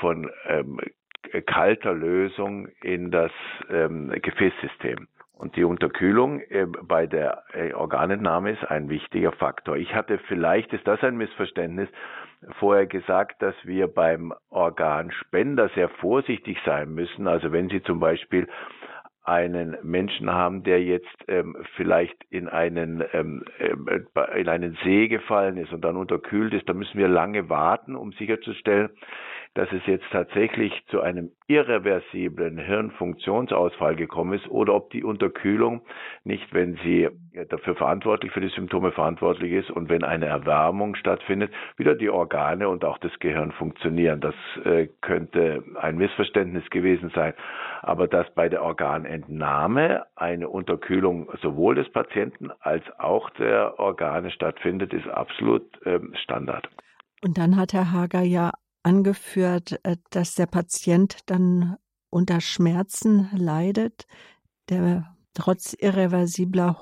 [0.00, 0.80] von ähm,
[1.46, 3.32] kalter Lösung in das
[3.70, 5.08] ähm, Gefäßsystem.
[5.34, 9.76] Und die Unterkühlung äh, bei der äh, Organentnahme ist ein wichtiger Faktor.
[9.76, 11.88] Ich hatte vielleicht, ist das ein Missverständnis,
[12.58, 17.26] vorher gesagt, dass wir beim Organspender sehr vorsichtig sein müssen.
[17.26, 18.46] Also wenn Sie zum Beispiel
[19.24, 25.56] einen Menschen haben, der jetzt ähm, vielleicht in einen ähm, äh, in einen See gefallen
[25.56, 28.90] ist und dann unterkühlt ist, da müssen wir lange warten, um sicherzustellen,
[29.54, 35.82] dass es jetzt tatsächlich zu einem irreversiblen Hirnfunktionsausfall gekommen ist oder ob die Unterkühlung
[36.24, 37.08] nicht, wenn sie
[37.50, 42.68] dafür verantwortlich für die Symptome verantwortlich ist und wenn eine Erwärmung stattfindet, wieder die Organe
[42.68, 44.20] und auch das Gehirn funktionieren.
[44.20, 44.34] Das
[44.64, 47.34] äh, könnte ein Missverständnis gewesen sein.
[47.82, 54.94] Aber dass bei der Organentnahme eine Unterkühlung sowohl des Patienten als auch der Organe stattfindet,
[54.94, 56.68] ist absolut ähm, Standard.
[57.24, 58.50] Und dann hat Herr Hager ja
[58.82, 61.76] angeführt, äh, dass der Patient dann
[62.10, 64.06] unter Schmerzen leidet,
[64.68, 66.76] der trotz irreversibler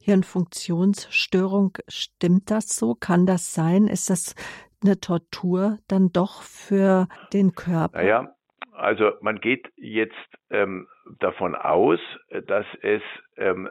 [0.00, 1.78] Hirnfunktionsstörung.
[1.86, 2.94] Stimmt das so?
[2.94, 3.86] Kann das sein?
[3.86, 4.34] Ist das
[4.82, 7.98] eine Tortur dann doch für den Körper?
[7.98, 8.34] Naja,
[8.72, 10.14] also man geht jetzt
[10.50, 10.88] ähm,
[11.18, 12.00] davon aus,
[12.46, 13.02] dass es
[13.36, 13.68] ähm,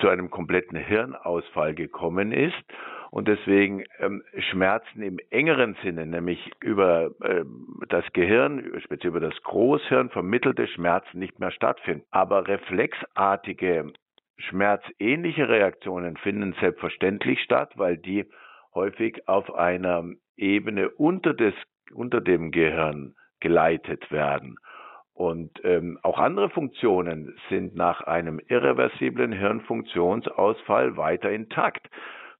[0.00, 2.64] zu einem kompletten Hirnausfall gekommen ist
[3.12, 9.38] und deswegen ähm, Schmerzen im engeren Sinne, nämlich über ähm, das Gehirn, speziell über das
[9.42, 12.06] Großhirn vermittelte Schmerzen nicht mehr stattfinden.
[12.10, 13.92] Aber reflexartige,
[14.38, 18.24] schmerzähnliche Reaktionen finden selbstverständlich statt, weil die
[18.74, 20.04] häufig auf einer
[20.38, 21.52] Ebene unter, des,
[21.92, 24.56] unter dem Gehirn geleitet werden.
[25.12, 31.90] Und ähm, auch andere Funktionen sind nach einem irreversiblen Hirnfunktionsausfall weiter intakt.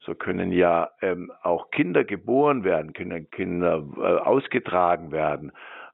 [0.04, 5.52] So können ja ähm, auch Kinder geboren werden, können Kinder äh, ausgetragen werden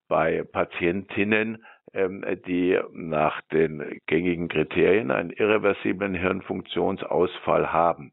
[0.09, 8.13] bei Patientinnen, ähm, die nach den gängigen Kriterien einen irreversiblen Hirnfunktionsausfall haben.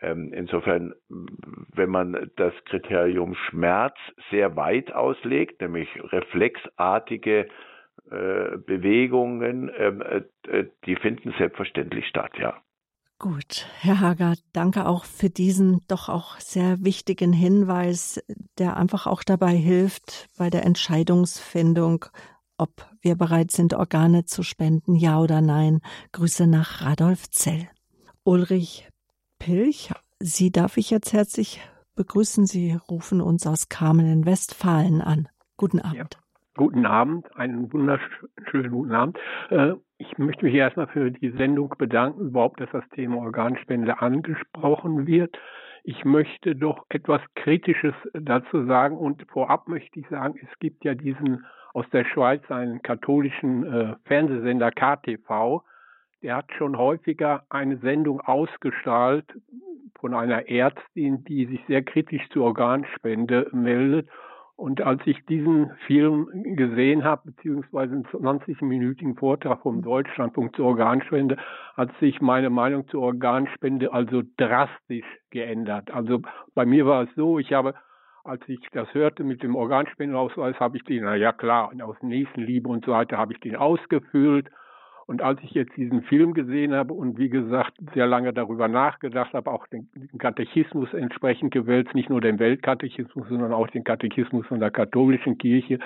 [0.00, 3.96] Ähm, insofern, wenn man das Kriterium Schmerz
[4.30, 7.48] sehr weit auslegt, nämlich reflexartige
[8.10, 12.60] äh, Bewegungen, ähm, äh, äh, die finden selbstverständlich statt, ja.
[13.18, 18.22] Gut, Herr Hager, danke auch für diesen doch auch sehr wichtigen Hinweis,
[18.58, 22.04] der einfach auch dabei hilft bei der Entscheidungsfindung,
[22.58, 22.70] ob
[23.00, 25.80] wir bereit sind, Organe zu spenden, ja oder nein.
[26.12, 27.68] Grüße nach Radolf Zell.
[28.22, 28.88] Ulrich
[29.38, 31.60] Pilch, Sie darf ich jetzt herzlich
[31.94, 32.46] begrüßen.
[32.46, 35.28] Sie rufen uns aus Kamen in Westfalen an.
[35.56, 35.96] Guten Abend.
[35.96, 36.20] Ja.
[36.56, 39.18] Guten Abend, einen wunderschönen guten Abend.
[39.50, 45.06] Äh, ich möchte mich erstmal für die Sendung bedanken, überhaupt, dass das Thema Organspende angesprochen
[45.06, 45.38] wird.
[45.84, 50.94] Ich möchte doch etwas Kritisches dazu sagen und vorab möchte ich sagen, es gibt ja
[50.94, 55.62] diesen aus der Schweiz einen katholischen äh, Fernsehsender KTV,
[56.22, 59.26] der hat schon häufiger eine Sendung ausgestrahlt
[60.00, 64.08] von einer Ärztin, die sich sehr kritisch zur Organspende meldet
[64.56, 71.36] und als ich diesen Film gesehen habe, beziehungsweise einen 20-minütigen Vortrag vom Deutschlandpunkt zur Organspende,
[71.76, 75.90] hat sich meine Meinung zur Organspende also drastisch geändert.
[75.90, 76.22] Also
[76.54, 77.74] bei mir war es so, ich habe,
[78.24, 82.68] als ich das hörte mit dem Organspendenausweis, habe ich den, na ja klar, aus Nächstenliebe
[82.68, 84.50] und so weiter, habe ich den ausgefüllt
[85.06, 89.34] Und als ich jetzt diesen Film gesehen habe und wie gesagt sehr lange darüber nachgedacht
[89.34, 89.88] habe, auch den
[90.18, 95.78] Katechismus entsprechend gewählt, nicht nur den Weltkatechismus, sondern auch den Katechismus von der katholischen Kirche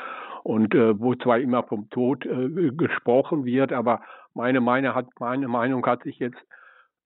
[0.42, 4.00] und äh, wo zwar immer vom Tod äh, gesprochen wird, aber
[4.32, 6.40] meine, meine, hat, meine Meinung hat sich jetzt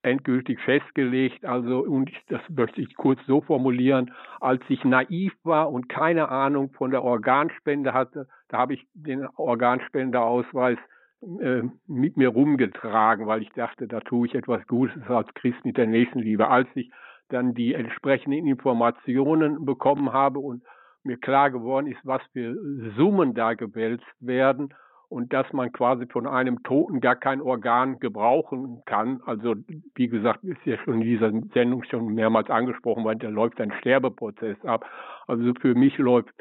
[0.03, 1.45] endgültig festgelegt.
[1.45, 6.29] Also, und ich, das möchte ich kurz so formulieren, als ich naiv war und keine
[6.29, 10.79] Ahnung von der Organspende hatte, da habe ich den Organspendeausweis
[11.23, 15.77] äh, mit mir rumgetragen, weil ich dachte, da tue ich etwas Gutes als Christ mit
[15.77, 16.49] der Nächstenliebe.
[16.49, 16.91] Als ich
[17.29, 20.63] dann die entsprechenden Informationen bekommen habe und
[21.03, 22.57] mir klar geworden ist, was für
[22.97, 24.75] Summen da gewälzt werden
[25.09, 29.21] und dass man quasi von einem Toten gar kein Organ gebrauchen kann.
[29.27, 29.55] Also
[29.95, 33.73] wie gesagt, ist ja schon in dieser Sendung schon mehrmals angesprochen, weil da läuft ein
[33.81, 34.85] Sterbeprozess ab.
[35.27, 36.35] Also für mich läuft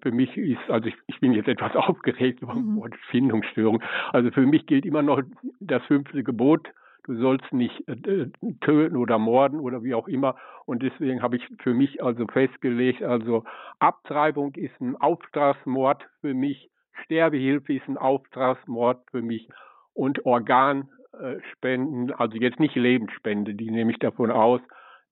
[0.00, 2.76] für mich ist, also ich, ich bin jetzt etwas aufgeregt über mhm.
[2.76, 3.82] Wort Findungsstörung.
[4.12, 5.22] Also für mich gilt immer noch
[5.60, 6.68] das fünfte Gebot.
[7.04, 8.28] Du sollst nicht äh,
[8.60, 10.36] töten oder morden oder wie auch immer.
[10.66, 13.44] Und deswegen habe ich für mich also festgelegt, also
[13.80, 16.70] Abtreibung ist ein Auftragsmord für mich,
[17.04, 19.48] Sterbehilfe ist ein Auftragsmord für mich
[19.94, 24.60] und Organspenden, also jetzt nicht Lebensspende, die nehme ich davon aus,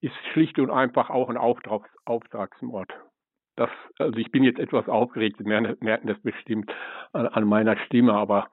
[0.00, 2.92] ist schlicht und einfach auch ein Auftrags Auftragsmord
[3.60, 6.72] das, also ich bin jetzt etwas aufgeregt, Sie merken das bestimmt
[7.12, 8.48] an, an meiner Stimme, aber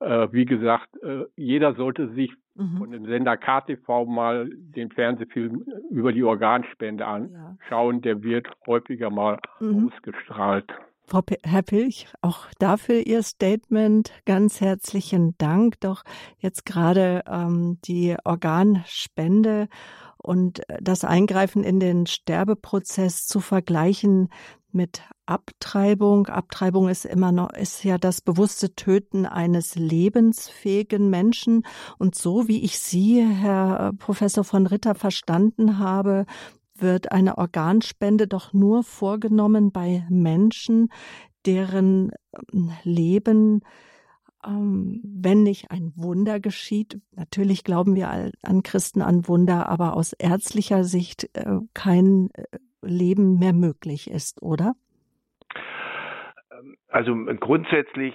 [0.00, 2.78] äh, wie gesagt, äh, jeder sollte sich mhm.
[2.78, 8.00] von dem Sender KTV mal den Fernsehfilm über die Organspende anschauen, ja.
[8.02, 9.90] der wird häufiger mal mhm.
[9.92, 10.72] ausgestrahlt.
[11.06, 15.78] Frau P Herr Pilch, auch dafür Ihr Statement ganz herzlichen Dank.
[15.80, 16.02] Doch
[16.38, 19.68] jetzt gerade ähm, die Organspende
[20.24, 24.28] und äh, das Eingreifen in den Sterbeprozess zu vergleichen
[24.72, 26.26] mit Abtreibung.
[26.26, 31.64] Abtreibung ist immer noch, ist ja das bewusste Töten eines lebensfähigen Menschen.
[31.98, 36.26] Und so wie ich Sie, Herr Professor von Ritter, verstanden habe,
[36.76, 40.88] wird eine Organspende doch nur vorgenommen bei Menschen,
[41.46, 42.10] deren
[42.52, 43.60] ähm, Leben
[44.46, 47.00] wenn nicht ein Wunder geschieht.
[47.12, 52.44] Natürlich glauben wir an Christen an Wunder, aber aus ärztlicher Sicht äh, kein äh,
[52.82, 54.74] Leben mehr möglich ist, oder?
[56.88, 58.14] Also grundsätzlich,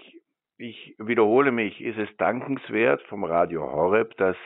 [0.57, 4.38] ich wiederhole mich, ist es dankenswert vom Radio Horeb, dass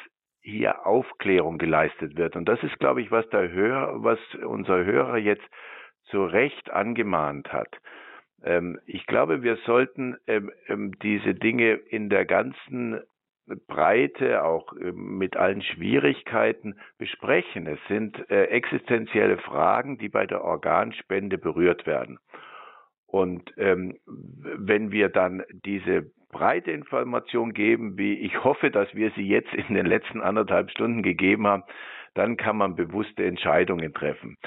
[0.42, 2.36] hier Aufklärung geleistet wird.
[2.36, 5.44] Und das ist, glaube ich, was der Hörer, was unser Hörer jetzt
[6.06, 7.70] zu Recht angemahnt hat.
[8.44, 13.02] Ähm, ich glaube, wir sollten ähm, ähm, diese Dinge in der ganzen
[13.68, 17.68] Breite, auch mit allen Schwierigkeiten besprechen.
[17.68, 22.20] Es sind äh, existenzielle Fragen, die bei der Organspende berührt werden.
[23.06, 29.54] Und wenn wir dann diese breite Information geben, wie ich hoffe, dass wir sie jetzt
[29.54, 31.64] in den letzten anderthalb Stunden gegeben haben,
[32.16, 34.38] dann kann man bewusste Entscheidungen treffen.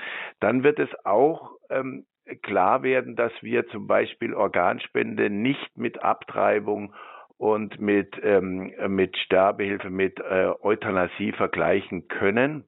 [0.41, 2.07] Dann wird es auch ähm,
[2.43, 6.95] klar werden, dass wir zum Beispiel Organspende nicht mit Abtreibung
[7.39, 12.65] und mit, ähm, mit Sterbehilfe, mit äh, Euthanasie vergleichen können.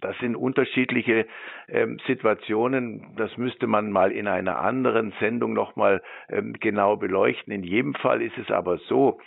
[0.00, 1.26] Das sind unterschiedliche
[1.68, 3.14] ähm, Situationen.
[3.16, 7.52] Das müsste man mal in einer anderen Sendung nochmal ähm, genau beleuchten.
[7.52, 9.18] In jedem Fall ist es aber so,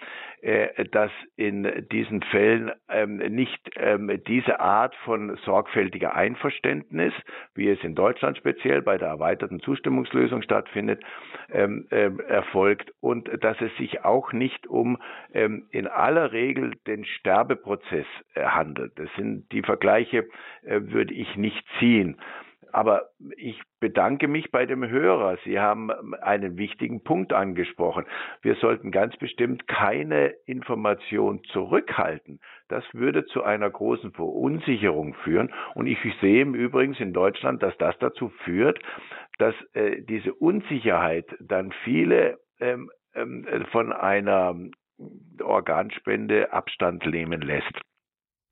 [0.92, 7.14] dass in diesen Fällen ähm, nicht ähm, diese Art von sorgfältiger Einverständnis,
[7.56, 11.02] wie es in Deutschland speziell bei der erweiterten Zustimmungslösung stattfindet,
[11.52, 14.98] ähm, erfolgt und dass es sich auch nicht um
[15.72, 18.06] in aller Regel den Sterbeprozess
[18.36, 18.94] äh, handelt.
[18.98, 20.28] Das sind die Vergleiche,
[20.64, 22.18] äh, würde ich nicht ziehen.
[22.74, 25.38] Aber ich bedanke mich bei dem Hörer.
[25.46, 28.06] Sie haben einen wichtigen Punkt angesprochen.
[28.42, 32.40] Wir sollten ganz bestimmt keine Information zurückhalten.
[32.70, 35.54] Das würde zu einer großen Verunsicherung führen.
[35.76, 38.80] Und ich sehe im Übrigen in Deutschland, dass das dazu führt,
[39.38, 44.56] dass äh, diese Unsicherheit dann viele ähm, ähm, von einer
[45.42, 47.80] Organspende Abstand nehmen lässt.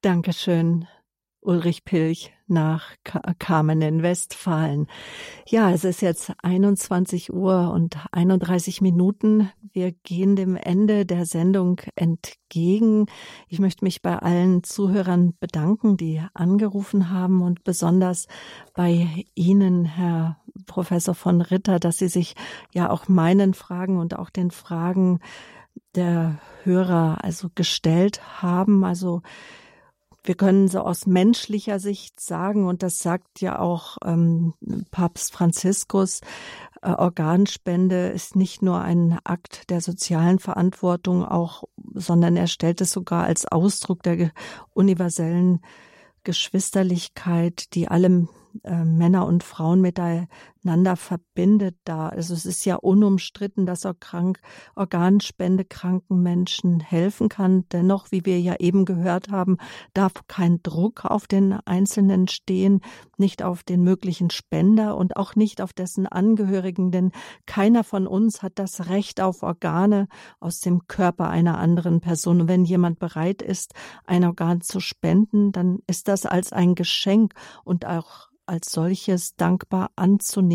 [0.03, 0.88] Dankeschön.
[1.41, 2.91] Ulrich Pilch nach
[3.39, 4.88] Kamen in Westfalen.
[5.47, 9.49] Ja, es ist jetzt 21 Uhr und 31 Minuten.
[9.73, 13.07] Wir gehen dem Ende der Sendung entgegen.
[13.47, 18.27] Ich möchte mich bei allen Zuhörern bedanken, die angerufen haben und besonders
[18.76, 20.38] bei Ihnen, Herr
[20.68, 22.35] Professor von Ritter, dass Sie sich
[22.73, 25.19] ja auch meinen Fragen und auch den Fragen
[25.95, 28.84] der Hörer also gestellt haben.
[28.84, 29.22] Also
[30.23, 34.53] wir können so aus menschlicher Sicht sagen, und das sagt ja auch ähm,
[34.91, 36.22] Papst Franziskus,
[36.81, 42.91] äh, Organspende ist nicht nur ein Akt der sozialen Verantwortung, auch, sondern er stellt es
[42.91, 44.31] sogar als Ausdruck der
[44.73, 45.61] universellen
[46.23, 48.27] Geschwisterlichkeit, die alle
[48.64, 50.27] äh, Männer und Frauen miteinander
[50.95, 52.09] verbindet da.
[52.09, 54.39] Also es ist ja unumstritten, dass auch krank,
[54.75, 57.65] Organspende kranken Menschen helfen kann.
[57.71, 59.57] Dennoch, wie wir ja eben gehört haben,
[59.93, 62.81] darf kein Druck auf den Einzelnen stehen,
[63.17, 67.11] nicht auf den möglichen Spender und auch nicht auf dessen Angehörigen, denn
[67.45, 70.07] keiner von uns hat das Recht auf Organe
[70.39, 72.41] aus dem Körper einer anderen Person.
[72.41, 73.73] Und wenn jemand bereit ist,
[74.05, 77.33] ein Organ zu spenden, dann ist das als ein Geschenk
[77.63, 80.51] und auch als solches dankbar anzunehmen.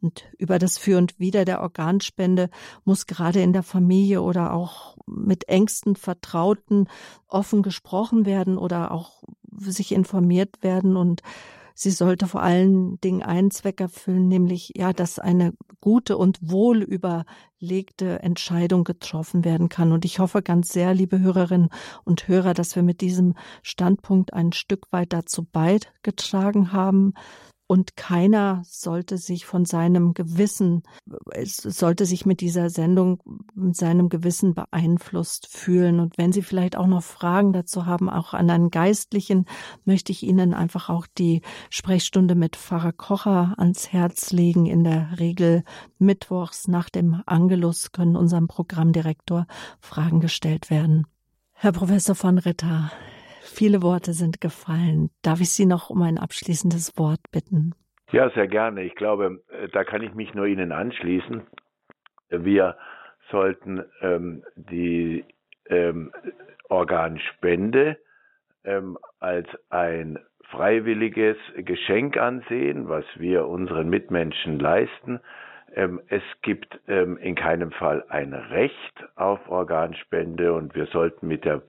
[0.00, 2.50] Und über das Für und Wider der Organspende
[2.84, 6.88] muss gerade in der Familie oder auch mit engsten Vertrauten
[7.28, 9.24] offen gesprochen werden oder auch
[9.58, 10.96] sich informiert werden.
[10.96, 11.22] Und
[11.78, 16.82] Sie sollte vor allen Dingen einen Zweck erfüllen, nämlich ja, dass eine gute und wohl
[16.82, 19.92] überlegte Entscheidung getroffen werden kann.
[19.92, 21.68] Und ich hoffe ganz sehr, liebe Hörerinnen
[22.02, 27.12] und Hörer, dass wir mit diesem Standpunkt ein Stück weit dazu beigetragen haben,
[27.68, 30.84] und keiner sollte sich von seinem Gewissen,
[31.32, 33.20] es sollte sich mit dieser Sendung,
[33.54, 35.98] mit seinem Gewissen beeinflusst fühlen.
[35.98, 39.46] Und wenn Sie vielleicht auch noch Fragen dazu haben, auch an einen Geistlichen,
[39.84, 44.66] möchte ich Ihnen einfach auch die Sprechstunde mit Pfarrer Kocher ans Herz legen.
[44.66, 45.64] In der Regel
[45.98, 49.46] mittwochs nach dem Angelus können unserem Programmdirektor
[49.80, 51.06] Fragen gestellt werden.
[51.52, 52.92] Herr Professor von Ritter,
[53.58, 55.08] Viele Worte sind gefallen.
[55.22, 57.72] Darf ich Sie noch um ein abschließendes Wort bitten?
[58.12, 58.82] Ja, sehr gerne.
[58.82, 61.40] Ich glaube, äh, da kann ich mich nur Ihnen anschließen.
[62.28, 62.76] Wir
[63.30, 65.24] sollten ähm, die
[65.70, 66.12] ähm,
[66.68, 67.96] Organspende
[68.64, 70.18] ähm, als ein
[70.50, 75.20] freiwilliges Geschenk ansehen, was wir unseren Mitmenschen leisten.
[75.74, 81.46] Ähm, es gibt ähm, in keinem Fall ein Recht auf Organspende und wir sollten mit
[81.46, 81.62] der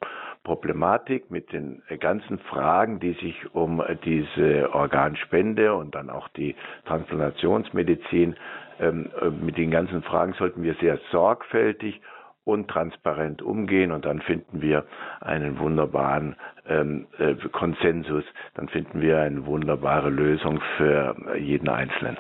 [0.48, 6.56] Problematik, mit den ganzen Fragen, die sich um diese Organspende und dann auch die
[6.86, 8.38] Transplantationsmedizin,
[8.80, 9.10] ähm,
[9.42, 12.00] mit den ganzen Fragen sollten wir sehr sorgfältig
[12.46, 14.86] und transparent umgehen und dann finden wir
[15.20, 22.16] einen wunderbaren ähm, äh, Konsensus, dann finden wir eine wunderbare Lösung für jeden Einzelnen.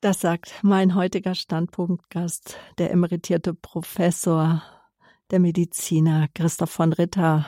[0.00, 4.62] Das sagt mein heutiger Standpunktgast, der emeritierte Professor
[5.32, 7.46] der Mediziner Christoph von Ritter,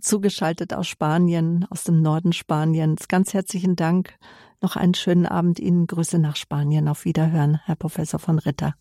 [0.00, 3.06] zugeschaltet aus Spanien, aus dem Norden Spaniens.
[3.06, 4.16] Ganz herzlichen Dank.
[4.60, 5.86] Noch einen schönen Abend Ihnen.
[5.86, 6.88] Grüße nach Spanien.
[6.88, 8.74] Auf Wiederhören, Herr Professor von Ritter.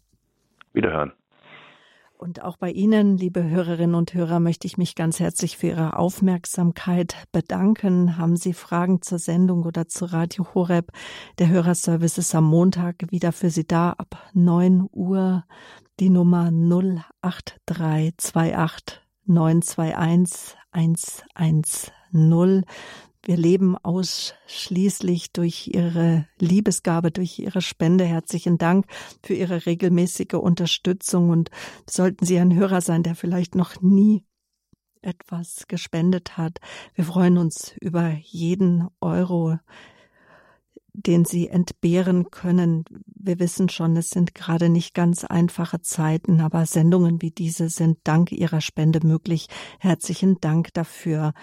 [0.74, 1.14] Wiederhören.
[2.18, 5.98] Und auch bei Ihnen, liebe Hörerinnen und Hörer, möchte ich mich ganz herzlich für Ihre
[5.98, 8.18] Aufmerksamkeit bedanken.
[8.18, 10.92] Haben Sie Fragen zur Sendung oder zu Radio Horeb?
[11.40, 15.46] Der Hörerservice ist am Montag wieder für Sie da ab 9 Uhr.
[16.02, 22.66] Die Nummer 08328 921 110.
[23.24, 28.06] Wir leben ausschließlich durch Ihre Liebesgabe, durch Ihre Spende.
[28.06, 28.88] Herzlichen Dank
[29.22, 31.30] für Ihre regelmäßige Unterstützung.
[31.30, 31.52] Und
[31.88, 34.26] sollten Sie ein Hörer sein, der vielleicht noch nie
[35.04, 36.58] etwas gespendet hat,
[36.96, 39.60] wir freuen uns über jeden Euro,
[40.94, 42.86] den Sie entbehren können.
[43.06, 48.00] Wir wissen schon, es sind gerade nicht ganz einfache Zeiten, aber Sendungen wie diese sind
[48.04, 49.48] dank Ihrer Spende möglich.
[49.80, 51.34] Herzlichen Dank dafür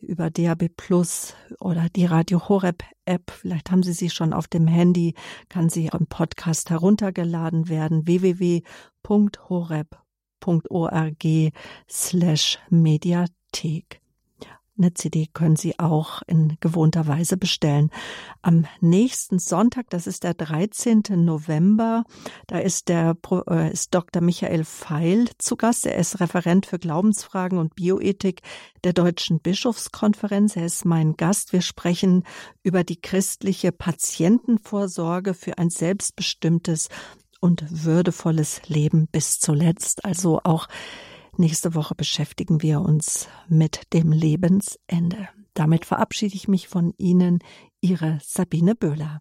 [0.00, 3.30] über DAB Plus oder die Radio Horeb App.
[3.30, 5.14] Vielleicht haben Sie sie schon auf dem Handy,
[5.48, 8.06] kann sie im Podcast heruntergeladen werden.
[8.06, 8.62] www.horeb.org
[11.88, 14.03] slash Mediathek.
[14.76, 17.90] Eine CD können Sie auch in gewohnter Weise bestellen.
[18.42, 21.02] Am nächsten Sonntag, das ist der 13.
[21.10, 22.02] November,
[22.48, 23.16] da ist der
[23.48, 24.20] äh, ist Dr.
[24.20, 25.86] Michael Feil zu Gast.
[25.86, 28.42] Er ist Referent für Glaubensfragen und Bioethik
[28.82, 30.56] der Deutschen Bischofskonferenz.
[30.56, 31.52] Er ist mein Gast.
[31.52, 32.24] Wir sprechen
[32.64, 36.88] über die christliche Patientenvorsorge für ein selbstbestimmtes
[37.38, 40.04] und würdevolles Leben bis zuletzt.
[40.04, 40.66] Also auch
[41.36, 45.28] Nächste Woche beschäftigen wir uns mit dem Lebensende.
[45.52, 47.40] Damit verabschiede ich mich von Ihnen,
[47.80, 49.20] Ihre Sabine Böhler.